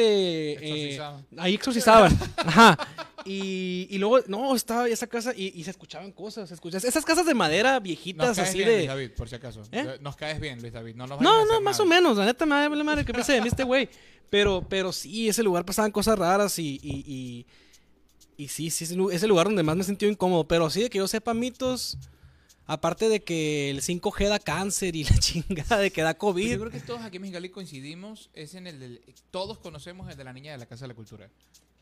eh, 0.52 1.00
ahí 1.36 1.54
exorcizaban. 1.54 2.16
Ajá. 2.36 2.78
Y, 3.24 3.86
y 3.90 3.98
luego, 3.98 4.20
no, 4.26 4.54
estaba 4.54 4.88
esa 4.88 5.06
casa 5.06 5.32
y, 5.34 5.58
y 5.58 5.64
se 5.64 5.70
escuchaban 5.70 6.12
cosas. 6.12 6.48
Se 6.48 6.54
escuchaban, 6.54 6.86
esas 6.86 7.04
casas 7.04 7.24
de 7.24 7.34
madera 7.34 7.80
viejitas, 7.80 8.28
Nos 8.28 8.36
caes 8.36 8.48
así 8.50 8.58
bien, 8.58 8.68
de. 8.68 8.76
Luis 8.76 8.88
David, 8.88 9.10
por 9.16 9.28
si 9.28 9.34
acaso. 9.34 9.62
¿Eh? 9.72 9.98
Nos 10.00 10.16
caes 10.16 10.40
bien, 10.40 10.60
Luis 10.60 10.72
David. 10.72 10.94
No, 10.94 11.06
nos 11.06 11.20
No, 11.20 11.44
no, 11.46 11.60
más 11.60 11.80
o 11.80 11.86
menos. 11.86 12.16
La 12.18 12.26
neta 12.26 12.44
me 12.44 12.68
vale 12.68 12.84
madre 12.84 13.04
que 13.04 13.12
piense 13.12 13.32
de 13.32 13.40
mí 13.40 13.48
este 13.48 13.64
güey. 13.64 13.88
Pero, 14.30 14.66
pero 14.68 14.92
sí, 14.92 15.28
ese 15.28 15.42
lugar 15.42 15.64
pasaban 15.64 15.90
cosas 15.90 16.18
raras 16.18 16.58
y. 16.58 16.78
y, 16.82 17.46
y, 18.36 18.48
sí, 18.48 18.68
sí, 18.70 18.84
es 19.12 19.22
el 19.22 19.28
lugar 19.28 19.46
donde 19.46 19.62
más 19.62 19.76
me 19.76 19.82
he 19.82 19.86
sentido 19.86 20.10
incómodo. 20.10 20.46
Pero 20.46 20.68
sí, 20.70 20.82
de 20.82 20.90
que 20.90 20.98
yo 20.98 21.08
sepa 21.08 21.34
mitos. 21.34 21.96
Aparte 22.66 23.10
de 23.10 23.22
que 23.22 23.68
el 23.70 23.82
5G 23.82 24.28
da 24.28 24.38
cáncer 24.38 24.96
y 24.96 25.04
la 25.04 25.18
chingada 25.18 25.78
de 25.78 25.90
que 25.90 26.00
da 26.00 26.14
Pues 26.14 26.18
COVID. 26.18 26.50
yo 26.52 26.58
creo 26.60 26.70
que 26.70 26.80
todos 26.80 27.02
aquí 27.02 27.16
en 27.16 27.22
Mexicali 27.22 27.50
coincidimos. 27.50 28.30
Es 28.32 28.54
en 28.54 28.66
el 28.66 28.80
del. 28.80 29.00
Todos 29.30 29.58
conocemos 29.58 30.10
el 30.10 30.16
de 30.16 30.24
la 30.24 30.32
niña 30.32 30.52
de 30.52 30.58
la 30.58 30.66
Casa 30.66 30.84
de 30.84 30.88
la 30.88 30.94
Cultura. 30.94 31.30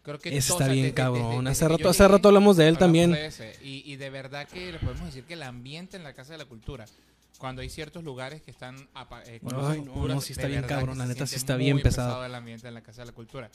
Creo 0.03 0.19
que 0.19 0.37
Ese 0.37 0.53
está 0.53 0.69
bien 0.69 0.91
cabrón. 0.93 1.47
hace 1.47 1.69
rato, 1.69 1.89
hace 1.89 2.07
rato 2.09 2.29
hablamos 2.29 2.57
de 2.57 2.69
él 2.69 2.79
también. 2.79 3.17
Y, 3.63 3.97
de 3.97 4.11
verdad 4.11 4.49
que 4.49 4.73
le 4.73 4.79
podemos 4.79 5.07
decir 5.07 5.25
que 5.25 5.35
el 5.35 5.43
ambiente 5.43 5.97
en 5.97 6.03
la 6.05 6.13
Casa 6.13 6.33
de 6.33 6.39
la 6.39 6.45
Cultura, 6.45 6.87
cuando 7.39 7.63
hay 7.63 7.71
ciertos 7.71 8.03
lugares 8.05 8.43
que 8.43 8.51
están 8.51 8.77
eh, 9.27 9.41
no, 9.43 9.59
oscuras, 9.59 10.17
no, 10.17 10.21
sí 10.21 10.33
está 10.33 10.47
bien 10.49 10.63
cabrón, 10.65 10.99
la 10.99 11.07
neta 11.07 11.27
sí 11.27 11.37
está 11.37 11.57
bien 11.57 11.81
pesado. 11.81 12.25
el 12.25 12.35
ambiente 12.35 12.69
en 12.69 12.75
la 12.75 12.83
Casa 12.83 13.03
de 13.03 13.07
la 13.07 13.13
Cultura. 13.13 13.51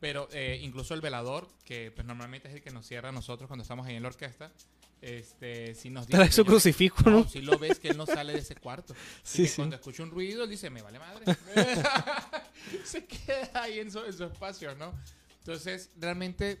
Pero 0.00 0.28
eh, 0.32 0.60
incluso 0.62 0.94
el 0.94 1.00
velador, 1.00 1.48
que 1.64 1.90
pues 1.94 2.06
normalmente 2.06 2.48
es 2.48 2.54
el 2.54 2.62
que 2.62 2.70
nos 2.70 2.86
cierra 2.86 3.10
a 3.10 3.12
nosotros 3.12 3.46
cuando 3.48 3.62
estamos 3.62 3.86
ahí 3.86 3.94
en 3.94 4.02
la 4.02 4.08
orquesta, 4.08 4.50
este, 5.00 5.74
si 5.74 5.90
nos 5.90 6.06
dice... 6.06 6.16
Trae 6.16 6.32
su 6.32 6.40
"Oye, 6.42 6.50
crucifijo, 6.50 7.02
¿no? 7.04 7.20
no, 7.20 7.28
si 7.28 7.42
lo 7.42 7.58
ves 7.58 7.78
que 7.78 7.88
él 7.88 7.96
no 7.96 8.06
sale 8.06 8.32
de 8.32 8.38
ese 8.38 8.56
cuarto. 8.56 8.94
Sí, 9.22 9.46
sí. 9.46 9.56
Cuando 9.56 9.76
escucha 9.76 10.02
un 10.02 10.10
ruido, 10.10 10.44
él 10.44 10.50
dice, 10.50 10.70
me 10.70 10.80
vale 10.82 10.98
madre. 10.98 11.24
Se 12.84 13.04
queda 13.04 13.50
ahí 13.62 13.80
en 13.80 13.90
su, 13.90 13.98
en 14.00 14.12
su 14.12 14.24
espacio, 14.24 14.74
¿no? 14.74 14.94
Entonces, 15.46 15.90
realmente, 15.98 16.58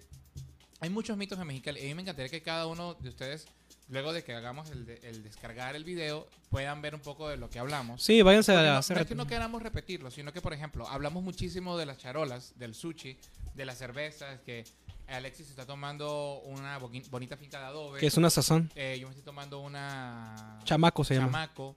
hay 0.80 0.90
muchos 0.90 1.16
mitos 1.16 1.38
en 1.38 1.46
Mexicali. 1.46 1.80
A 1.80 1.84
mí 1.84 1.94
me 1.94 2.02
encantaría 2.02 2.28
que 2.30 2.42
cada 2.42 2.66
uno 2.66 2.92
de 2.94 3.08
ustedes, 3.08 3.46
luego 3.88 4.12
de 4.12 4.22
que 4.22 4.34
hagamos 4.34 4.68
el, 4.70 4.84
de- 4.84 5.00
el 5.04 5.22
descargar 5.22 5.74
el 5.74 5.84
video, 5.84 6.28
puedan 6.50 6.82
ver 6.82 6.94
un 6.94 7.00
poco 7.00 7.28
de 7.30 7.38
lo 7.38 7.48
que 7.48 7.58
hablamos. 7.58 8.02
Sí, 8.02 8.20
váyanse 8.20 8.52
Porque 8.52 8.68
a 8.68 8.76
hacer. 8.78 8.96
no 8.98 9.02
es 9.02 9.08
que 9.08 9.14
no 9.14 9.26
queramos 9.26 9.62
repetirlo, 9.62 10.10
sino 10.10 10.34
que, 10.34 10.42
por 10.42 10.52
ejemplo, 10.52 10.86
hablamos 10.86 11.22
muchísimo 11.22 11.78
de 11.78 11.86
las 11.86 11.96
charolas, 11.96 12.52
del 12.58 12.74
sushi, 12.74 13.16
de 13.54 13.64
las 13.64 13.78
cervezas, 13.78 14.40
que 14.42 14.64
Alexis 15.06 15.48
está 15.48 15.64
tomando 15.64 16.40
una 16.44 16.76
bonita 16.76 17.38
finca 17.38 17.58
de 17.60 17.64
adobe. 17.64 18.00
Que 18.00 18.06
es 18.08 18.16
una 18.18 18.28
sazón. 18.28 18.70
Eh, 18.74 18.98
yo 19.00 19.06
me 19.06 19.12
estoy 19.12 19.24
tomando 19.24 19.60
una... 19.60 20.60
Chamaco 20.64 21.04
se 21.04 21.14
llama. 21.14 21.26
chamaco. 21.28 21.74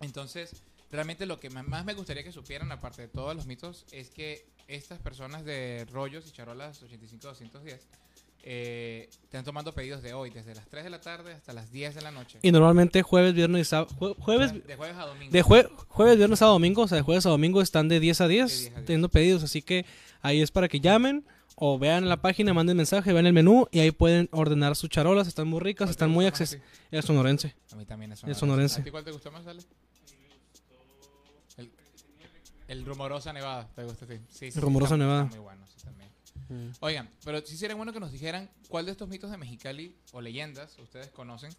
Entonces, 0.00 0.52
realmente 0.90 1.26
lo 1.26 1.38
que 1.40 1.50
más 1.50 1.84
me 1.84 1.92
gustaría 1.92 2.22
que 2.24 2.32
supieran, 2.32 2.72
aparte 2.72 3.02
de 3.02 3.08
todos 3.08 3.36
los 3.36 3.44
mitos, 3.46 3.84
es 3.90 4.08
que 4.10 4.46
estas 4.68 4.98
personas 4.98 5.44
de 5.44 5.86
rollos 5.92 6.26
y 6.28 6.32
charolas 6.32 6.82
85-210 6.82 7.78
eh, 8.48 9.08
están 9.24 9.44
tomando 9.44 9.72
pedidos 9.74 10.02
de 10.02 10.12
hoy, 10.14 10.30
desde 10.30 10.54
las 10.54 10.68
3 10.68 10.84
de 10.84 10.90
la 10.90 11.00
tarde 11.00 11.32
hasta 11.32 11.52
las 11.52 11.72
10 11.72 11.96
de 11.96 12.02
la 12.02 12.12
noche. 12.12 12.38
Y 12.42 12.52
normalmente 12.52 13.02
jueves, 13.02 13.34
viernes 13.34 13.62
y 13.62 13.64
sábado. 13.64 14.14
Jueves, 14.20 14.52
de 14.66 14.76
jueves 14.76 14.96
a 14.96 15.06
domingo. 15.06 15.32
De 15.32 15.42
jue- 15.42 15.68
jueves, 15.88 16.16
viernes 16.16 16.42
a 16.42 16.46
domingo, 16.46 16.82
o 16.82 16.88
sea, 16.88 16.96
de 16.96 17.02
jueves 17.02 17.26
a 17.26 17.30
domingo 17.30 17.60
están 17.60 17.88
de 17.88 17.98
10 17.98 18.20
a 18.20 18.28
10, 18.28 18.50
De 18.50 18.56
10 18.60 18.70
a 18.70 18.74
10. 18.76 18.86
teniendo 18.86 19.08
pedidos, 19.08 19.42
así 19.42 19.62
que 19.62 19.84
ahí 20.22 20.40
es 20.42 20.52
para 20.52 20.68
que 20.68 20.78
llamen 20.78 21.24
o 21.56 21.76
vean 21.78 22.08
la 22.08 22.18
página, 22.18 22.54
manden 22.54 22.76
mensaje, 22.76 23.12
vean 23.12 23.26
el 23.26 23.32
menú 23.32 23.66
y 23.72 23.80
ahí 23.80 23.90
pueden 23.90 24.28
ordenar 24.30 24.76
sus 24.76 24.90
charolas, 24.90 25.26
están 25.26 25.48
muy 25.48 25.58
ricas, 25.58 25.86
¿Cuál 25.86 25.88
te 25.88 25.92
están 25.92 26.10
muy 26.10 26.26
accesibles. 26.26 26.68
Es 26.92 27.04
sonorense. 27.04 27.56
A 27.72 27.76
mí 27.76 27.84
también 27.84 28.12
es 28.12 28.18
Es 28.18 28.36
sonorense. 28.36 28.40
sonorense. 28.40 28.80
¿A 28.82 28.84
ti 28.84 28.90
cuál 28.92 29.04
te 29.04 29.10
gustó 29.10 29.32
más, 29.32 29.44
Ale? 29.46 29.62
El, 32.68 32.84
Rumorosa 32.84 33.32
Nevada, 33.32 33.68
¿te 33.74 33.84
gusta 33.84 34.04
a 34.04 34.08
ti? 34.08 34.14
Sí, 34.28 34.50
sí, 34.50 34.60
Rumorosa 34.60 34.94
está- 34.94 35.04
Nevada. 35.04 35.24
está 35.24 35.36
muy 35.36 35.44
bueno, 35.44 35.64
sí, 35.66 35.84
también. 35.84 36.72
Oigan, 36.80 37.08
pero 37.24 37.40
sí 37.44 37.56
sería 37.56 37.74
bueno 37.76 37.92
que 37.92 38.00
nos 38.00 38.12
dijeran 38.12 38.48
cuál 38.68 38.86
de 38.86 38.92
estos 38.92 39.08
mitos 39.08 39.30
de 39.30 39.36
Mexicali 39.36 39.94
o 40.12 40.20
leyendas 40.20 40.78
ustedes 40.78 41.08
conocen. 41.08 41.50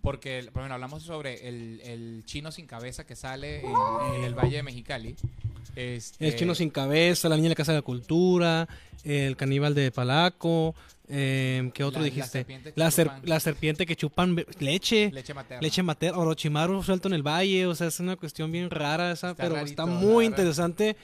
Porque, 0.00 0.40
por 0.52 0.62
ejemplo, 0.62 0.74
hablamos 0.74 1.02
sobre 1.04 1.46
el, 1.48 1.80
el 1.84 2.22
chino 2.24 2.50
sin 2.50 2.66
cabeza 2.66 3.04
que 3.04 3.14
sale 3.14 3.60
en, 3.60 3.74
en 4.16 4.24
el 4.24 4.34
Valle 4.34 4.56
de 4.56 4.62
Mexicali. 4.62 5.14
Este, 5.76 6.26
El 6.28 6.36
chino 6.36 6.54
sin 6.54 6.70
cabeza, 6.70 7.28
la 7.28 7.36
niña 7.36 7.44
de 7.46 7.50
la 7.50 7.54
casa 7.56 7.72
de 7.72 7.78
la 7.78 7.82
cultura, 7.82 8.66
el 9.04 9.36
caníbal 9.36 9.74
de 9.74 9.92
Palaco, 9.92 10.74
eh, 11.12 11.70
¿qué 11.74 11.84
otro 11.84 12.00
La- 12.00 12.06
la 12.08 12.12
dijiste? 12.14 12.30
serpiente 12.38 12.72
que 12.72 12.80
La, 12.80 12.90
ser- 12.90 13.06
chupan. 13.08 13.22
la 13.24 13.40
serpiente 13.40 13.86
que 13.86 13.96
chupan 13.96 14.44
leche. 14.58 15.10
Leche 15.12 15.34
materna. 15.34 15.60
Leche 15.62 15.82
materna, 15.82 16.18
Orochimaru 16.18 16.82
suelto 16.82 17.08
en 17.08 17.14
el 17.14 17.22
valle, 17.22 17.66
o 17.66 17.74
sea, 17.74 17.88
es 17.88 18.00
una 18.00 18.16
cuestión 18.16 18.50
bien 18.50 18.70
rara 18.70 19.12
esa, 19.12 19.30
Está 19.32 19.42
pero 19.42 19.54
rarito, 19.56 19.70
está 19.70 19.86
muy 19.86 20.24
interesante. 20.24 20.96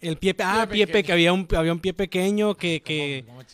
El 0.00 0.16
pie, 0.18 0.34
ah, 0.40 0.66
Pie 0.68 0.86
pie, 0.86 0.86
pequeño. 0.86 1.06
que 1.06 1.12
había 1.12 1.32
un, 1.32 1.48
había 1.56 1.72
un 1.72 1.80
pie 1.80 1.94
pequeño 1.94 2.54
que, 2.54 2.82
que, 2.82 3.24
¿Cómo- 3.26 3.38
cómo? 3.38 3.44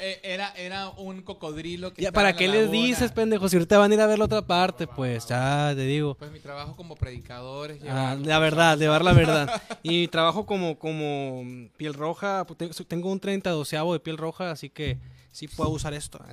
Eh, 0.00 0.20
era, 0.22 0.52
era 0.56 0.90
un 0.90 1.22
cocodrilo 1.22 1.92
que 1.92 2.00
ya, 2.02 2.12
¿para 2.12 2.36
qué 2.36 2.46
les 2.48 2.70
dices, 2.70 3.10
pendejo? 3.12 3.48
Si 3.48 3.56
ahorita 3.56 3.78
van 3.78 3.90
a 3.90 3.94
ir 3.94 4.00
a 4.00 4.06
ver 4.06 4.18
la 4.18 4.26
otra 4.26 4.42
parte, 4.46 4.86
pues, 4.86 5.26
ya 5.26 5.72
te 5.74 5.82
digo. 5.82 6.14
Pues 6.14 6.30
mi 6.30 6.38
trabajo 6.38 6.76
como 6.76 6.94
predicador 6.94 7.72
es 7.72 7.82
Ah, 7.82 8.14
llevar- 8.14 8.26
la 8.26 8.38
verdad, 8.38 8.78
llevar 8.78 9.04
la 9.04 9.12
verdad. 9.12 9.62
Y 9.82 10.06
trabajo 10.08 10.46
como, 10.46 10.78
como 10.78 11.68
piel 11.76 11.94
roja, 11.94 12.44
pues, 12.46 12.56
tengo- 12.58 12.74
tengo 12.86 13.10
un 13.10 13.18
30 13.20 13.50
doceavo 13.50 13.92
de 13.92 14.00
piel 14.00 14.16
roja, 14.18 14.52
así 14.52 14.70
que 14.70 14.98
sí 15.32 15.48
puedo 15.48 15.70
usar 15.70 15.92
esto. 15.94 16.24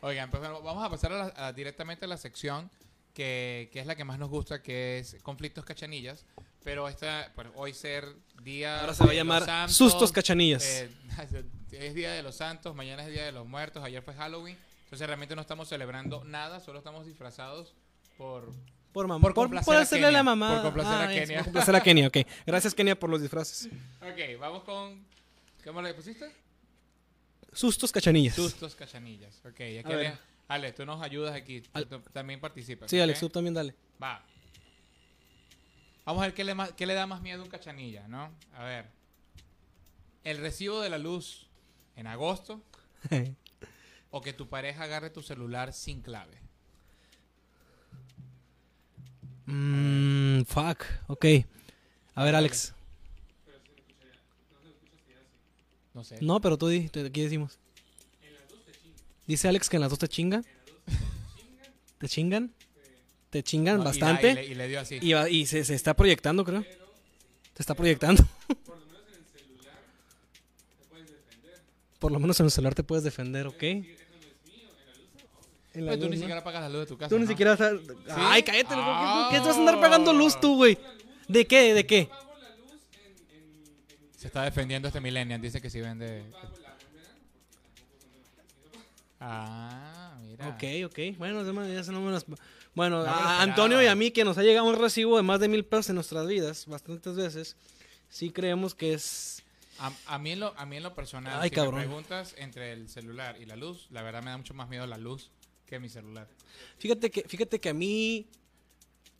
Oigan, 0.00 0.30
pues 0.30 0.40
bueno, 0.40 0.62
vamos 0.62 0.82
a 0.84 0.88
pasar 0.90 1.12
a 1.12 1.18
la- 1.18 1.32
a- 1.36 1.52
directamente 1.52 2.06
a 2.06 2.08
la 2.08 2.16
sección 2.16 2.70
que, 3.14 3.68
que 3.72 3.80
es 3.80 3.86
la 3.86 3.96
que 3.96 4.04
más 4.04 4.18
nos 4.18 4.30
gusta, 4.30 4.62
que 4.62 4.98
es 4.98 5.16
conflictos 5.22 5.64
cachanillas. 5.64 6.24
Pero 6.68 6.86
esta, 6.86 7.32
pues, 7.34 7.48
hoy 7.54 7.72
ser 7.72 8.04
día. 8.42 8.80
Ahora 8.80 8.92
se 8.92 9.02
va 9.02 9.12
a 9.12 9.14
llamar 9.14 9.42
santos, 9.42 9.74
Sustos 9.74 10.12
Cachanillas. 10.12 10.62
eh, 10.66 10.90
es 11.72 11.94
día 11.94 12.12
de 12.12 12.22
los 12.22 12.36
santos, 12.36 12.74
mañana 12.74 13.04
es 13.04 13.08
día 13.10 13.24
de 13.24 13.32
los 13.32 13.46
muertos, 13.46 13.82
ayer 13.82 14.02
fue 14.02 14.12
Halloween. 14.12 14.54
Entonces 14.84 15.06
realmente 15.06 15.34
no 15.34 15.40
estamos 15.40 15.66
celebrando 15.66 16.24
nada, 16.24 16.60
solo 16.60 16.80
estamos 16.80 17.06
disfrazados 17.06 17.72
por... 18.18 18.52
Por, 18.92 19.06
mamá, 19.06 19.22
por 19.22 19.32
por, 19.32 19.48
por 19.64 19.76
a 19.76 19.80
hacerle 19.80 20.04
a 20.04 20.08
Kenia, 20.08 20.18
la 20.18 20.22
mamá. 20.22 20.54
por 20.56 20.62
complacer 20.64 20.94
a 20.94 21.14
es, 21.14 21.20
Kenia. 21.20 21.36
por 21.38 21.44
complacer 21.46 21.76
a 21.76 21.80
Kenia, 21.82 22.06
ok. 22.08 22.16
Gracias, 22.46 22.74
Kenia, 22.74 23.00
por 23.00 23.08
los 23.08 23.22
disfraces. 23.22 23.70
Ok, 24.02 24.38
vamos 24.38 24.62
con... 24.64 25.02
¿Cómo 25.64 25.80
le 25.80 25.94
pusiste? 25.94 26.30
Sustos 27.50 27.90
Cachanillas. 27.92 28.34
Sustos 28.34 28.74
cachanillas. 28.74 29.40
Ok, 29.46 29.58
aquí 29.58 29.82
A. 29.86 29.88
Ale, 29.88 30.18
Ale, 30.48 30.72
tú 30.72 30.84
nos 30.84 31.00
ayudas 31.00 31.34
aquí. 31.34 31.62
Al- 31.72 31.86
tú 31.86 31.98
también 32.12 32.40
participas. 32.40 32.90
Sí. 32.90 33.00
Alex, 33.00 33.20
tú 33.20 33.30
también 33.30 33.54
dale. 33.54 33.74
Va. 34.02 34.22
Vamos 36.08 36.22
a 36.22 36.26
ver 36.28 36.34
qué 36.34 36.42
le, 36.42 36.56
qué 36.74 36.86
le 36.86 36.94
da 36.94 37.06
más 37.06 37.20
miedo 37.20 37.42
a 37.42 37.44
un 37.44 37.50
cachanilla, 37.50 38.08
¿no? 38.08 38.32
A 38.54 38.64
ver. 38.64 38.86
El 40.24 40.38
recibo 40.38 40.80
de 40.80 40.88
la 40.88 40.96
luz 40.96 41.50
en 41.96 42.06
agosto 42.06 42.62
o 44.10 44.22
que 44.22 44.32
tu 44.32 44.48
pareja 44.48 44.84
agarre 44.84 45.10
tu 45.10 45.20
celular 45.22 45.74
sin 45.74 46.00
clave? 46.00 46.38
Mmm, 49.44 50.44
fuck, 50.44 50.82
ok. 51.08 51.26
A 52.14 52.24
ver, 52.24 52.36
Alex. 52.36 52.72
No 55.92 56.04
sé. 56.04 56.22
No, 56.22 56.40
pero 56.40 56.56
tú 56.56 56.68
di, 56.68 56.88
te- 56.88 57.04
aquí 57.04 57.20
decimos. 57.20 57.58
Dice 59.26 59.46
Alex 59.46 59.68
que 59.68 59.76
en 59.76 59.82
las 59.82 59.90
dos 59.90 59.98
te 59.98 60.08
chingan. 60.08 60.42
¿Te 61.98 62.08
chingan? 62.08 62.54
Te 63.30 63.42
chingan 63.42 63.76
No, 63.76 63.82
y 63.82 63.84
da- 63.84 63.90
bastante. 63.90 64.30
Y, 64.30 64.34
le, 64.34 64.44
y 64.46 64.54
le 64.54 64.68
dio 64.68 64.80
así. 64.80 64.98
Y, 65.00 65.12
va- 65.12 65.28
y 65.28 65.46
se, 65.46 65.64
se 65.64 65.74
está 65.74 65.94
proyectando, 65.94 66.44
creo. 66.44 66.62
Se 66.62 67.62
está 67.62 67.74
proyectando. 67.74 68.24
Por 71.98 72.12
lo 72.12 72.20
menos 72.20 72.38
en 72.40 72.46
el 72.46 72.52
celular 72.52 72.74
te 72.74 72.82
puedes 72.84 73.04
defender, 73.04 73.46
¿ok? 73.48 73.62
En 73.62 73.86
la 75.84 75.92
Pues 75.92 76.00
tú 76.00 76.08
ni 76.08 76.16
¿no? 76.16 76.22
siquiera 76.22 76.40
apagas 76.40 76.62
la 76.62 76.68
luz 76.68 76.80
de 76.80 76.86
tu 76.86 76.96
casa. 76.96 77.08
Tú 77.08 77.18
ni 77.18 77.24
¿no? 77.24 77.30
siquiera 77.30 77.56
Ay, 78.16 78.42
cállate. 78.42 78.74
¿por 78.74 79.30
¿Qué, 79.30 79.38
vas 79.40 79.56
a 79.56 79.58
andar 79.58 79.74
Ah. 79.76 79.80
pagando 79.80 80.12
luz 80.12 80.40
tú, 80.40 80.56
güey? 80.56 80.78
¿De 81.28 81.46
qué? 81.46 81.74
¿De 81.74 81.86
qué? 81.86 82.08
Se 84.16 84.26
está 84.28 84.42
defendiendo 84.42 84.88
este 84.88 85.00
millennial. 85.00 85.40
Dice 85.40 85.60
que 85.60 85.70
si 85.70 85.80
vende. 85.80 86.24
Ah, 89.20 90.16
mira. 90.22 90.48
Ok, 90.48 90.62
ok. 90.86 91.16
Bueno, 91.18 91.44
ya 91.44 91.74
ya 91.74 91.84
se 91.84 91.92
no 91.92 92.00
me 92.00 92.12
las- 92.12 92.24
Bueno, 92.74 93.02
No 93.04 93.10
a. 93.10 93.42
Antonio 93.42 93.82
y 93.82 93.86
a 93.86 93.94
mí, 93.94 94.10
que 94.10 94.24
nos 94.24 94.38
ha 94.38 94.42
llegado 94.42 94.66
un 94.66 94.78
recibo 94.78 95.16
de 95.16 95.22
más 95.22 95.40
de 95.40 95.48
mil 95.48 95.64
pesos 95.64 95.88
en 95.90 95.96
nuestras 95.96 96.26
vidas, 96.26 96.66
bastantes 96.66 97.14
veces, 97.16 97.56
sí 98.08 98.30
creemos 98.30 98.74
que 98.74 98.92
es... 98.94 99.42
A, 99.80 99.92
a 100.06 100.18
mí 100.18 100.32
en 100.32 100.40
lo, 100.40 100.54
a 100.56 100.66
mí 100.66 100.76
en 100.76 100.82
lo 100.82 100.94
personal, 100.94 101.38
Ay, 101.40 101.50
si 101.50 101.54
cabrón. 101.54 101.76
me 101.76 101.86
preguntas 101.86 102.34
entre 102.38 102.72
el 102.72 102.88
celular 102.88 103.36
y 103.40 103.46
la 103.46 103.54
luz, 103.56 103.86
la 103.90 104.02
verdad 104.02 104.22
me 104.22 104.30
da 104.30 104.36
mucho 104.36 104.54
más 104.54 104.68
miedo 104.68 104.86
la 104.86 104.98
luz 104.98 105.30
que 105.66 105.78
mi 105.78 105.88
celular. 105.88 106.26
Fíjate 106.78 107.10
que, 107.10 107.22
fíjate 107.22 107.60
que 107.60 107.68
a 107.68 107.74
mí... 107.74 108.26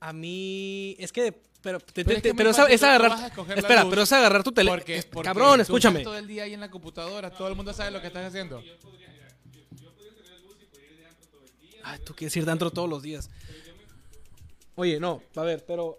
A 0.00 0.12
mí... 0.12 0.96
Es 0.98 1.12
que... 1.12 1.32
Pero, 1.60 1.80
te- 1.80 2.04
Pero 2.04 2.10
es 2.16 2.22
que 2.22 2.28
te- 2.30 2.34
pero 2.36 2.50
es, 2.50 2.58
es 2.70 2.82
agarrar... 2.84 3.32
Espera, 3.56 3.84
pero 3.90 4.02
es 4.02 4.12
agarrar 4.12 4.42
tu 4.44 4.52
teléfono. 4.52 4.80
Porque, 4.80 5.02
porque 5.12 5.26
Cabrón, 5.26 5.56
tú 5.56 5.62
escúchame. 5.62 5.98
estás 6.00 6.04
todo 6.12 6.18
el 6.18 6.26
día 6.28 6.44
ahí 6.44 6.54
en 6.54 6.60
la 6.60 6.70
computadora, 6.70 7.30
todo 7.30 7.48
el 7.48 7.56
mundo 7.56 7.72
sabe 7.72 7.90
lo 7.90 8.00
que 8.00 8.06
estás 8.06 8.24
haciendo. 8.26 8.62
Ay, 11.90 11.98
tú 12.04 12.14
quieres 12.14 12.36
ir 12.36 12.44
dentro 12.44 12.70
todos 12.70 12.88
los 12.88 13.02
días. 13.02 13.30
Oye, 14.74 15.00
no, 15.00 15.22
a 15.34 15.42
ver, 15.42 15.64
pero... 15.66 15.98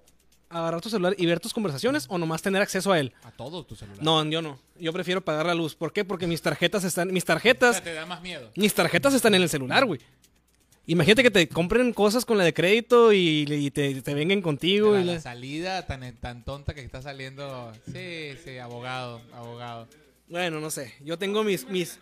¿Agarrar 0.52 0.82
tu 0.82 0.90
celular 0.90 1.14
y 1.16 1.28
ver 1.28 1.40
tus 1.40 1.54
conversaciones 1.54 2.06
o 2.10 2.18
nomás 2.18 2.42
tener 2.42 2.60
acceso 2.62 2.92
a 2.92 3.00
él? 3.00 3.14
A 3.24 3.30
todo 3.32 3.64
tu 3.64 3.76
celular. 3.76 4.02
No, 4.04 4.24
yo 4.26 4.42
no. 4.42 4.58
Yo 4.80 4.92
prefiero 4.92 5.22
pagar 5.22 5.46
la 5.46 5.54
luz. 5.54 5.76
¿Por 5.76 5.94
qué? 5.94 6.04
Porque 6.04 6.26
mis 6.26 6.42
tarjetas 6.42 6.84
están... 6.84 7.10
Mis 7.14 7.24
O 7.24 7.26
sea, 7.28 7.36
tarjetas... 7.36 7.84
te 7.84 7.94
da 7.94 8.08
más 8.08 8.22
miedo. 8.22 8.50
Mis 8.56 8.74
tarjetas 8.74 9.14
están 9.14 9.36
en 9.36 9.44
el 9.44 9.50
celular, 9.50 9.86
güey. 9.86 10.00
Imagínate 10.88 11.22
que 11.22 11.30
te 11.30 11.48
compren 11.48 11.94
cosas 11.94 12.26
con 12.26 12.40
la 12.40 12.44
de 12.44 12.54
crédito 12.56 13.14
y, 13.14 13.46
y 13.48 13.70
te, 13.70 14.02
te 14.02 14.14
vengan 14.16 14.42
contigo. 14.42 14.94
La, 14.96 15.02
y 15.02 15.04
la 15.06 15.14
la- 15.14 15.22
salida 15.22 15.86
tan, 15.86 16.16
tan 16.18 16.44
tonta 16.44 16.74
que 16.74 16.82
está 16.82 17.00
saliendo. 17.04 17.72
Sí, 17.94 18.32
sí, 18.44 18.58
abogado, 18.58 19.22
abogado. 19.34 19.88
Bueno, 20.28 20.60
no 20.60 20.72
sé. 20.72 20.96
Yo 21.04 21.20
tengo 21.20 21.44
mis... 21.44 21.68
mis... 21.70 22.00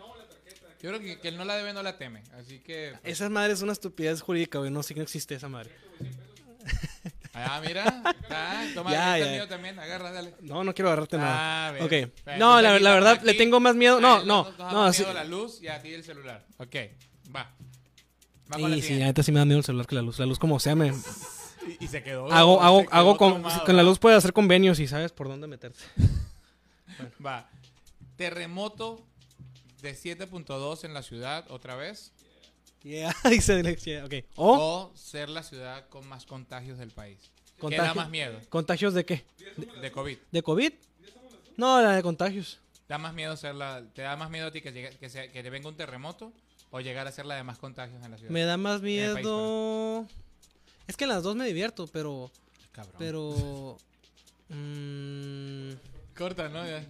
Yo 0.82 0.90
creo 0.90 1.00
que, 1.00 1.20
que 1.20 1.28
él 1.30 1.38
no 1.38 1.46
la 1.46 1.56
debe, 1.56 1.74
no 1.74 1.82
la 1.84 1.98
teme. 1.98 2.24
Así 2.40 2.60
que. 2.60 2.94
pues, 3.02 3.14
Esas 3.14 3.30
madres 3.32 3.58
es 3.58 3.64
una 3.64 3.74
estupidez 3.74 4.22
jurídica, 4.22 4.60
güey. 4.60 4.70
No 4.72 4.84
sé 4.84 4.94
que 4.94 5.00
no 5.00 5.04
existe 5.04 5.36
esa 5.36 5.50
madre. 5.50 5.72
Ah, 7.34 7.62
mira. 7.66 8.02
Ah, 8.30 8.66
toma, 8.74 8.92
Ya, 8.92 9.18
ya. 9.18 9.32
mío 9.32 9.48
también. 9.48 9.78
Agarra, 9.80 10.12
dale. 10.12 10.34
No, 10.42 10.64
no 10.64 10.74
quiero 10.74 10.90
agarrarte 10.90 11.18
nada. 11.18 11.68
Ah, 11.68 11.72
bien. 11.72 11.84
Ok. 11.86 11.92
Bien, 12.26 12.40
No, 12.40 12.62
la, 12.62 12.72
verdad, 12.74 13.22
le 13.24 13.34
tengo 13.36 13.60
más 13.60 13.76
miedo. 13.76 14.00
No, 14.02 14.24
no. 14.24 14.52
No, 14.58 14.72
más 14.74 14.96
sí. 14.96 15.04
miedo 15.04 15.14
la 15.14 15.24
luz 15.24 15.62
y 15.62 15.68
a 15.68 15.82
ti 15.82 15.94
el 15.94 16.04
celular. 16.04 16.46
Ok, 16.58 16.76
va. 17.36 17.52
Va 18.52 18.60
con 18.60 18.70
la 18.72 18.78
Y 18.78 18.82
sí, 18.82 18.96
neta 18.96 19.22
sí 19.24 19.32
me 19.32 19.40
da 19.40 19.46
miedo 19.46 19.60
el 19.60 19.66
celular 19.66 19.86
que 19.88 19.96
la 19.96 20.02
luz. 20.02 20.20
La 20.20 20.26
luz 20.26 20.40
como 20.40 20.60
sea 20.60 20.76
me... 20.76 20.94
Y, 21.80 21.86
y 21.86 21.88
se 21.88 22.02
quedó. 22.02 22.32
Hago, 22.32 22.62
hago, 22.62 22.80
se 22.82 22.86
quedó 22.88 22.96
hago 22.96 23.18
con, 23.18 23.44
con 23.44 23.76
la 23.76 23.84
luz 23.84 24.00
puedes 24.00 24.18
hacer 24.18 24.34
convenios 24.34 24.80
y 24.80 24.88
sabes 24.88 25.12
por 25.12 25.28
dónde 25.28 25.48
meterte. 25.48 25.80
Va. 27.26 27.50
Terremoto 28.16 29.06
de 29.82 29.94
7.2 29.96 30.84
en 30.84 30.94
la 30.94 31.04
ciudad 31.04 31.46
otra 31.50 31.76
vez. 31.76 32.12
Yeah, 32.84 33.14
dice 33.30 33.54
Alexia. 33.54 34.06
Ok. 34.06 34.14
O 34.36 34.58
O 34.92 34.98
ser 34.98 35.30
la 35.30 35.44
ciudad 35.44 35.88
con 35.90 36.08
más 36.08 36.26
contagios 36.26 36.78
del 36.78 36.92
país. 36.92 37.18
¿Qué 37.70 37.76
da 37.78 37.94
más 37.96 38.10
miedo? 38.10 38.40
contagios 38.50 38.94
de 38.94 39.04
qué? 39.06 39.26
De 39.82 39.92
COVID. 39.92 40.18
¿De 40.32 40.44
COVID? 40.44 40.74
No, 41.58 41.82
la 41.82 41.96
de 41.96 42.04
contagios. 42.04 42.60
¿Da 42.88 42.98
más 43.00 43.14
miedo 43.16 43.36
ser 43.36 43.56
la, 43.56 43.84
¿Te 43.96 44.04
da 44.04 44.16
más 44.16 44.30
miedo 44.30 44.48
a 44.48 44.52
ti 44.52 44.62
que, 44.62 44.72
llegue- 44.72 44.96
que, 44.98 45.10
sea- 45.10 45.30
que 45.32 45.42
te 45.44 45.50
venga 45.50 45.68
un 45.68 45.76
terremoto 45.76 46.32
o 46.70 46.80
llegar 46.82 47.08
a 47.08 47.12
ser 47.12 47.26
la 47.26 47.36
de 47.36 47.44
más 47.44 47.58
contagios 47.58 48.04
en 48.06 48.12
la 48.12 48.18
ciudad? 48.18 48.32
Me 48.32 48.44
da 48.44 48.58
más 48.58 48.82
país, 48.82 48.84
miedo. 49.26 50.08
Es 50.88 50.96
que 50.96 51.06
en 51.06 51.10
las 51.10 51.24
dos 51.24 51.36
me 51.36 51.46
divierto, 51.48 51.88
pero. 51.88 52.32
Cabrón. 52.72 52.96
Pero. 53.00 53.78
mm, 54.50 55.72
Corta, 56.16 56.48
¿no? 56.50 56.66
Ya. 56.66 56.86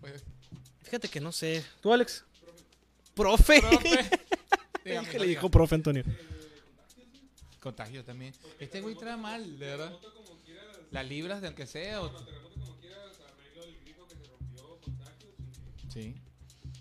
Pues, 0.00 0.22
fíjate 0.94 1.08
que 1.08 1.20
no 1.20 1.32
sé. 1.32 1.64
¿Tú, 1.80 1.92
Alex? 1.92 2.24
Profe. 3.16 3.60
profe. 3.60 4.10
Dígame, 4.84 5.08
que 5.08 5.18
le 5.18 5.26
dijo 5.26 5.50
profe 5.50 5.74
Antonio. 5.74 6.04
Contagio 7.58 8.04
también. 8.04 8.32
Este 8.60 8.80
güey 8.80 8.94
trae 8.94 9.16
mal, 9.16 9.58
de 9.58 9.66
verdad. 9.66 9.92
Las 10.92 11.08
libras 11.08 11.40
de 11.40 11.48
aunque 11.48 11.66
sea. 11.66 12.00
O... 12.02 12.12
Sí. 15.92 16.14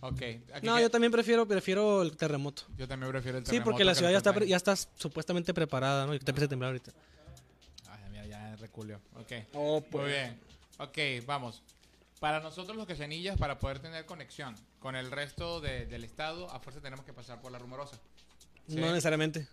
Ok. 0.02 0.22
aquí 0.54 0.66
No, 0.68 0.76
que- 0.76 0.82
yo 0.84 0.92
también 0.92 1.12
prefiero, 1.12 1.48
prefiero 1.48 2.02
el 2.04 2.16
terremoto. 2.16 2.64
yo 2.78 2.88
también 2.88 3.12
prefiero 3.12 3.38
el 3.40 3.46
Sí, 3.46 3.52
terremoto 3.52 3.72
porque 3.72 3.84
la 3.84 3.96
ciudad 3.96 4.12
ya 4.12 4.18
está, 4.18 4.34
pre- 4.34 4.48
ya 4.48 4.58
está 4.58 4.76
supuestamente 4.76 5.54
preparada, 5.56 6.06
¿no? 6.06 6.14
Y 6.14 6.20
te 6.20 6.30
empieza 6.30 6.46
a 6.46 6.50
temblar 6.50 6.68
ahorita. 6.70 6.92
Ay, 7.90 8.00
mira, 8.12 8.26
ya 8.28 8.56
reculió. 8.58 9.00
Ok. 9.16 9.32
Oh, 9.54 9.84
Muy 9.92 10.06
bien. 10.06 10.40
Ok, 10.78 10.98
vamos. 11.26 11.64
Para 12.24 12.40
nosotros 12.40 12.78
los 12.78 12.88
quesanillas, 12.88 13.38
para 13.38 13.60
poder 13.60 13.80
tener 13.80 14.06
conexión 14.06 14.56
con 14.80 14.96
el 14.96 15.12
resto 15.12 15.60
de- 15.60 15.86
del 15.88 16.06
estado, 16.06 16.50
a 16.52 16.60
fuerza 16.62 16.80
tenemos 16.80 17.04
que 17.04 17.12
pasar 17.12 17.42
por 17.42 17.52
la 17.52 17.60
rumorosa. 17.60 17.98
Sí. 18.66 18.78
No 18.78 18.88
necesariamente. 18.88 19.46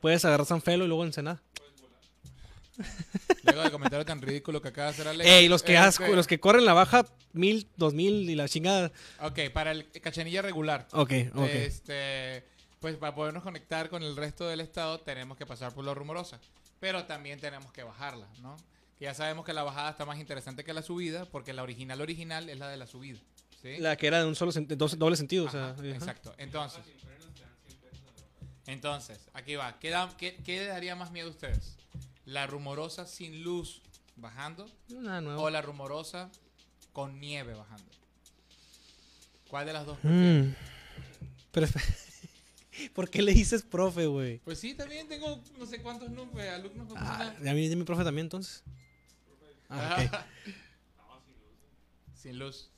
Puedes 0.00 0.24
agarrar 0.24 0.46
San 0.46 0.62
Felo 0.62 0.86
y 0.86 0.88
luego 0.88 1.04
Ensenada. 1.04 1.42
Luego 3.44 3.60
del 3.60 3.70
comentario 3.72 4.06
tan 4.06 4.22
ridículo 4.22 4.62
que 4.62 4.68
acaba 4.68 4.86
de 4.86 4.94
hacer 4.94 5.08
Alex. 5.08 5.28
Ey, 5.28 5.48
los 5.48 5.62
que, 5.62 5.74
este, 5.74 5.86
asco- 6.06 6.14
los 6.14 6.26
que 6.26 6.40
corren 6.40 6.64
la 6.64 6.72
baja, 6.72 7.04
mil, 7.34 7.68
dos 7.76 7.92
mil 7.92 8.30
y 8.30 8.34
la 8.34 8.48
chingada. 8.48 8.90
Ok, 9.20 9.50
para 9.52 9.72
el 9.72 9.90
cachanilla 10.00 10.40
regular. 10.40 10.88
Ok, 10.92 11.12
ok. 11.34 11.44
Este, 11.46 12.42
pues 12.80 12.96
para 12.96 13.14
podernos 13.14 13.42
conectar 13.42 13.90
con 13.90 14.02
el 14.02 14.16
resto 14.16 14.48
del 14.48 14.60
estado 14.60 15.00
tenemos 15.00 15.36
que 15.36 15.44
pasar 15.44 15.74
por 15.74 15.84
la 15.84 15.92
rumorosa. 15.92 16.40
Pero 16.80 17.04
también 17.04 17.38
tenemos 17.38 17.70
que 17.70 17.82
bajarla, 17.82 18.28
¿no? 18.40 18.56
Que 18.98 19.04
ya 19.04 19.14
sabemos 19.14 19.44
que 19.44 19.52
la 19.52 19.62
bajada 19.62 19.90
está 19.90 20.04
más 20.04 20.18
interesante 20.18 20.64
que 20.64 20.72
la 20.72 20.82
subida, 20.82 21.24
porque 21.26 21.52
la 21.52 21.62
original 21.62 22.00
original 22.00 22.48
es 22.48 22.58
la 22.58 22.68
de 22.68 22.76
la 22.76 22.86
subida. 22.86 23.18
¿sí? 23.62 23.76
La 23.78 23.96
que 23.96 24.06
era 24.08 24.18
de 24.20 24.26
un 24.26 24.34
solo 24.34 24.52
dos- 24.52 24.98
doble 24.98 25.16
sentido, 25.16 25.46
o 25.46 25.50
sea. 25.50 25.70
Ajá. 25.70 25.86
Exacto. 25.86 26.34
Entonces, 26.38 26.80
entonces, 28.66 29.18
aquí 29.32 29.54
va. 29.56 29.78
¿Qué, 29.78 29.90
da- 29.90 30.14
qué, 30.18 30.36
qué 30.44 30.60
le 30.60 30.66
daría 30.66 30.94
más 30.94 31.10
miedo 31.10 31.28
a 31.28 31.30
ustedes? 31.30 31.76
¿La 32.26 32.46
rumorosa 32.46 33.06
sin 33.06 33.42
luz 33.42 33.80
bajando 34.16 34.66
Nada 34.88 35.20
nuevo. 35.22 35.42
o 35.42 35.50
la 35.50 35.62
rumorosa 35.62 36.30
con 36.92 37.18
nieve 37.20 37.54
bajando? 37.54 37.84
¿Cuál 39.48 39.66
de 39.66 39.72
las 39.72 39.86
dos? 39.86 39.98
Mm. 40.02 40.50
¿Por 42.94 43.08
qué 43.10 43.22
le 43.22 43.32
dices 43.32 43.62
profe, 43.62 44.06
güey? 44.06 44.38
Pues 44.40 44.58
sí, 44.60 44.74
también 44.74 45.08
tengo 45.08 45.42
no 45.58 45.66
sé 45.66 45.80
cuántos 45.80 46.10
eh, 46.36 46.48
alumnos. 46.50 46.86
Ah, 46.96 47.34
a 47.38 47.52
mí 47.54 47.74
mi 47.74 47.84
profe 47.84 48.04
también, 48.04 48.26
entonces. 48.26 48.62
Ah, 49.70 49.98
ok. 50.10 50.18
Sin 52.14 52.38
luz. 52.38 52.70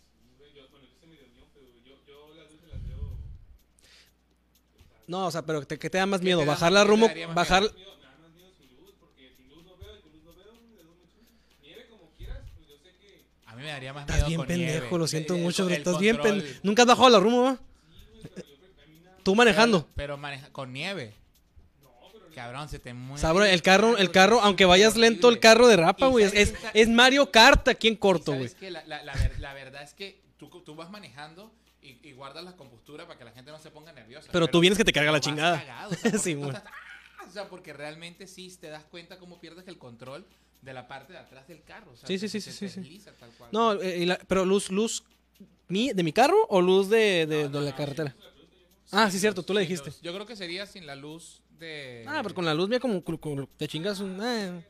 No, 5.07 5.26
o 5.26 5.30
sea, 5.30 5.43
pero 5.45 5.66
¿te- 5.66 5.78
¿qué 5.78 5.91
te 5.91 5.99
da 5.99 6.07
más 6.07 6.20
¿Qué 6.20 6.26
miedo? 6.26 6.41
te 6.41 6.47
da 6.47 6.53
¿Bajar 6.53 6.70
más- 6.72 6.74
la 6.74 6.80
qué 7.09 7.14
te 7.14 7.24
rumbo? 7.26 7.34
¿Bajar? 7.34 7.62
A 13.47 13.55
mí 13.57 13.62
me 13.62 13.68
daría 13.68 13.93
más 13.93 14.03
Estás 14.03 14.16
miedo 14.16 14.28
bien 14.28 14.38
con 14.38 14.47
pendejo, 14.47 14.80
nieve. 14.80 14.99
lo 14.99 15.07
siento 15.07 15.34
El- 15.34 15.41
el- 15.41 15.45
mucho, 15.45 15.66
el 15.66 15.72
estás 15.72 15.99
bien 15.99 16.18
pendejo. 16.18 16.61
¿Nunca 16.62 16.82
has 16.82 16.88
bajado 16.88 17.11
la 17.11 17.18
rumbo, 17.20 17.43
va? 17.45 17.59
Tú 19.22 19.34
manejando. 19.34 19.86
Pero 19.97 20.16
maneja 20.16 20.51
con 20.53 20.72
nieve. 20.72 21.14
Cabrón, 22.43 22.68
se 22.68 22.78
te 22.78 22.95
mueve. 22.95 23.20
Sabro, 23.20 23.45
el 23.45 23.62
carro, 23.62 23.97
el 23.99 24.11
carro, 24.11 24.41
aunque 24.41 24.64
vayas 24.64 24.97
lento, 24.97 25.28
el 25.28 25.41
carro 25.41 25.66
derrapa, 25.68 26.07
güey. 26.07 26.24
Es, 26.32 26.88
Mario 26.88 27.30
Kart 27.30 27.68
aquí 27.68 27.88
en 27.88 27.97
corto, 27.97 28.32
güey. 28.34 28.51
La, 28.70 28.84
la- 28.86 29.03
la 29.05 29.12
ver- 29.14 29.38
la 29.41 29.53
verdad 29.55 29.82
es 29.82 29.95
que 29.95 30.20
tú, 30.38 30.49
tú 30.64 30.74
vas 30.74 30.91
manejando 30.91 31.53
y, 31.82 31.99
y 32.07 32.12
guardas 32.12 32.45
la 32.45 32.53
compostura 32.57 33.07
para 33.07 33.18
que 33.18 33.24
la 33.24 33.32
gente 33.32 33.51
no 33.51 33.59
se 33.59 33.70
ponga 33.70 33.93
nerviosa. 33.93 34.28
Pero 34.32 34.49
tú 34.49 34.61
vienes 34.61 34.76
que 34.78 34.84
te 34.84 34.93
carga 34.93 35.12
la 35.12 35.20
chingada. 35.20 35.59
cagado, 35.61 35.91
o 35.91 35.95
sea, 35.95 36.03
porque 36.11 36.18
Sí, 36.18 36.34
güey. 36.34 36.49
estás- 36.51 36.64
¡ah! 36.66 37.24
O 37.28 37.32
sea, 37.32 37.49
porque 37.49 37.72
realmente 37.72 38.26
sí 38.26 38.51
te 38.61 38.68
das 38.68 38.84
cuenta 38.84 39.18
cómo 39.18 39.38
pierdes 39.41 39.68
el 39.68 39.78
control 39.78 40.24
de 40.62 40.72
la 40.72 40.88
parte 40.88 41.12
de 41.12 41.18
atrás 41.18 41.47
del 41.47 41.62
carro. 41.62 41.93
o 41.93 41.97
sea, 41.97 42.07
Sí, 42.07 42.18
sí, 42.18 42.28
sí, 42.28 42.41
se 42.41 42.68
sí, 42.68 43.03
tal 43.18 43.30
cual. 43.38 43.51
No, 43.53 43.74
eh, 43.74 44.18
pero 44.26 44.45
luz, 44.45 44.70
luz 44.70 45.05
mi, 45.68 45.93
de 45.93 46.03
mi 46.03 46.12
carro 46.12 46.36
o 46.49 46.61
luz 46.61 46.88
de, 46.88 47.26
de- 47.26 47.45
No, 47.45 47.49
de 47.49 47.49
no, 47.51 47.61
la 47.61 47.70
no, 47.70 47.76
carretera? 47.76 48.14
Ah, 48.93 49.11
sí, 49.11 49.18
cierto, 49.20 49.43
tú 49.45 49.55
le 49.55 49.61
dijiste. 49.61 49.93
Yo 50.03 50.12
creo 50.12 50.26
que 50.26 50.34
sería 50.34 50.66
sin 50.66 50.84
la 50.86 50.97
luz 50.97 51.41
Ah, 52.06 52.20
pero 52.22 52.34
con 52.34 52.44
la 52.44 52.54
luz 52.54 52.68
mía 52.68 52.80
como, 52.80 53.02
te 53.56 53.68
chingas 53.68 54.00
un... 54.00 54.18
eh. 54.22 54.64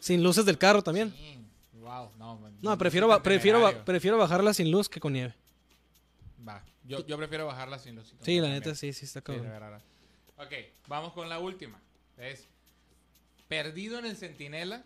Sin 0.00 0.22
luces 0.22 0.44
del 0.44 0.58
carro 0.58 0.82
también. 0.82 1.12
Sí. 1.12 1.38
Wow, 1.80 2.10
no. 2.62 2.78
prefiero, 2.78 3.06
ba- 3.08 3.22
prefiero, 3.22 3.60
ba- 3.60 3.84
prefiero 3.84 4.16
bajarla 4.18 4.54
sin 4.54 4.70
luz 4.70 4.88
que 4.88 4.98
con 5.00 5.12
nieve. 5.12 5.34
Va. 6.46 6.64
Yo, 6.84 7.06
yo 7.06 7.16
prefiero 7.16 7.46
bajarla 7.46 7.78
sin 7.78 7.94
luz. 7.96 8.12
Sí, 8.22 8.40
la 8.40 8.48
neta, 8.48 8.74
sí, 8.74 8.92
sí 8.92 9.04
está 9.04 9.20
Sí, 9.20 9.24
cabrón. 9.24 9.48
verdad. 9.48 9.80
Ok, 10.38 10.52
vamos 10.88 11.12
con 11.12 11.28
la 11.28 11.38
última. 11.38 11.80
Es 12.18 12.46
perdido 13.48 13.98
en 13.98 14.06
el 14.06 14.16
centinela. 14.16 14.84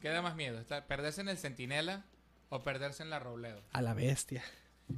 ¿Qué 0.00 0.08
da 0.10 0.20
más 0.20 0.34
miedo? 0.36 0.60
¿Está- 0.60 0.84
¿Perderse 0.86 1.22
en 1.22 1.28
el 1.30 1.38
centinela 1.38 2.04
o 2.50 2.60
perderse 2.62 3.02
en 3.02 3.10
la 3.10 3.18
Robledo? 3.18 3.62
A 3.72 3.80
la 3.80 3.94
bestia. 3.94 4.44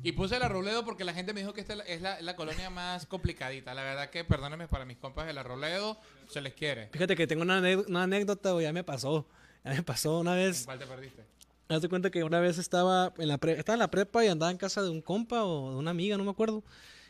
Y 0.02 0.12
puse 0.12 0.38
la 0.38 0.48
Robledo 0.48 0.84
porque 0.84 1.04
la 1.04 1.14
gente 1.14 1.32
me 1.32 1.40
dijo 1.40 1.52
que 1.52 1.60
esta 1.60 1.74
es 1.84 2.00
la, 2.02 2.12
es 2.18 2.24
la 2.24 2.36
colonia 2.36 2.70
más 2.70 3.06
complicadita. 3.06 3.72
La 3.74 3.82
verdad 3.82 4.10
que, 4.10 4.24
perdónenme 4.24 4.66
para 4.68 4.84
mis 4.84 4.96
compas 4.96 5.26
de 5.26 5.32
la 5.32 5.42
Robledo, 5.42 5.98
se 6.28 6.40
les 6.40 6.54
quiere. 6.54 6.88
Fíjate 6.92 7.14
que 7.16 7.26
tengo 7.26 7.42
una, 7.42 7.60
una 7.86 8.02
anécdota, 8.02 8.60
ya 8.60 8.72
me 8.72 8.82
pasó. 8.84 9.26
Ya 9.64 9.72
me 9.72 9.82
pasó 9.82 10.20
una 10.20 10.32
¿En 10.40 10.46
vez. 10.48 10.64
cuál 10.64 10.78
te 10.78 10.86
perdiste? 10.86 11.24
Haz 11.68 11.82
de 11.82 11.88
cuenta 11.88 12.10
que 12.10 12.22
una 12.24 12.38
vez 12.40 12.58
estaba 12.58 13.12
en 13.18 13.28
la 13.28 13.38
pre- 13.38 13.58
estaba 13.58 13.74
en 13.74 13.80
la 13.80 13.90
prepa 13.90 14.24
y 14.24 14.28
andaba 14.28 14.50
en 14.52 14.56
casa 14.58 14.82
de 14.82 14.90
un 14.90 15.00
compa 15.02 15.44
o 15.44 15.70
de 15.72 15.76
una 15.76 15.90
amiga, 15.92 16.16
no 16.16 16.24
me 16.24 16.30
acuerdo. 16.30 16.62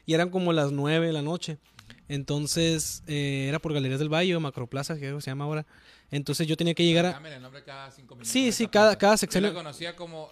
Y 0.07 0.15
eran 0.15 0.31
como 0.31 0.53
las 0.53 0.71
nueve 0.73 1.07
de 1.09 1.13
la 1.13 1.23
noche. 1.23 1.59
Entonces, 2.09 3.03
eh, 3.07 3.47
era 3.49 3.59
por 3.59 3.73
Galerías 3.73 3.99
del 3.99 4.09
Valle 4.13 4.35
o 4.37 4.41
Macroplaza, 4.41 4.97
que 4.99 5.21
se 5.21 5.31
llama 5.31 5.45
ahora. 5.45 5.67
Entonces 6.11 6.47
yo 6.47 6.57
tenía 6.57 6.73
que 6.75 6.85
llegar 6.85 7.05
a... 7.07 7.13
Cámbiale 7.15 7.37
el 7.37 7.43
nombre 7.43 7.63
cada 7.65 7.91
cinco 7.91 8.15
minutos. 8.15 8.31
Sí, 8.33 8.53
sí, 8.53 8.69
cada- 8.69 8.97
cada 8.97 9.15
Yo 9.15 9.19
sección- 9.19 9.43
la 9.43 9.53
conocía 9.53 9.97
como 9.97 10.31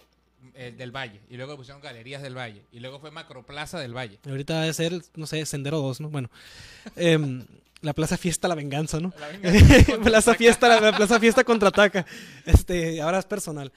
el 0.53 0.77
del 0.77 0.91
Valle. 0.91 1.21
Y 1.29 1.37
luego 1.37 1.53
le 1.53 1.57
pusieron 1.57 1.81
Galerías 1.81 2.21
del 2.21 2.37
Valle. 2.37 2.63
Y 2.71 2.79
luego 2.79 2.99
fue 2.99 3.11
Macroplaza 3.11 3.79
del 3.79 3.95
Valle. 3.95 4.19
Ahorita 4.27 4.61
debe 4.61 4.73
ser, 4.73 5.01
no 5.15 5.27
sé, 5.27 5.45
Sendero 5.45 5.79
2, 5.79 6.01
¿no? 6.01 6.09
Bueno. 6.09 6.29
em, 6.95 7.45
la 7.81 7.93
Plaza 7.93 8.17
Fiesta 8.17 8.47
La 8.47 8.55
Venganza, 8.55 8.99
¿no? 8.99 9.13
La 9.19 9.27
venganza 9.37 9.97
Plaza 10.03 10.35
Fiesta, 10.35 10.67
la, 10.67 10.79
la 10.79 10.95
Plaza 10.95 11.19
Fiesta 11.19 11.43
contraataca. 11.43 12.05
Este, 12.45 13.01
ahora 13.01 13.19
es 13.19 13.25
personal. 13.25 13.71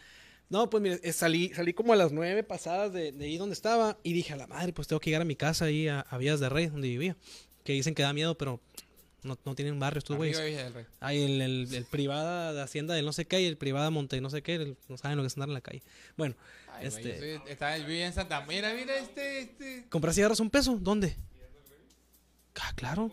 No, 0.51 0.71
pues 0.71 0.83
mire, 0.83 1.01
eh, 1.03 1.13
salí, 1.13 1.53
salí 1.55 1.75
como 1.75 1.93
a 1.93 1.97
las 1.97 2.11
nueve 2.11 2.43
pasadas 2.43 2.93
de, 2.93 3.13
de 3.13 3.25
ahí 3.27 3.37
donde 3.37 3.53
estaba 3.53 3.99
y 4.03 4.15
dije 4.15 4.33
a 4.33 4.37
la 4.37 4.47
madre, 4.47 4.73
pues 4.73 4.89
tengo 4.89 4.99
que 4.99 5.11
llegar 5.11 5.23
a 5.23 5.27
mi 5.27 5.37
casa 5.37 5.67
ahí 5.67 5.89
a, 5.89 6.01
a 6.01 6.17
Vías 6.17 6.41
de 6.41 6.49
Rey, 6.49 6.69
donde 6.69 6.89
vivía. 6.89 7.17
Que 7.65 7.75
dicen 7.75 7.95
que 7.95 8.03
da 8.03 8.15
miedo, 8.15 8.39
pero 8.39 8.61
no, 9.23 9.39
no 9.45 9.55
tienen 9.55 9.79
barrio 9.81 9.99
estos 9.99 10.17
güeyes. 10.17 10.39
Hay 11.01 11.23
el, 11.23 11.41
el, 11.41 11.75
el 11.75 11.85
privada 11.85 12.53
de 12.53 12.63
Hacienda 12.63 12.95
del 12.95 13.05
no 13.05 13.13
sé 13.13 13.27
qué 13.27 13.41
y 13.41 13.47
el 13.47 13.57
privada 13.57 13.91
Monte 13.91 14.21
no 14.21 14.31
sé 14.31 14.43
qué, 14.43 14.55
el- 14.55 14.77
no 14.89 14.97
saben 14.97 15.17
lo 15.17 15.23
que 15.23 15.27
es 15.29 15.35
andar 15.35 15.49
en 15.49 15.55
la 15.55 15.61
calle. 15.61 15.83
Bueno, 16.17 16.35
Ay, 16.73 16.87
Este- 16.87 17.41
soy- 17.41 17.85
vivía 17.85 18.07
en 18.07 18.13
Santa 18.13 18.45
Mira, 18.47 18.73
mira 18.75 18.97
este, 18.97 19.41
este. 19.41 19.87
¿comprar 19.89 20.15
cigarros 20.15 20.39
un 20.41 20.51
peso? 20.51 20.77
¿Dónde? 20.81 21.17
Ah, 22.61 22.73
claro. 22.75 23.11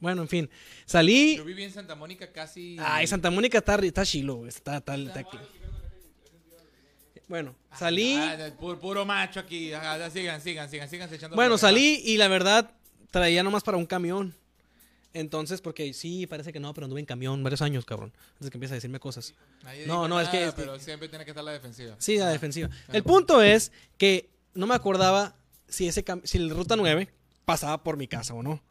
Bueno, 0.00 0.22
en 0.22 0.28
fin, 0.28 0.50
salí 0.84 1.36
Yo 1.36 1.44
viví 1.44 1.64
en 1.64 1.72
Santa 1.72 1.94
Mónica 1.94 2.30
casi. 2.32 2.76
Ay, 2.80 3.06
Santa 3.06 3.30
Mónica 3.30 3.58
está, 3.58 3.76
está 3.76 4.04
chilo, 4.04 4.46
Está, 4.46 4.76
está, 4.78 4.94
está 4.94 5.20
aquí. 5.20 5.38
Bueno, 7.28 7.56
salí. 7.76 8.14
Ah, 8.14 8.36
de 8.36 8.56
pu- 8.56 8.78
puro, 8.78 9.04
macho 9.04 9.40
aquí. 9.40 9.72
Ajá, 9.72 10.10
sigan, 10.10 10.40
sigan, 10.40 10.70
sigan, 10.70 10.88
sigan 10.88 11.12
echando. 11.12 11.34
Bueno, 11.34 11.58
salí 11.58 12.02
y 12.04 12.18
la 12.18 12.28
verdad 12.28 12.70
traía 13.10 13.42
nomás 13.42 13.64
para 13.64 13.76
un 13.78 13.86
camión. 13.86 14.34
Entonces, 15.18 15.62
porque 15.62 15.94
sí, 15.94 16.26
parece 16.26 16.52
que 16.52 16.60
no, 16.60 16.74
pero 16.74 16.84
anduve 16.84 17.00
en 17.00 17.06
camión 17.06 17.42
varios 17.42 17.62
años, 17.62 17.86
cabrón. 17.86 18.12
Antes 18.34 18.50
que 18.50 18.56
empiece 18.58 18.74
a 18.74 18.76
decirme 18.76 19.00
cosas. 19.00 19.32
Nadie 19.64 19.86
No, 19.86 20.06
no, 20.08 20.20
es 20.20 20.28
que- 20.28 20.36
nada, 20.36 20.48
es 20.48 20.54
que- 20.54 20.60
Pero 20.62 20.78
siempre 20.78 21.08
tiene 21.08 21.24
que 21.24 21.30
estar 21.30 21.42
la 21.42 21.52
defensiva. 21.52 21.96
Sí, 21.98 22.18
la 22.18 22.28
defensiva. 22.28 22.68
El 22.92 23.02
punto 23.02 23.40
es 23.40 23.72
que 23.96 24.28
no 24.54 24.66
me 24.66 24.74
acordaba 24.74 25.34
si 25.68 25.88
ese 25.88 26.04
si 26.24 26.36
el 26.38 26.50
ruta 26.50 26.76
9 26.76 27.08
pasaba 27.46 27.82
por 27.82 27.96
mi 27.96 28.06
casa 28.08 28.34
o 28.34 28.42
no. 28.42 28.62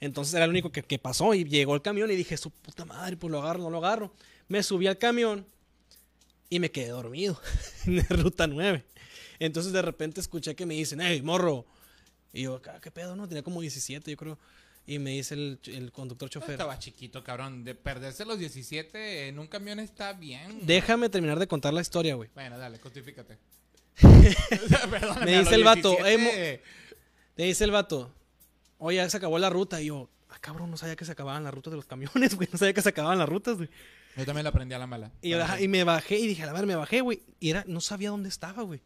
Entonces 0.00 0.32
era 0.34 0.46
lo 0.46 0.50
único 0.52 0.72
que, 0.72 0.82
que 0.82 0.98
pasó 0.98 1.34
y 1.34 1.44
llegó 1.44 1.74
el 1.74 1.82
camión 1.82 2.10
y 2.10 2.16
dije, 2.16 2.36
su 2.38 2.50
puta 2.50 2.84
madre, 2.86 3.16
pues 3.18 3.30
lo 3.30 3.40
agarro, 3.42 3.62
no 3.62 3.70
lo 3.70 3.78
agarro. 3.78 4.14
Me 4.48 4.62
subí 4.62 4.86
al 4.86 4.96
camión 4.98 5.46
y 6.48 6.60
me 6.60 6.70
quedé 6.70 6.88
dormido 6.88 7.38
en 7.86 7.96
la 7.96 8.06
ruta 8.08 8.46
9. 8.46 8.84
Entonces 9.38 9.72
de 9.72 9.82
repente 9.82 10.20
escuché 10.20 10.54
que 10.54 10.64
me 10.64 10.74
dicen, 10.74 11.00
hey, 11.02 11.20
morro. 11.22 11.66
Y 12.32 12.42
yo, 12.42 12.60
"Ah, 12.68 12.80
¿qué 12.80 12.90
pedo? 12.90 13.14
No, 13.14 13.28
tenía 13.28 13.42
como 13.44 13.60
17, 13.60 14.10
yo 14.10 14.16
creo. 14.16 14.38
Y 14.86 14.98
me 14.98 15.10
dice 15.10 15.34
el, 15.34 15.58
el 15.66 15.92
conductor 15.92 16.28
chofer, 16.28 16.52
Estaba 16.52 16.78
chiquito, 16.78 17.24
cabrón. 17.24 17.64
De 17.64 17.74
perderse 17.74 18.24
los 18.24 18.38
17 18.38 19.28
en 19.28 19.38
un 19.38 19.46
camión 19.46 19.80
está 19.80 20.12
bien. 20.12 20.60
déjame 20.66 21.08
terminar 21.08 21.38
de 21.38 21.46
contar 21.46 21.72
la 21.72 21.80
historia, 21.80 22.14
güey. 22.14 22.28
Bueno, 22.34 22.58
dale, 22.58 22.78
justifícate. 22.78 23.38
Me 25.24 25.38
dice 25.38 25.54
el 25.54 25.64
vato, 25.64 25.96
17, 25.96 26.62
Le 27.36 27.44
dice 27.44 27.64
el 27.64 27.70
vato, 27.70 28.12
oye, 28.78 28.96
ya 28.96 29.08
se 29.08 29.16
acabó 29.16 29.38
la 29.38 29.48
ruta. 29.48 29.80
Y 29.80 29.86
yo, 29.86 30.10
ah, 30.28 30.38
cabrón, 30.40 30.70
no 30.70 30.76
sabía 30.76 30.96
que 30.96 31.04
se 31.04 31.12
acababan 31.12 31.44
las 31.44 31.54
rutas 31.54 31.70
de 31.70 31.76
los 31.76 31.86
camiones, 31.86 32.34
güey. 32.34 32.48
No 32.52 32.58
sabía 32.58 32.74
que 32.74 32.82
se 32.82 32.90
acababan 32.90 33.18
las 33.18 33.28
rutas, 33.28 33.56
güey. 33.56 33.70
Yo 34.16 34.24
también 34.26 34.44
la 34.44 34.50
aprendí 34.50 34.74
a 34.74 34.78
la 34.78 34.86
mala. 34.86 35.10
Y, 35.22 35.32
ajá, 35.32 35.60
y 35.60 35.66
me 35.66 35.82
bajé 35.82 36.18
y 36.18 36.26
dije, 36.26 36.42
a 36.42 36.46
la 36.46 36.52
madre, 36.52 36.66
me 36.66 36.76
bajé, 36.76 37.00
güey. 37.00 37.22
Y 37.40 37.50
era, 37.50 37.64
no 37.66 37.80
sabía 37.80 38.10
dónde 38.10 38.28
estaba, 38.28 38.62
güey. 38.62 38.80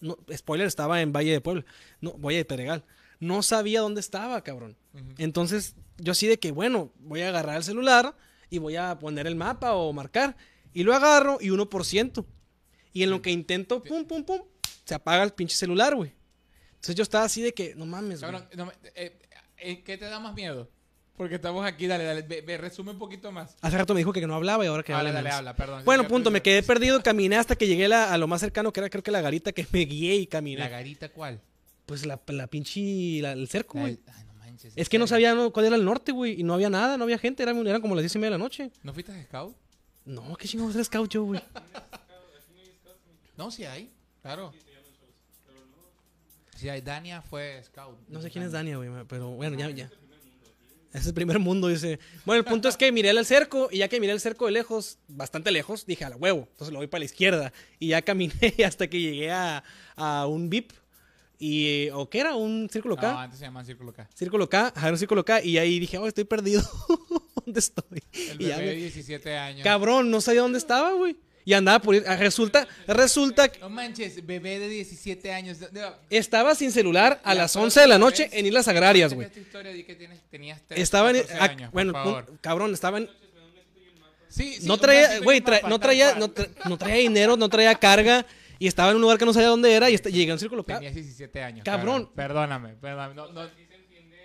No, 0.00 0.16
spoiler, 0.32 0.66
estaba 0.66 1.02
en 1.02 1.12
Valle 1.12 1.32
de 1.32 1.40
Puebla. 1.40 1.64
No, 2.00 2.12
Valle 2.14 2.38
de 2.38 2.44
Pedregal. 2.44 2.84
No 3.20 3.42
sabía 3.42 3.80
dónde 3.80 4.00
estaba, 4.00 4.42
cabrón. 4.42 4.76
Entonces, 5.18 5.74
yo 5.98 6.12
así 6.12 6.26
de 6.26 6.38
que, 6.38 6.52
bueno, 6.52 6.92
voy 7.00 7.22
a 7.22 7.28
agarrar 7.28 7.56
el 7.56 7.64
celular 7.64 8.14
y 8.50 8.58
voy 8.58 8.76
a 8.76 8.98
poner 8.98 9.26
el 9.26 9.34
mapa 9.36 9.74
o 9.74 9.92
marcar. 9.92 10.36
Y 10.72 10.82
lo 10.84 10.94
agarro 10.94 11.38
y 11.40 11.48
1%. 11.50 12.24
Y 12.92 13.02
en 13.02 13.10
lo 13.10 13.20
que 13.22 13.30
intento, 13.30 13.82
pum, 13.82 14.04
pum, 14.04 14.24
pum, 14.24 14.40
se 14.84 14.94
apaga 14.94 15.22
el 15.24 15.32
pinche 15.32 15.56
celular, 15.56 15.94
güey. 15.94 16.12
Entonces 16.70 16.94
yo 16.94 17.02
estaba 17.02 17.24
así 17.24 17.42
de 17.42 17.52
que, 17.52 17.74
no 17.74 17.86
mames, 17.86 18.20
güey. 18.20 18.32
Cabrón, 18.32 18.48
no 18.56 18.72
eh, 18.94 19.18
eh, 19.58 19.82
¿qué 19.82 19.98
te 19.98 20.04
da 20.06 20.20
más 20.20 20.34
miedo? 20.34 20.68
Porque 21.16 21.34
estamos 21.34 21.66
aquí, 21.66 21.88
dale, 21.88 22.04
dale, 22.04 22.22
ve, 22.22 22.42
ve, 22.42 22.56
resume 22.56 22.92
un 22.92 22.98
poquito 22.98 23.32
más. 23.32 23.56
Hace 23.60 23.76
rato 23.76 23.92
me 23.92 23.98
dijo 24.00 24.12
que 24.12 24.24
no 24.24 24.34
hablaba 24.36 24.64
y 24.64 24.68
ahora 24.68 24.84
que 24.84 24.92
Dale, 24.92 25.08
habla 25.08 25.20
dale, 25.22 25.34
habla, 25.34 25.56
perdón. 25.56 25.84
Bueno, 25.84 26.06
punto, 26.06 26.30
me 26.30 26.40
quedé 26.42 26.62
perdido, 26.62 27.02
caminé 27.02 27.36
hasta 27.36 27.56
que 27.56 27.66
llegué 27.66 27.88
la- 27.88 28.12
a 28.12 28.18
lo 28.18 28.28
más 28.28 28.40
cercano, 28.40 28.72
que 28.72 28.78
era 28.78 28.88
creo 28.88 29.02
que 29.02 29.10
la 29.10 29.20
garita 29.20 29.50
que 29.50 29.66
me 29.72 29.80
guié 29.80 30.14
y 30.14 30.26
caminé. 30.28 30.60
¿La 30.60 30.68
garita 30.68 31.08
cuál? 31.08 31.40
Pues 31.88 32.04
la, 32.04 32.20
la 32.26 32.46
pinche, 32.48 33.20
la- 33.22 33.32
el 33.32 33.48
cerco, 33.48 33.78
güey. 33.78 33.98
Ay, 34.14 34.24
no 34.26 34.34
manches. 34.34 34.74
Es 34.76 34.90
que 34.90 34.98
no 34.98 35.06
sabía 35.06 35.34
no, 35.34 35.50
cuál 35.54 35.64
era 35.64 35.76
el 35.76 35.84
norte, 35.86 36.12
güey, 36.12 36.38
y 36.38 36.42
no 36.42 36.52
había 36.52 36.68
nada, 36.68 36.98
no 36.98 37.04
había 37.04 37.16
gente, 37.16 37.42
eran, 37.42 37.66
eran 37.66 37.80
como 37.80 37.94
las 37.94 38.02
diez 38.02 38.14
y 38.14 38.18
media 38.18 38.32
de 38.32 38.38
la 38.38 38.44
noche. 38.44 38.70
¿No 38.82 38.92
fuiste 38.92 39.10
a 39.10 39.22
Scout? 39.24 39.56
No, 40.04 40.36
qué 40.36 40.46
chingados 40.46 40.74
era 40.74 40.84
scout 40.84 41.10
yo, 41.10 41.24
güey. 41.24 41.40
No, 43.38 43.50
sí 43.50 43.64
hay, 43.64 43.90
claro. 44.20 44.52
Sí 46.56 46.68
hay, 46.68 46.80
Dania 46.82 47.22
fue 47.22 47.62
Scout. 47.64 47.96
No 48.08 48.20
sé 48.20 48.30
quién 48.30 48.44
es 48.44 48.52
Dania, 48.52 48.76
güey, 48.76 48.90
pero 49.08 49.30
bueno, 49.30 49.56
ya, 49.58 49.70
ya. 49.70 49.90
Es 50.92 51.06
el 51.06 51.14
primer 51.14 51.38
mundo, 51.38 51.68
dice. 51.68 51.98
Bueno, 52.24 52.40
el 52.40 52.44
punto 52.46 52.68
es 52.68 52.76
que 52.76 52.90
miré 52.92 53.10
el 53.10 53.24
cerco 53.24 53.68
y 53.70 53.78
ya 53.78 53.88
que 53.88 54.00
miré 54.00 54.12
el 54.12 54.20
cerco 54.20 54.46
de 54.46 54.52
lejos, 54.52 54.98
bastante 55.06 55.50
lejos, 55.50 55.86
dije 55.86 56.04
a 56.04 56.10
la 56.10 56.16
huevo. 56.16 56.48
Entonces 56.50 56.72
lo 56.72 56.78
voy 56.78 56.86
para 56.86 57.00
la 57.00 57.04
izquierda 57.04 57.52
y 57.78 57.88
ya 57.88 58.02
caminé 58.02 58.32
hasta 58.66 58.88
que 58.88 59.00
llegué 59.00 59.30
a, 59.30 59.62
a 59.96 60.26
un 60.26 60.48
VIP. 60.50 60.72
Y, 61.38 61.88
¿O 61.90 62.08
qué 62.10 62.20
era? 62.20 62.34
¿Un 62.34 62.68
círculo 62.70 62.96
K? 62.96 63.12
No, 63.12 63.18
antes 63.20 63.38
se 63.38 63.44
llamaban 63.44 63.64
Círculo 63.66 63.92
K. 63.92 64.08
Círculo 64.14 64.48
K, 64.48 64.72
ajá, 64.74 64.90
un 64.90 64.98
círculo 64.98 65.24
K. 65.24 65.42
Y 65.44 65.56
ahí 65.58 65.78
dije, 65.78 65.96
oh, 65.98 66.06
estoy 66.08 66.24
perdido. 66.24 66.62
¿Dónde 67.44 67.60
estoy? 67.60 68.02
El 68.12 68.42
Y 68.42 68.46
ya 68.48 68.56
bebé 68.56 68.70
de 68.70 68.74
me- 68.76 68.80
17 68.82 69.36
años. 69.36 69.62
Cabrón, 69.64 70.10
no 70.10 70.20
sabía 70.20 70.40
dónde 70.42 70.58
estaba, 70.58 70.92
güey. 70.94 71.16
Y 71.44 71.54
andaba 71.54 71.78
por 71.80 71.94
ir. 71.94 72.04
ah, 72.06 72.16
Resulta, 72.16 72.66
resulta 72.86 73.48
que 73.50 73.60
No 73.60 73.70
manches, 73.70 74.26
bebé 74.26 74.58
de 74.58 74.68
17 74.68 75.32
años. 75.32 75.60
De- 75.60 75.68
de- 75.68 75.88
estaba 76.10 76.54
sin 76.54 76.72
celular 76.72 77.20
a 77.24 77.34
las 77.34 77.52
pero 77.54 77.64
11 77.64 77.80
de 77.80 77.86
la 77.86 77.98
noche 77.98 78.24
vez, 78.24 78.32
en 78.34 78.46
Islas 78.46 78.68
Agrarias, 78.68 79.14
güey. 79.14 79.28
esta 79.28 79.40
historia, 79.40 79.72
di 79.72 79.84
que 79.84 79.94
tienes- 79.94 80.20
tenías 80.30 80.60
13, 80.66 80.82
Estaba 80.82 81.10
en. 81.10 81.16
14 81.22 81.40
años, 81.40 81.72
bueno, 81.72 81.92
un- 82.04 82.36
cabrón, 82.42 82.74
estaba 82.74 82.98
en. 82.98 83.08
Sí, 84.28 84.56
sí, 84.60 84.66
No 84.66 84.76
traía, 84.76 85.20
güey, 85.20 85.40
tra- 85.40 85.66
no 85.66 85.78
traía, 85.80 86.08
cual. 86.10 86.20
no, 86.20 86.28
tra- 86.34 86.48
no 86.68 86.76
traía 86.76 86.96
dinero, 86.96 87.36
no 87.38 87.48
traía 87.48 87.74
carga. 87.76 88.26
Y 88.58 88.66
estaba 88.66 88.90
en 88.90 88.96
un 88.96 89.02
lugar 89.02 89.18
que 89.18 89.24
no 89.24 89.32
sabía 89.32 89.48
dónde 89.48 89.72
era 89.72 89.88
y 89.90 89.96
llegué 89.96 90.30
a 90.30 90.34
un 90.34 90.40
círculo. 90.40 90.64
Tenías 90.64 90.94
17 90.94 91.42
años. 91.42 91.64
Cabrón. 91.64 92.10
Perdóname, 92.14 92.74
perdóname. 92.74 93.14
No, 93.14 93.32
no, 93.32 93.48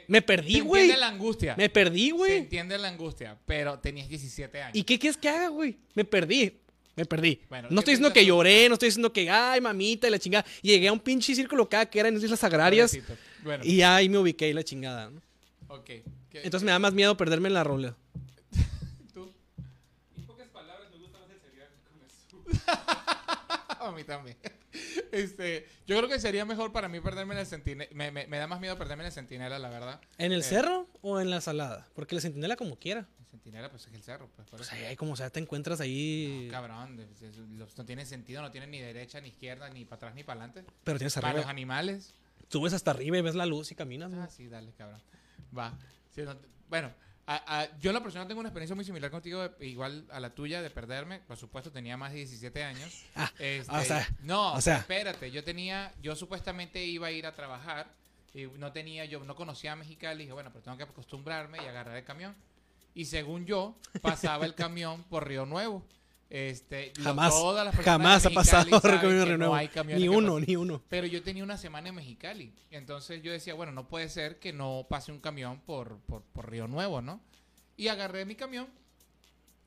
Me 0.08 0.18
se 0.18 0.22
perdí, 0.24 0.60
güey. 0.60 0.84
entiende 0.84 1.00
la 1.00 1.08
angustia. 1.08 1.56
Me 1.56 1.70
perdí, 1.70 2.08
Se 2.08 2.12
güey. 2.14 2.38
entiende 2.38 2.78
la 2.78 2.88
angustia, 2.90 3.38
pero 3.46 3.80
tenías 3.80 4.10
17 4.10 4.62
años. 4.62 4.76
¿Y 4.76 4.84
qué 4.84 4.98
quieres 4.98 5.18
que 5.18 5.30
haga, 5.30 5.50
güey? 5.50 5.78
Me 5.94 6.04
perdí. 6.06 6.60
Me 6.96 7.06
perdí. 7.06 7.42
Bueno, 7.50 7.70
no 7.70 7.76
¿qué 7.76 7.80
estoy 7.80 7.92
diciendo 7.94 8.14
que 8.14 8.20
tú? 8.22 8.28
lloré, 8.28 8.68
no 8.70 8.74
estoy 8.74 8.88
diciendo 8.90 9.12
que, 9.14 9.30
ay, 9.30 9.60
mamita 9.62 10.08
y 10.08 10.12
la 10.12 10.20
chingada. 10.20 10.46
Llegué 10.62 10.88
a 10.88 10.94
un 10.94 11.00
pinche 11.00 11.34
círculo 11.34 11.68
K 11.70 11.86
que 11.88 12.00
era 12.00 12.10
en 12.10 12.18
Islas 12.18 12.44
Agrarias. 12.44 12.96
Bueno, 13.44 13.64
y 13.66 13.82
ahí 13.82 14.10
me 14.10 14.18
ubiqué 14.20 14.50
y 14.50 14.54
la 14.54 14.64
chingada. 14.64 15.10
¿no? 15.10 15.22
ok. 15.70 15.86
¿Qué- 15.86 16.04
Entonces 16.44 16.64
me 16.66 16.72
da 16.72 16.80
más 16.80 16.94
miedo 16.94 17.16
perderme 17.18 17.48
en 17.48 17.54
la 17.56 17.64
rola. 17.64 17.96
tú? 19.14 19.32
En 20.18 20.26
pocas 20.26 20.48
palabras, 20.50 20.88
me 20.92 20.98
gusta 21.00 21.18
más 21.20 21.30
el 21.30 21.40
cereal 21.40 21.70
A 23.84 23.92
mí 23.92 24.04
también. 24.04 24.38
Este, 25.12 25.68
yo 25.86 25.96
creo 25.98 26.10
que 26.10 26.20
sería 26.20 26.46
mejor 26.46 26.72
para 26.72 26.88
mí 26.88 27.00
perderme 27.00 27.36
en 27.36 27.42
el 27.42 27.46
centinela. 27.46 27.90
Me, 27.94 28.10
me- 28.12 28.26
me 28.26 28.38
da 28.40 28.48
más 28.48 28.60
miedo 28.60 28.76
perderme 28.78 29.04
en 29.04 29.08
el 29.08 29.12
centinela, 29.14 29.60
la 29.60 29.70
verdad. 29.70 30.02
¿En 30.18 30.32
el 30.32 30.40
Eh, 30.40 30.44
cerro 30.44 30.88
o 31.02 31.20
en 31.20 31.30
la 31.30 31.40
salada? 31.42 31.88
Porque 31.94 32.16
la 32.16 32.22
centinela 32.22 32.56
como 32.56 32.78
quiera. 32.80 33.08
Centinela, 33.30 33.70
pues 33.70 33.86
es 33.86 33.94
el 33.94 34.02
cerro, 34.02 34.30
pues 34.36 34.48
Pues 34.50 34.72
ahí, 34.72 34.96
como 34.96 35.16
sea, 35.16 35.30
te 35.30 35.40
encuentras 35.40 35.80
ahí. 35.80 36.48
Cabrón, 36.50 37.00
no 37.78 37.86
tiene 37.86 38.06
sentido, 38.08 38.42
no 38.42 38.50
tiene 38.50 38.66
ni 38.68 38.80
derecha, 38.80 39.22
ni 39.22 39.28
izquierda, 39.30 39.70
ni 39.70 39.86
para 39.86 39.98
atrás, 39.98 40.16
ni 40.16 40.24
para 40.24 40.44
adelante. 40.46 40.72
pero 40.84 40.98
tienes 40.98 41.14
Para 41.14 41.30
los 41.30 41.36
arriba. 41.42 41.52
animales. 41.52 42.16
Subes 42.50 42.74
hasta 42.74 42.92
arriba 42.92 43.18
y 43.18 43.22
ves 43.22 43.36
la 43.36 43.46
luz 43.46 43.72
y 43.72 43.76
caminas. 43.76 44.10
¿no? 44.12 44.22
Ah, 44.24 44.28
sí, 44.30 44.48
dale, 44.48 44.72
cabrón. 44.74 45.02
Va. 45.56 45.78
Sí, 46.16 46.22
no 46.24 46.36
te- 46.36 46.48
bueno, 46.70 46.92
a- 47.26 47.62
a- 47.62 47.78
yo 47.80 47.90
en 47.92 47.94
la 47.96 48.04
persona 48.04 48.28
tengo 48.28 48.40
una 48.40 48.50
experiencia 48.50 48.76
muy 48.76 48.84
similar 48.86 49.10
contigo, 49.12 49.48
de- 49.48 49.66
igual 49.68 50.06
a 50.12 50.20
la 50.20 50.30
tuya, 50.36 50.62
de 50.62 50.70
perderme. 50.70 51.20
Por 51.20 51.38
supuesto, 51.38 51.72
tenía 51.72 51.96
más 51.98 52.12
de 52.12 52.18
17 52.20 52.64
años. 52.64 53.04
Ah, 53.16 53.32
Este, 53.40 53.72
o 53.76 53.82
sea, 53.84 54.08
no, 54.22 54.54
o 54.54 54.62
sea. 54.62 54.78
espérate, 54.78 55.32
yo 55.32 55.44
tenía, 55.44 55.94
yo 56.02 56.16
supuestamente 56.16 56.84
iba 56.84 57.08
a 57.08 57.12
ir 57.12 57.26
a 57.26 57.34
trabajar 57.36 57.88
y 58.34 58.46
no 58.46 58.72
tenía, 58.72 59.06
yo 59.06 59.24
no 59.24 59.36
conocía 59.36 59.72
a 59.74 59.76
Mexicali, 59.76 60.24
dije, 60.24 60.34
bueno, 60.34 60.50
pero 60.52 60.64
tengo 60.64 60.78
que 60.78 60.84
acostumbrarme 60.84 61.58
y 61.64 61.68
agarrar 61.68 61.96
el 61.98 62.04
camión. 62.04 62.36
Y 62.96 63.06
según 63.06 63.46
yo, 63.46 63.76
pasaba 64.02 64.46
el 64.46 64.54
camión 64.56 65.04
por 65.06 65.28
Río 65.28 65.46
Nuevo. 65.46 65.84
Este, 66.36 66.92
Jamás, 67.00 67.32
todas 67.32 67.64
las 67.64 67.76
jamás 67.76 68.26
ha 68.26 68.32
pasado 68.32 68.66
que 68.82 69.38
no 69.38 69.54
hay 69.54 69.70
Ni 69.86 70.08
uno, 70.08 70.40
ni 70.40 70.56
uno. 70.56 70.82
Pero 70.90 71.06
yo 71.06 71.22
tenía 71.22 71.44
una 71.44 71.60
semana 71.60 71.90
en 71.90 71.96
Mexicali. 71.96 72.52
Entonces 72.72 73.22
yo 73.22 73.32
decía, 73.32 73.54
bueno, 73.54 73.72
no 73.72 73.88
puede 73.88 74.10
ser 74.10 74.40
que 74.40 74.52
no 74.52 74.88
pase 74.90 75.12
un 75.12 75.20
camión 75.20 75.60
por, 75.62 76.00
por, 76.00 76.24
por 76.24 76.50
Río 76.50 76.68
Nuevo, 76.68 77.04
¿no? 77.04 77.22
Y 77.78 77.88
agarré 77.90 78.26
mi 78.26 78.34
camión 78.34 78.68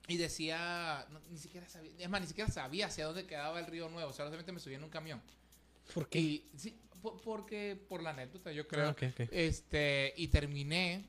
y 0.09 0.17
decía, 0.17 1.07
no, 1.13 1.21
ni 1.31 1.39
siquiera 1.39 1.69
sabía, 1.69 1.93
es 2.01 2.09
más, 2.09 2.21
ni 2.21 2.27
siquiera 2.27 2.51
sabía 2.51 2.87
hacia 2.87 3.07
dónde 3.07 3.27
quedaba 3.27 3.61
el 3.61 3.67
Río 3.69 3.89
Nuevo. 3.89 4.13
Solamente 4.13 4.51
me 4.51 4.59
subí 4.59 4.75
en 4.75 4.83
un 4.83 4.91
camión. 4.91 5.23
¿Por 5.95 6.09
qué? 6.09 6.19
Y 6.19 6.49
sí, 6.57 6.77
por- 7.01 7.21
porque, 7.23 7.81
por 7.89 8.03
la 8.03 8.11
anécdota, 8.11 8.51
yo 8.51 8.67
creo. 8.67 8.89
Ah, 8.89 8.91
ok, 8.91 9.03
ok. 9.13 9.29
Este, 9.31 10.15
y 10.17 10.27
terminé 10.27 11.05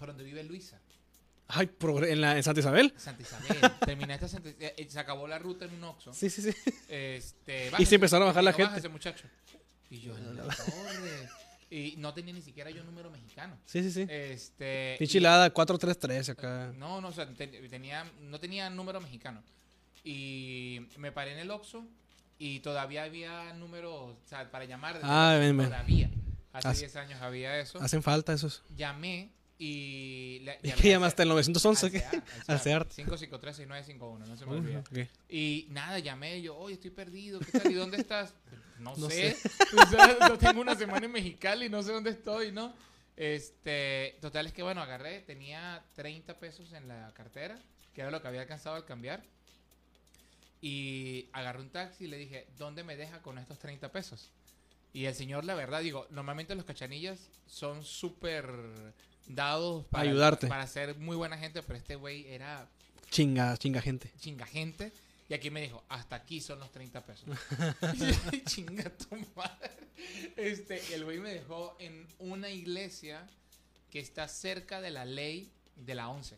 por 0.00 0.08
donde 0.08 0.24
vive 0.24 0.42
Luisa, 0.42 0.80
Ay, 1.48 1.70
en, 2.08 2.20
la, 2.20 2.36
en 2.36 2.42
Santa 2.42 2.60
Isabel. 2.60 2.92
Santa 2.96 3.22
Isabel. 3.22 3.72
terminé 3.86 4.14
hasta 4.14 4.28
Santa 4.28 4.48
eh, 4.58 4.86
Se 4.88 4.98
acabó 4.98 5.28
la 5.28 5.38
ruta 5.38 5.64
en 5.64 5.74
un 5.74 5.84
Oxxo. 5.84 6.12
Sí, 6.12 6.28
sí, 6.30 6.42
sí. 6.42 6.50
Este, 6.88 7.70
Y 7.78 7.86
se 7.86 7.94
empezaron 7.96 8.24
a 8.24 8.30
bajar 8.30 8.44
la 8.44 8.52
gente. 8.52 8.70
"Bájese, 8.70 8.88
muchacho. 8.88 9.26
Y 9.90 10.00
yo, 10.00 10.16
en 10.16 10.36
la 10.36 10.42
torre. 10.56 11.28
Y 11.70 11.94
no 11.98 12.14
tenía 12.14 12.32
ni 12.32 12.42
siquiera 12.42 12.70
yo 12.70 12.82
número 12.84 13.10
mexicano. 13.10 13.56
Sí, 13.66 13.82
sí, 13.82 13.90
sí. 13.90 14.06
Este. 14.08 14.96
Pichilada 14.98 15.50
433 15.50 16.28
acá. 16.30 16.72
No, 16.76 17.00
no, 17.00 17.08
o 17.08 17.12
sea, 17.12 17.26
te- 17.32 17.46
tenía, 17.68 18.04
no 18.22 18.38
tenía 18.40 18.70
número 18.70 19.00
mexicano. 19.00 19.42
Y 20.04 20.86
me 20.98 21.10
paré 21.12 21.32
en 21.32 21.38
el 21.38 21.50
Oxxo 21.50 21.84
y 22.38 22.60
todavía 22.60 23.02
había 23.04 23.52
número, 23.54 23.94
o 23.94 24.16
sea, 24.26 24.50
para 24.50 24.64
llamar. 24.64 25.00
Ah, 25.02 25.36
ven. 25.38 25.56
Todavía. 25.56 26.10
Hace- 26.52 26.80
10 26.80 26.96
años 26.96 27.20
había 27.20 27.58
eso. 27.60 27.80
Hacen 27.80 28.02
falta 28.02 28.32
esos. 28.32 28.62
Llamé 28.76 29.30
y... 29.58 30.40
le- 30.40 30.58
¿Y 30.62 30.70
al 30.70 30.78
llamaste? 30.80 31.22
¿El 31.22 31.28
911? 31.30 31.86
al 31.86 31.92
¿qué? 31.92 32.00
CEAR, 32.00 32.24
Al 32.46 32.54
al 32.56 32.60
CEAR. 32.60 32.88
553-6951, 32.88 34.18
no 34.26 34.36
se 34.36 34.46
me 34.46 34.52
olvida. 34.52 34.80
ok. 34.80 34.98
Y 35.28 35.66
nada, 35.70 35.98
llamé 35.98 36.40
yo, 36.42 36.56
oye, 36.56 36.74
estoy 36.74 36.90
perdido, 36.90 37.40
¿qué 37.40 37.58
tal? 37.58 37.70
¿Y 37.72 37.74
dónde 37.74 37.96
estás? 37.98 38.34
No, 38.78 38.94
No 38.96 39.08
sé. 39.08 39.36
O 39.82 39.86
sea, 39.86 40.16
no 40.28 40.36
tengo 40.38 40.60
una 40.60 40.74
semana 40.74 41.06
en 41.06 41.12
Mexicali, 41.12 41.68
no 41.68 41.82
sé 41.82 41.92
dónde 41.92 42.10
estoy, 42.10 42.52
¿no? 42.52 42.74
Este, 43.16 44.18
total 44.20 44.46
es 44.46 44.52
que 44.52 44.62
bueno, 44.62 44.82
agarré, 44.82 45.20
tenía 45.22 45.82
30 45.94 46.38
pesos 46.38 46.72
en 46.74 46.86
la 46.88 47.12
cartera, 47.14 47.58
que 47.94 48.02
era 48.02 48.10
lo 48.10 48.20
que 48.20 48.28
había 48.28 48.42
alcanzado 48.42 48.76
al 48.76 48.84
cambiar. 48.84 49.22
Y 50.60 51.28
agarré 51.32 51.60
un 51.60 51.70
taxi 51.70 52.04
y 52.04 52.08
le 52.08 52.16
dije, 52.18 52.46
¿dónde 52.58 52.82
me 52.82 52.96
deja 52.96 53.22
con 53.22 53.38
estos 53.38 53.58
30 53.58 53.92
pesos? 53.92 54.30
Y 54.92 55.04
el 55.04 55.14
señor, 55.14 55.44
la 55.44 55.54
verdad, 55.54 55.80
digo, 55.82 56.06
normalmente 56.10 56.54
los 56.54 56.64
cachanillas 56.64 57.30
son 57.46 57.84
súper 57.84 58.46
dados 59.28 59.84
para 59.86 60.04
Ayudarte. 60.08 60.46
Para 60.46 60.66
ser 60.66 60.94
muy 60.96 61.16
buena 61.16 61.36
gente, 61.38 61.62
pero 61.62 61.78
este 61.78 61.96
güey 61.96 62.26
era 62.28 62.66
Chinga, 63.10 63.56
chinga 63.56 63.80
gente. 63.80 64.10
chinga 64.20 64.46
gente. 64.46 64.92
Y 65.28 65.34
aquí 65.34 65.50
me 65.50 65.60
dijo, 65.60 65.82
hasta 65.88 66.14
aquí 66.16 66.40
son 66.40 66.60
los 66.60 66.70
30 66.70 67.04
pesos. 67.04 67.24
y 68.32 68.40
chinga 68.44 68.84
tu 68.90 69.16
madre. 69.34 69.70
Este, 70.36 70.94
el 70.94 71.04
güey 71.04 71.18
me 71.18 71.32
dejó 71.32 71.76
en 71.80 72.06
una 72.18 72.48
iglesia 72.50 73.26
que 73.90 73.98
está 73.98 74.28
cerca 74.28 74.80
de 74.80 74.90
la 74.90 75.04
ley 75.04 75.50
de 75.76 75.94
la 75.94 76.08
11, 76.08 76.36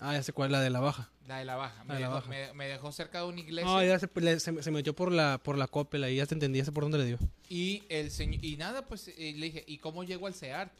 Ah, 0.00 0.12
ya 0.14 0.22
sé 0.24 0.32
cuál 0.32 0.48
es 0.48 0.52
la 0.52 0.60
de 0.60 0.70
la 0.70 0.80
baja. 0.80 1.08
la 1.28 1.38
de 1.38 1.44
la 1.44 1.54
baja. 1.56 1.84
Me, 1.84 1.88
La 1.88 1.94
de 1.94 2.00
la 2.00 2.06
dejó, 2.08 2.14
baja. 2.16 2.28
me- 2.28 2.52
me 2.54 2.66
dejó 2.66 2.90
cerca 2.92 3.18
de 3.20 3.26
una 3.26 3.40
iglesia. 3.40 3.70
No, 3.70 3.82
ya 3.82 3.98
se, 3.98 4.08
le- 4.16 4.40
se, 4.40 4.62
se 4.62 4.70
metió 4.72 4.94
por 4.94 5.12
la, 5.12 5.38
por 5.38 5.56
la 5.56 5.68
copel 5.68 6.02
ahí, 6.02 6.16
ya 6.16 6.26
te 6.26 6.34
entendí, 6.34 6.58
ya 6.58 6.64
sé 6.64 6.72
por 6.72 6.82
dónde 6.82 6.98
le 6.98 7.04
dio. 7.06 7.18
Y 7.48 7.84
el 7.88 8.10
señor, 8.10 8.44
y 8.44 8.56
nada, 8.56 8.82
pues 8.86 9.08
eh, 9.08 9.34
le 9.36 9.46
dije, 9.46 9.64
¿y 9.68 9.78
cómo 9.78 10.02
llego 10.02 10.26
al 10.26 10.34
CEART? 10.34 10.72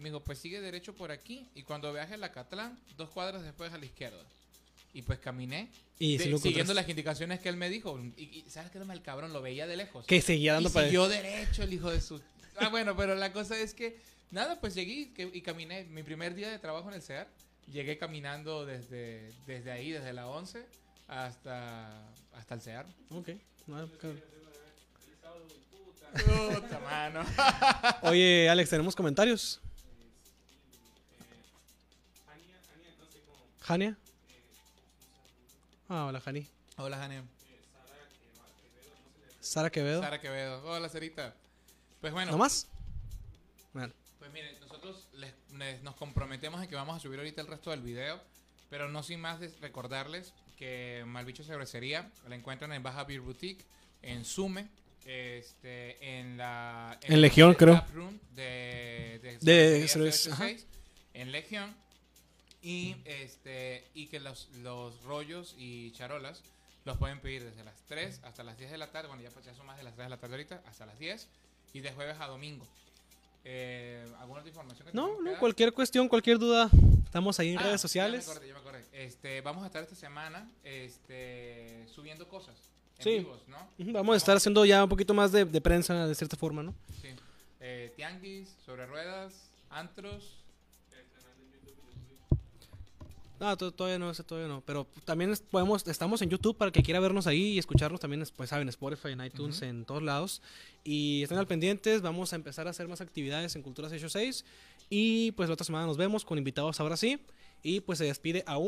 Me 0.00 0.08
dijo, 0.08 0.20
pues 0.20 0.38
sigue 0.38 0.60
derecho 0.60 0.94
por 0.94 1.10
aquí. 1.12 1.48
Y 1.54 1.62
cuando 1.62 1.92
viaje 1.92 2.14
a 2.14 2.16
la 2.16 2.32
Catlán, 2.32 2.78
dos 2.96 3.10
cuadras 3.10 3.42
después 3.42 3.72
a 3.72 3.78
la 3.78 3.84
izquierda. 3.84 4.24
Y 4.92 5.02
pues 5.02 5.18
caminé, 5.20 5.70
Y 6.00 6.16
de- 6.16 6.36
siguiendo 6.38 6.74
las 6.74 6.88
indicaciones 6.88 7.38
que 7.40 7.48
él 7.48 7.56
me 7.56 7.68
dijo. 7.70 7.98
Y, 8.16 8.22
y 8.24 8.44
¿sabes 8.50 8.70
qué 8.72 8.78
el 8.78 9.02
cabrón? 9.02 9.32
Lo 9.32 9.40
veía 9.40 9.66
de 9.68 9.76
lejos. 9.76 10.04
Que 10.06 10.20
seguía 10.20 10.54
dando 10.54 10.68
y 10.68 10.72
para 10.72 10.86
siguió 10.86 11.08
derecho 11.08 11.62
el 11.62 11.72
hijo 11.72 11.90
de 11.90 12.00
su... 12.00 12.20
Ah, 12.56 12.68
bueno, 12.68 12.96
pero 12.96 13.14
la 13.14 13.32
cosa 13.32 13.56
es 13.58 13.72
que, 13.74 14.00
nada, 14.32 14.58
pues 14.60 14.74
seguí 14.74 15.06
que- 15.14 15.30
y 15.32 15.42
caminé. 15.42 15.84
Mi 15.84 16.02
primer 16.02 16.34
día 16.34 16.50
de 16.50 16.58
trabajo 16.58 16.88
en 16.88 16.94
el 16.96 17.02
CEAR, 17.02 17.28
llegué 17.70 17.98
caminando 17.98 18.66
desde, 18.66 19.32
desde 19.46 19.70
ahí, 19.70 19.92
desde 19.92 20.12
la 20.12 20.26
11 20.26 20.66
hasta, 21.06 22.08
hasta 22.32 22.54
el 22.54 22.60
CEAR. 22.60 22.86
Ok. 23.10 23.28
no, 23.68 23.88
cabrón. 23.98 24.20
Puta 26.60 26.80
mano. 26.80 27.24
Oye, 28.02 28.48
Alex, 28.50 28.70
¿tenemos 28.70 28.96
comentarios? 28.96 29.60
¿Jania? 33.60 33.96
Ah, 35.88 36.06
hola, 36.06 36.20
Jani. 36.20 36.46
Hola, 36.76 36.96
Jane. 36.98 37.22
Sara 39.40 39.70
Quevedo. 39.70 40.00
Sara 40.02 40.20
Quevedo. 40.20 40.62
Hola, 40.64 40.88
Sarita. 40.88 41.34
Pues 42.00 42.12
bueno, 42.12 42.32
¿No 42.32 42.38
más? 42.38 42.68
Bueno, 43.72 43.92
pues 44.18 44.30
miren, 44.32 44.58
nosotros 44.60 45.08
les- 45.14 45.34
les- 45.56 45.82
nos 45.82 45.94
comprometemos 45.96 46.62
en 46.62 46.68
que 46.68 46.74
vamos 46.74 46.96
a 46.96 47.00
subir 47.00 47.18
ahorita 47.18 47.40
el 47.42 47.46
resto 47.46 47.70
del 47.70 47.80
video, 47.82 48.20
pero 48.68 48.88
no 48.88 49.02
sin 49.02 49.20
más 49.20 49.40
de 49.40 49.48
recordarles 49.60 50.32
que 50.56 51.02
Malbicho 51.06 51.42
Cervecería 51.44 52.10
la 52.28 52.36
encuentran 52.36 52.72
en 52.72 52.82
Baja 52.82 53.04
Beer 53.04 53.20
Boutique, 53.20 53.64
en 54.02 54.24
Sume, 54.24 54.68
este, 55.04 56.18
en 56.20 56.36
la... 56.36 56.98
En 57.02 57.20
Legión, 57.20 57.50
el 57.50 57.56
creo. 57.56 57.84
room 57.94 58.18
de, 58.34 59.18
de, 59.22 59.38
De 59.40 59.84
ajá. 59.84 59.98
086, 59.98 60.66
en 61.14 61.32
Legión. 61.32 61.74
Y, 62.62 62.96
este, 63.04 63.86
y 63.94 64.06
que 64.08 64.20
los, 64.20 64.48
los 64.62 65.02
rollos 65.04 65.54
y 65.56 65.92
charolas 65.92 66.42
los 66.84 66.96
pueden 66.98 67.20
pedir 67.20 67.44
desde 67.44 67.64
las 67.64 67.80
3 67.88 68.20
hasta 68.24 68.42
las 68.42 68.58
10 68.58 68.70
de 68.70 68.78
la 68.78 68.88
tarde. 68.90 69.08
Bueno, 69.08 69.22
ya, 69.22 69.30
pues, 69.30 69.44
ya 69.44 69.54
son 69.54 69.66
más 69.66 69.76
de 69.78 69.82
las 69.82 69.94
3 69.94 70.06
de 70.06 70.10
la 70.10 70.16
tarde 70.18 70.34
ahorita, 70.34 70.62
hasta 70.66 70.86
las 70.86 70.98
10. 70.98 71.26
Y 71.72 71.80
de 71.80 71.92
jueves 71.92 72.16
a 72.20 72.26
domingo. 72.26 72.66
Eh, 73.44 74.04
¿Alguna 74.18 74.40
otra 74.40 74.50
información 74.50 74.86
que 74.88 74.92
no, 74.92 75.20
no, 75.22 75.38
cualquier 75.38 75.72
cuestión, 75.72 76.08
cualquier 76.08 76.38
duda, 76.38 76.68
estamos 77.04 77.38
ahí 77.40 77.50
en 77.52 77.58
Ah, 77.58 77.62
redes 77.62 77.74
ya 77.74 77.78
sociales. 77.78 78.26
me 78.26 78.32
acordé, 78.32 78.48
ya 78.48 78.54
me 78.54 78.60
acordé. 78.60 78.84
Este, 78.92 79.40
vamos 79.40 79.62
a 79.62 79.66
estar 79.66 79.82
esta 79.82 79.94
semana 79.94 80.50
este, 80.64 81.86
subiendo 81.94 82.28
cosas. 82.28 82.56
En 82.98 83.04
Sí. 83.04 83.10
vivos, 83.20 83.40
¿no? 83.48 83.56
Ujú, 83.78 83.92
Vamos 83.92 84.12
a 84.14 84.16
estar 84.18 84.36
haciendo 84.36 84.64
ya 84.66 84.82
un 84.84 84.90
poquito 84.90 85.14
más 85.14 85.32
de, 85.32 85.46
de 85.46 85.60
prensa, 85.62 86.06
de 86.06 86.14
cierta 86.14 86.36
forma, 86.36 86.62
¿no? 86.62 86.74
Sí. 87.00 87.08
Eh, 87.60 87.92
tianguis, 87.96 88.54
sobre 88.66 88.84
ruedas, 88.86 89.48
antros. 89.70 90.39
No, 93.40 93.56
to- 93.56 93.72
todavía 93.72 93.98
no, 93.98 94.10
ese 94.10 94.22
todavía 94.22 94.48
no. 94.48 94.60
Pero 94.60 94.86
también 95.06 95.34
podemos, 95.50 95.86
estamos 95.88 96.20
en 96.22 96.28
YouTube 96.30 96.56
para 96.58 96.70
que 96.70 96.82
quiera 96.82 97.00
vernos 97.00 97.26
ahí 97.26 97.52
y 97.54 97.58
escucharnos 97.58 97.98
también, 97.98 98.20
es- 98.22 98.30
pues 98.30 98.50
saben, 98.50 98.68
Spotify, 98.68 99.08
en 99.12 99.24
iTunes, 99.24 99.56
Ujú. 99.56 99.64
en 99.64 99.84
todos 99.86 100.02
lados. 100.02 100.42
Y 100.84 101.22
estén 101.22 101.38
al 101.38 101.46
pendientes, 101.46 102.02
vamos 102.02 102.32
a 102.32 102.36
empezar 102.36 102.66
a 102.66 102.70
hacer 102.70 102.86
más 102.86 103.00
actividades 103.00 103.56
en 103.56 103.62
Cultura 103.62 103.88
686. 103.88 104.44
Y 104.90 105.32
pues 105.32 105.48
la 105.48 105.54
otra 105.54 105.64
semana 105.64 105.86
nos 105.86 105.96
vemos 105.96 106.24
con 106.24 106.36
invitados 106.36 106.78
ahora 106.80 106.96
sí. 106.96 107.18
Y 107.62 107.80
pues 107.80 107.98
se 107.98 108.04
despide 108.04 108.44
a 108.46 108.58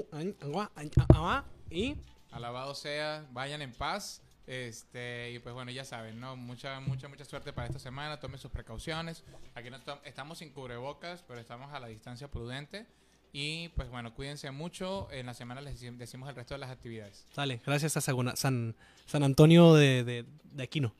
y 1.70 1.96
Alabado 2.30 2.74
sea, 2.74 3.26
vayan 3.32 3.60
en 3.62 3.72
paz. 3.72 4.22
Este, 4.46 5.32
y 5.32 5.38
pues 5.38 5.54
bueno, 5.54 5.70
ya 5.70 5.84
saben, 5.84 6.18
¿no? 6.18 6.34
Mucha, 6.36 6.80
mucha, 6.80 7.08
mucha 7.08 7.24
suerte 7.24 7.52
para 7.52 7.66
esta 7.68 7.78
semana. 7.78 8.18
Tomen 8.20 8.38
sus 8.38 8.50
precauciones. 8.50 9.22
Aquí 9.54 9.70
no 9.70 9.78
estam- 9.78 10.00
estamos 10.04 10.38
sin 10.38 10.50
cubrebocas, 10.50 11.22
pero 11.28 11.40
estamos 11.40 11.72
a 11.72 11.78
la 11.80 11.86
distancia 11.88 12.28
prudente. 12.30 12.86
Y 13.32 13.68
pues 13.70 13.88
bueno, 13.88 14.12
cuídense 14.14 14.50
mucho. 14.50 15.10
En 15.10 15.26
la 15.26 15.34
semana 15.34 15.60
les 15.62 15.80
deci- 15.82 15.96
decimos 15.96 16.28
el 16.28 16.34
resto 16.34 16.54
de 16.54 16.58
las 16.58 16.70
actividades. 16.70 17.24
Sale, 17.34 17.60
gracias 17.64 17.96
a 17.96 18.00
San, 18.36 18.74
San 19.06 19.22
Antonio 19.22 19.74
de, 19.74 20.04
de, 20.04 20.24
de 20.52 20.62
Aquino. 20.62 20.92